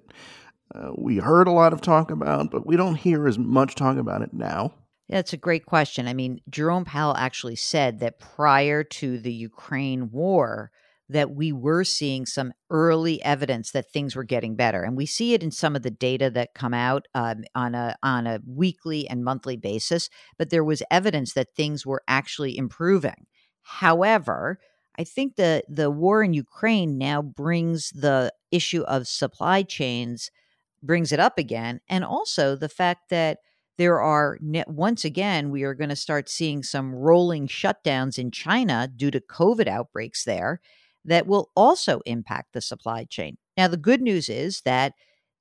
uh, 0.75 0.91
we 0.99 1.17
heard 1.17 1.49
a 1.49 1.53
lot 1.53 1.73
of 1.73 1.81
talk 1.81 2.11
about, 2.11 2.51
but 2.51 2.67
we 2.67 2.77
don't 2.77 2.97
hear 2.97 3.27
as 3.27 3.39
much 3.39 3.75
talk 3.75 3.97
about 3.97 4.21
it 4.21 4.35
now? 4.35 4.75
That's 5.09 5.33
a 5.33 5.39
great 5.39 5.65
question. 5.65 6.09
I 6.09 6.15
mean, 6.15 6.41
Jerome 6.51 6.85
Powell 6.85 7.17
actually 7.17 7.57
said 7.57 8.01
that 8.01 8.19
prior 8.19 8.85
to 8.85 9.19
the 9.19 9.33
Ukraine 9.33 10.11
war, 10.11 10.71
that 11.09 11.31
we 11.31 11.53
were 11.53 11.85
seeing 11.85 12.27
some 12.27 12.53
early 12.71 13.23
evidence 13.23 13.71
that 13.71 13.91
things 13.91 14.17
were 14.17 14.25
getting 14.25 14.57
better, 14.57 14.83
and 14.83 14.97
we 14.97 15.07
see 15.07 15.35
it 15.35 15.43
in 15.43 15.51
some 15.51 15.77
of 15.77 15.83
the 15.83 15.91
data 15.91 16.31
that 16.31 16.55
come 16.55 16.75
out 16.75 17.07
um, 17.15 17.45
on 17.55 17.75
a 17.75 17.97
on 18.03 18.27
a 18.27 18.41
weekly 18.47 19.09
and 19.09 19.25
monthly 19.25 19.57
basis. 19.57 20.09
But 20.39 20.51
there 20.51 20.65
was 20.65 20.83
evidence 20.91 21.35
that 21.35 21.55
things 21.55 21.87
were 21.87 22.03
actually 22.09 22.59
improving. 22.59 23.27
However, 23.63 24.59
I 24.99 25.05
think 25.05 25.37
the 25.37 25.63
the 25.69 25.91
war 25.91 26.23
in 26.23 26.33
Ukraine 26.33 26.99
now 26.99 27.23
brings 27.23 27.91
the 27.91 28.33
issue 28.51 28.83
of 28.83 29.07
supply 29.07 29.63
chains 29.63 30.31
brings 30.83 31.13
it 31.13 31.21
up 31.21 31.39
again, 31.39 31.81
and 31.89 32.05
also 32.05 32.57
the 32.57 32.69
fact 32.69 33.11
that 33.11 33.39
there 33.79 34.01
are 34.01 34.39
once 34.67 35.05
again 35.05 35.51
we 35.51 35.63
are 35.63 35.75
going 35.75 35.91
to 35.91 35.97
start 35.97 36.29
seeing 36.29 36.63
some 36.63 36.95
rolling 36.95 37.47
shutdowns 37.47 38.19
in 38.19 38.31
China 38.31 38.89
due 38.95 39.11
to 39.11 39.21
COVID 39.21 39.69
outbreaks 39.69 40.25
there 40.25 40.61
that 41.07 41.27
will 41.27 41.51
also 41.57 42.01
impact 42.07 42.53
the 42.53 42.61
supply 42.61 43.05
chain. 43.05 43.37
Now, 43.57 43.69
the 43.69 43.77
good 43.77 44.03
news 44.03 44.29
is 44.29 44.61
that 44.65 44.93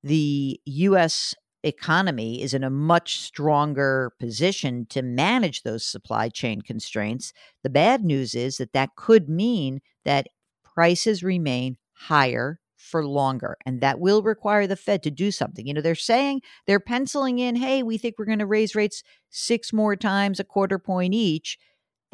the 0.03 0.59
U.S. 0.65 1.35
economy 1.63 2.41
is 2.41 2.53
in 2.53 2.63
a 2.63 2.69
much 2.69 3.19
stronger 3.19 4.11
position 4.19 4.85
to 4.91 5.01
manage 5.01 5.63
those 5.63 5.85
supply 5.85 6.29
chain 6.29 6.61
constraints. 6.61 7.33
The 7.63 7.69
bad 7.69 8.03
news 8.03 8.35
is 8.35 8.57
that 8.57 8.73
that 8.73 8.95
could 8.95 9.27
mean 9.27 9.81
that 10.05 10.27
prices 10.63 11.23
remain 11.23 11.77
higher 11.93 12.59
for 12.77 13.05
longer. 13.05 13.57
And 13.65 13.81
that 13.81 13.99
will 13.99 14.21
require 14.21 14.67
the 14.67 14.75
Fed 14.75 15.01
to 15.03 15.11
do 15.11 15.31
something. 15.31 15.65
You 15.65 15.73
know, 15.73 15.81
they're 15.81 15.95
saying 15.95 16.41
they're 16.67 16.79
penciling 16.79 17.39
in, 17.39 17.55
hey, 17.55 17.81
we 17.81 17.97
think 17.97 18.15
we're 18.17 18.25
going 18.25 18.39
to 18.39 18.45
raise 18.45 18.75
rates 18.75 19.01
six 19.31 19.73
more 19.73 19.95
times, 19.95 20.39
a 20.39 20.43
quarter 20.43 20.77
point 20.77 21.15
each 21.15 21.57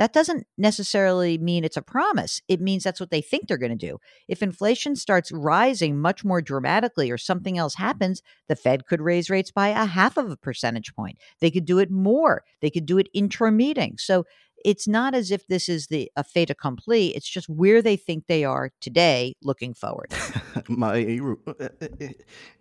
that 0.02 0.14
doesn't 0.14 0.47
necessarily 0.58 1.38
mean 1.38 1.64
it's 1.64 1.78
a 1.78 1.82
promise. 1.84 2.41
It 2.47 2.60
means 2.60 2.84
that's 2.84 2.99
what 2.99 3.12
they 3.12 3.22
think 3.22 3.47
they're 3.47 3.56
going 3.56 3.78
to 3.78 3.88
do. 3.88 3.99
If 4.28 4.41
inflation 4.41 4.95
starts 4.95 5.32
rising 5.32 5.99
much 5.99 6.26
more 6.26 6.41
dramatically 6.41 7.12
or 7.12 7.20
something 7.20 7.56
else 7.56 7.76
happens, 7.76 8.24
the 8.47 8.56
Fed 8.56 8.88
could 8.88 8.99
raise 8.99 9.30
rates 9.30 9.52
by 9.52 9.68
a 9.68 9.86
half 9.86 10.18
of 10.18 10.32
a 10.32 10.36
percentage 10.36 10.95
point. 10.95 11.20
They 11.39 11.52
could 11.52 11.66
do 11.66 11.78
it 11.78 11.91
more. 11.91 12.43
They 12.62 12.72
could 12.72 12.88
do 12.88 12.97
it 12.97 13.10
intra 13.14 13.52
meeting. 13.52 13.99
So 13.99 14.26
it's 14.66 14.88
not 14.88 15.14
as 15.14 15.30
if 15.30 15.45
this 15.45 15.70
is 15.70 15.86
the 15.86 16.12
a 16.16 16.24
fait 16.24 16.49
accompli. 16.49 17.10
It's 17.10 17.30
just 17.30 17.47
where 17.47 17.84
they 17.84 17.95
think 17.95 18.26
they 18.26 18.43
are 18.43 18.72
today, 18.80 19.36
looking 19.43 19.76
forward. 19.76 20.12
My, 20.68 21.20
uh, 21.47 21.54
uh, 21.62 21.68
uh, 21.80 22.08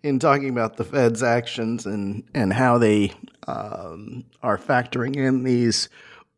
in 0.03 0.19
talking 0.19 0.49
about 0.49 0.77
the 0.77 0.83
Fed's 0.83 1.23
actions 1.23 1.87
and 1.87 2.23
and 2.35 2.53
how 2.53 2.77
they 2.77 3.13
um, 3.47 4.25
are 4.43 4.59
factoring 4.59 5.15
in 5.15 5.43
these 5.43 5.89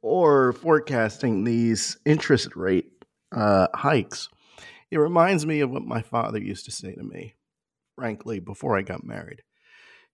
or 0.04 0.51
forecasting 0.51 1.45
these 1.45 1.97
interest 2.06 2.56
rate 2.56 2.91
uh, 3.32 3.68
hikes, 3.74 4.30
it 4.91 4.97
reminds 4.97 5.45
me 5.47 5.62
of 5.62 5.72
what 5.72 5.84
my 5.84 6.01
father 6.01 6.39
used 6.39 6.66
to 6.66 6.72
say 6.72 6.93
to 6.93 7.04
me, 7.04 7.34
frankly, 7.95 8.39
before 8.39 8.78
I 8.78 8.84
got 8.84 9.04
married. 9.04 9.41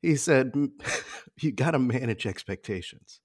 He 0.02 0.16
said, 0.16 0.54
You 1.42 1.52
got 1.52 1.72
to 1.72 1.80
manage 1.80 2.26
expectations. 2.26 3.20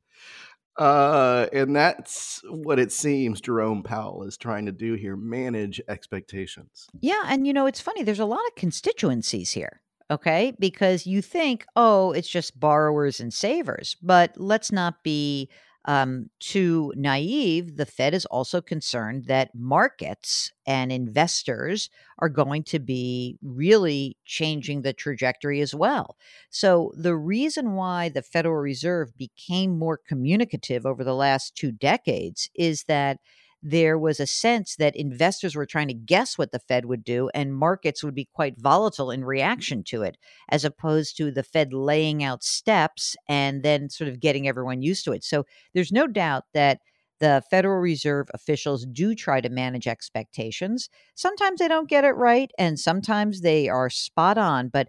Uh, 0.77 1.47
and 1.53 1.77
that's 1.77 2.41
what 2.51 2.81
it 2.81 2.91
seems 2.91 3.41
Jerome 3.41 3.85
Powell 3.85 4.25
is 4.25 4.37
trying 4.37 4.67
to 4.67 4.73
do 4.73 4.95
here 4.95 5.17
manage 5.17 5.81
expectations. 5.87 6.89
Yeah. 7.01 7.23
And, 7.27 7.47
you 7.47 7.53
know, 7.53 7.67
it's 7.67 7.81
funny, 7.81 8.03
there's 8.03 8.19
a 8.19 8.25
lot 8.25 8.45
of 8.49 8.57
constituencies 8.57 9.53
here. 9.53 9.83
Okay. 10.11 10.53
Because 10.59 11.07
you 11.07 11.23
think, 11.23 11.65
oh, 11.77 12.11
it's 12.13 12.29
just 12.29 12.59
borrowers 12.59 13.21
and 13.21 13.33
savers. 13.33 13.97
But 14.03 14.33
let's 14.37 14.73
not 14.73 15.05
be 15.05 15.49
um, 15.87 16.31
too 16.41 16.93
naive, 16.97 17.77
the 17.77 17.87
Fed 17.87 18.15
is 18.15 18.25
also 18.27 18.61
concerned 18.61 19.27
that 19.27 19.55
markets 19.55 20.51
and 20.67 20.91
investors 20.91 21.91
are 22.19 22.29
going 22.31 22.63
to 22.65 22.79
be 22.79 23.39
really 23.43 24.17
changing 24.25 24.83
the 24.83 24.93
trajectory 24.95 25.61
as 25.61 25.75
well. 25.75 26.17
So, 26.51 26.93
the 26.97 27.15
reason 27.17 27.73
why 27.75 28.09
the 28.09 28.23
Federal 28.23 28.57
Reserve 28.57 29.17
became 29.19 29.79
more 29.79 29.99
communicative 29.99 30.87
over 30.87 31.05
the 31.05 31.15
last 31.15 31.55
two 31.55 31.71
decades 31.73 32.49
is 32.55 32.85
that 32.85 33.19
there 33.67 33.99
was 33.99 34.21
a 34.21 34.27
sense 34.27 34.77
that 34.77 34.95
investors 34.95 35.57
were 35.57 35.65
trying 35.65 35.89
to 35.89 35.95
guess 35.95 36.37
what 36.37 36.53
the 36.53 36.59
Fed 36.59 36.85
would 36.85 37.03
do 37.03 37.31
and 37.33 37.57
markets 37.57 38.05
would 38.05 38.15
be 38.15 38.29
quite 38.35 38.61
volatile 38.61 39.11
in 39.11 39.21
mm-hmm. 39.21 39.31
reaction 39.31 39.83
to 39.85 40.03
it, 40.03 40.19
as 40.51 40.67
opposed 40.67 41.17
to 41.17 41.31
the 41.31 41.43
Fed 41.43 41.73
laying 41.73 42.23
out 42.23 42.45
steps 42.45 43.17
and 43.27 43.63
then 43.63 43.89
sort 43.89 44.09
of 44.09 44.21
getting 44.21 44.47
everyone 44.47 44.83
used 44.83 45.03
to 45.07 45.13
it. 45.13 45.25
So 45.25 45.47
there's 45.73 45.91
no 45.91 46.07
doubt 46.07 46.45
that 46.53 46.81
the 47.21 47.43
Federal 47.51 47.81
Reserve 47.81 48.29
officials 48.35 48.85
do 48.85 49.15
try 49.15 49.41
to 49.41 49.49
manage 49.49 49.87
expectations. 49.87 50.91
Sometimes 51.15 51.59
they 51.59 51.69
don't 51.69 51.89
get 51.89 52.05
it 52.05 52.11
right, 52.11 52.51
and 52.59 52.79
sometimes 52.79 53.41
they 53.41 53.69
are 53.69 53.89
spot 53.89 54.37
on, 54.37 54.69
but 54.69 54.89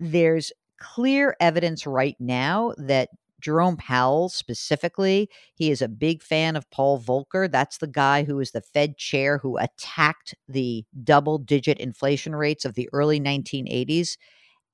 there's 0.00 0.52
clear 0.80 1.36
evidence 1.38 1.86
right 1.86 2.16
now 2.18 2.72
that 2.76 3.10
Jerome 3.40 3.76
Powell 3.76 4.28
specifically, 4.28 5.28
he 5.54 5.70
is 5.70 5.82
a 5.82 5.88
big 5.88 6.22
fan 6.22 6.56
of 6.56 6.70
Paul 6.70 7.00
Volcker. 7.00 7.50
That's 7.50 7.78
the 7.78 7.86
guy 7.86 8.24
who 8.24 8.36
was 8.36 8.52
the 8.52 8.62
Fed 8.62 8.96
chair 8.96 9.38
who 9.38 9.58
attacked 9.58 10.34
the 10.48 10.84
double 11.04 11.38
digit 11.38 11.78
inflation 11.78 12.34
rates 12.34 12.64
of 12.64 12.74
the 12.74 12.88
early 12.92 13.20
1980s. 13.20 14.16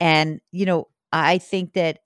And, 0.01 0.41
you 0.53 0.67
know, 0.67 0.89
I 1.13 1.39
think 1.39 1.75
that 1.75 1.99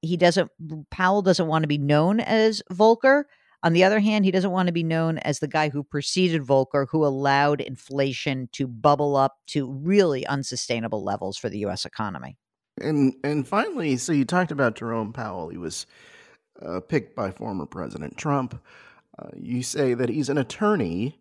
he 0.00 0.16
doesn't, 0.16 0.50
Powell 0.90 1.22
doesn't 1.22 1.46
want 1.46 1.62
to 1.62 1.68
be 1.68 1.78
known 1.78 2.20
as 2.20 2.62
Volcker. 2.72 3.24
On 3.64 3.72
the 3.72 3.84
other 3.84 4.00
hand, 4.00 4.24
he 4.24 4.32
doesn't 4.32 4.50
want 4.50 4.66
to 4.66 4.72
be 4.72 4.82
known 4.82 5.18
as 5.18 5.38
the 5.38 5.48
guy 5.48 5.68
who 5.68 5.84
preceded 5.84 6.42
Volcker, 6.42 6.86
who 6.90 7.06
allowed 7.06 7.60
inflation 7.60 8.48
to 8.52 8.66
bubble 8.66 9.16
up 9.16 9.36
to 9.48 9.70
really 9.70 10.26
unsustainable 10.26 11.04
levels 11.04 11.38
for 11.38 11.48
the 11.48 11.60
U.S. 11.60 11.84
economy. 11.84 12.36
And 12.80 13.14
and 13.22 13.46
finally, 13.46 13.96
so 13.96 14.12
you 14.12 14.24
talked 14.24 14.50
about 14.50 14.76
Jerome 14.76 15.12
Powell. 15.12 15.48
He 15.48 15.58
was 15.58 15.86
uh, 16.60 16.80
picked 16.80 17.14
by 17.14 17.30
former 17.30 17.66
President 17.66 18.16
Trump. 18.16 18.60
Uh, 19.18 19.28
you 19.36 19.62
say 19.62 19.94
that 19.94 20.08
he's 20.08 20.30
an 20.30 20.38
attorney, 20.38 21.20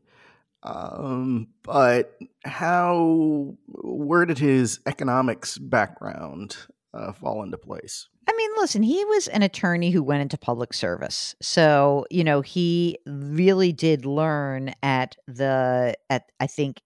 um, 0.63 1.47
but 1.63 2.17
how? 2.45 3.55
Where 3.67 4.25
did 4.25 4.39
his 4.39 4.79
economics 4.85 5.57
background 5.57 6.55
uh, 6.93 7.11
fall 7.11 7.43
into 7.43 7.57
place? 7.57 8.07
I 8.29 8.33
mean, 8.37 8.51
listen, 8.57 8.83
he 8.83 9.03
was 9.05 9.27
an 9.27 9.41
attorney 9.41 9.91
who 9.91 10.03
went 10.03 10.21
into 10.21 10.37
public 10.37 10.73
service. 10.73 11.35
So, 11.41 12.05
you 12.09 12.23
know, 12.23 12.41
he 12.41 12.97
really 13.05 13.73
did 13.73 14.05
learn 14.05 14.73
at 14.83 15.17
the 15.27 15.95
at 16.09 16.31
I 16.39 16.47
think 16.47 16.81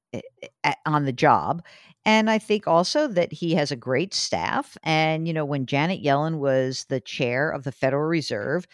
at, 0.63 0.77
on 0.85 1.05
the 1.05 1.13
job 1.13 1.61
and 2.05 2.29
I 2.29 2.37
think 2.37 2.67
also 2.67 3.07
that 3.07 3.33
he 3.33 3.55
has 3.55 3.71
a 3.71 3.75
great 3.75 4.13
staff. 4.13 4.77
And, 4.83 5.27
you 5.27 5.33
know, 5.33 5.45
when 5.45 5.65
Janet 5.65 6.03
Yellen 6.03 6.37
was 6.37 6.85
the 6.89 6.99
chair 6.99 7.49
of 7.49 7.63
the 7.63 7.71
Federal 7.71 8.03
Reserve, 8.03 8.67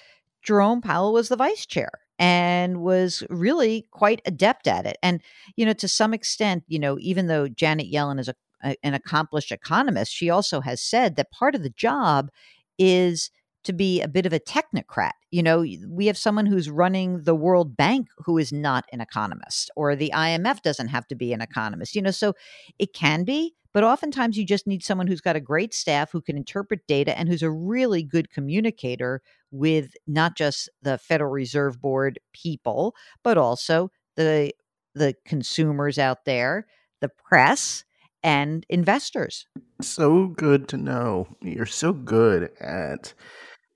Jerome 0.44 0.82
Powell 0.82 1.14
was 1.14 1.30
the 1.30 1.36
vice 1.36 1.66
chair 1.66 1.92
and 2.20 2.82
was 2.82 3.24
really 3.30 3.88
quite 3.92 4.22
adept 4.26 4.68
at 4.68 4.86
it. 4.86 4.98
And, 5.02 5.22
you 5.56 5.66
know, 5.66 5.74
to 5.74 5.88
some 5.88 6.14
extent, 6.14 6.64
you 6.68 6.78
know, 6.78 6.98
even 7.00 7.28
though 7.28 7.48
Janet 7.48 7.92
Yellen 7.92 8.20
is 8.20 8.28
a, 8.28 8.36
a, 8.64 8.76
an 8.84 8.94
accomplished 8.94 9.52
economist, 9.52 10.14
she 10.14 10.30
also 10.30 10.62
has 10.62 10.82
said 10.82 11.16
that 11.16 11.32
part 11.32 11.56
of 11.56 11.64
the 11.64 11.70
job 11.70 12.30
is 12.78 13.32
to 13.64 13.74
be 13.74 14.02
a 14.02 14.08
bit 14.08 14.26
of 14.26 14.34
a 14.34 14.40
technocrat. 14.40 15.12
You 15.32 15.44
know, 15.44 15.66
we 15.88 16.08
have 16.08 16.18
someone 16.18 16.46
who's 16.46 16.70
running 16.70 17.24
the 17.24 17.36
World 17.36 17.78
Bank 17.78 18.08
who 18.18 18.38
is 18.38 18.52
not 18.52 18.86
an 18.92 19.02
economist, 19.02 19.72
or 19.76 19.96
the 19.96 20.12
IMF 20.14 20.62
doesn't 20.62 20.90
have 20.90 21.08
to 21.08 21.16
be 21.16 21.34
an 21.34 21.42
economist. 21.42 21.96
You 21.96 22.02
know, 22.02 22.12
so 22.12 22.34
it 22.78 22.94
can 22.94 23.24
be, 23.24 23.56
but 23.74 23.84
oftentimes 23.84 24.38
you 24.38 24.46
just 24.46 24.68
need 24.68 24.84
someone 24.84 25.08
who's 25.08 25.22
got 25.22 25.36
a 25.36 25.42
great 25.42 25.74
staff 25.74 26.12
who 26.12 26.22
can 26.22 26.38
interpret 26.38 26.86
data 26.88 27.18
and 27.18 27.30
who's 27.30 27.44
a 27.44 27.52
really 27.52 28.04
good 28.04 28.30
communicator 28.30 29.22
with 29.52 29.94
not 30.08 30.36
just 30.36 30.70
the 30.82 30.98
Federal 30.98 31.32
Reserve 31.32 31.82
Board 31.82 32.20
people, 32.34 32.96
but 33.24 33.38
also 33.38 33.90
the 34.16 34.52
the 34.94 35.16
consumers 35.26 35.98
out 35.98 36.26
there, 36.26 36.68
the 37.00 37.10
press, 37.10 37.86
and 38.24 38.66
investors. 38.70 39.48
So 39.82 40.28
good 40.28 40.68
to 40.70 40.78
know. 40.78 41.28
You're 41.42 41.66
so 41.66 41.94
good 41.94 42.52
at 42.60 43.14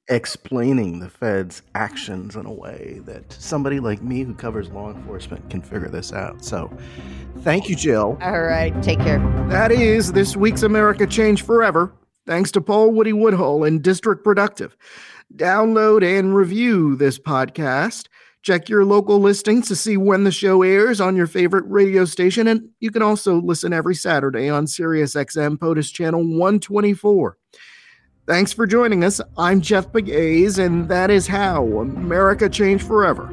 explaining 0.07 0.99
the 0.99 1.09
Fed's 1.09 1.61
actions 1.73 2.35
in 2.35 2.45
a 2.45 2.53
way 2.53 3.01
that 3.05 3.31
somebody 3.31 3.79
like 3.79 4.01
me 4.01 4.23
who 4.23 4.33
covers 4.33 4.69
law 4.69 4.91
enforcement 4.91 5.49
can 5.49 5.61
figure 5.61 5.89
this 5.89 6.13
out. 6.13 6.43
So, 6.45 6.71
thank 7.39 7.69
you, 7.69 7.75
Jill. 7.75 8.17
All 8.21 8.43
right, 8.43 8.73
take 8.83 8.99
care. 8.99 9.19
That 9.49 9.71
is 9.71 10.11
this 10.11 10.35
week's 10.35 10.63
America 10.63 11.07
Change 11.07 11.43
Forever. 11.43 11.91
Thanks 12.27 12.51
to 12.51 12.61
Paul 12.61 12.91
Woody 12.91 13.13
Woodhull 13.13 13.63
and 13.63 13.81
District 13.81 14.23
Productive. 14.23 14.75
Download 15.35 16.03
and 16.03 16.35
review 16.35 16.95
this 16.95 17.19
podcast. 17.19 18.07
Check 18.41 18.69
your 18.69 18.85
local 18.85 19.19
listings 19.19 19.67
to 19.69 19.75
see 19.75 19.97
when 19.97 20.23
the 20.23 20.31
show 20.31 20.61
airs 20.61 21.01
on 21.01 21.15
your 21.15 21.25
favorite 21.25 21.65
radio 21.67 22.05
station, 22.05 22.47
and 22.47 22.69
you 22.79 22.91
can 22.91 23.01
also 23.01 23.41
listen 23.41 23.73
every 23.73 23.95
Saturday 23.95 24.49
on 24.49 24.67
SiriusXM 24.67 25.57
POTUS 25.57 25.91
Channel 25.91 26.21
124. 26.21 27.37
Thanks 28.27 28.51
for 28.51 28.65
joining 28.65 29.03
us. 29.03 29.21
I'm 29.37 29.61
Jeff 29.61 29.91
Pegues, 29.91 30.57
and 30.57 30.89
that 30.89 31.11
is 31.11 31.27
how 31.27 31.63
America 31.63 32.49
changed 32.49 32.87
forever. 32.87 33.29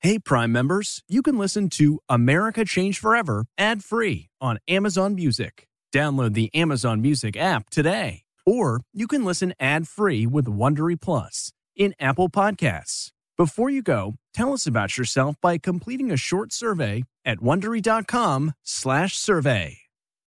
Hey, 0.00 0.18
Prime 0.18 0.52
members, 0.52 1.02
you 1.08 1.22
can 1.22 1.38
listen 1.38 1.70
to 1.70 2.00
America 2.08 2.64
Changed 2.64 2.98
Forever 2.98 3.46
ad 3.56 3.84
free 3.84 4.28
on 4.40 4.58
Amazon 4.68 5.14
Music. 5.14 5.68
Download 5.94 6.34
the 6.34 6.52
Amazon 6.54 7.00
Music 7.00 7.36
app 7.36 7.70
today, 7.70 8.24
or 8.44 8.80
you 8.92 9.06
can 9.06 9.24
listen 9.24 9.54
ad 9.60 9.86
free 9.86 10.26
with 10.26 10.46
Wondery 10.46 11.00
Plus 11.00 11.52
in 11.76 11.94
Apple 12.00 12.28
Podcasts. 12.28 13.12
Before 13.42 13.68
you 13.68 13.82
go, 13.82 14.14
tell 14.32 14.52
us 14.52 14.68
about 14.68 14.96
yourself 14.96 15.34
by 15.42 15.58
completing 15.58 16.12
a 16.12 16.16
short 16.16 16.52
survey 16.52 17.02
at 17.24 17.38
wondery.com/survey. 17.38 19.78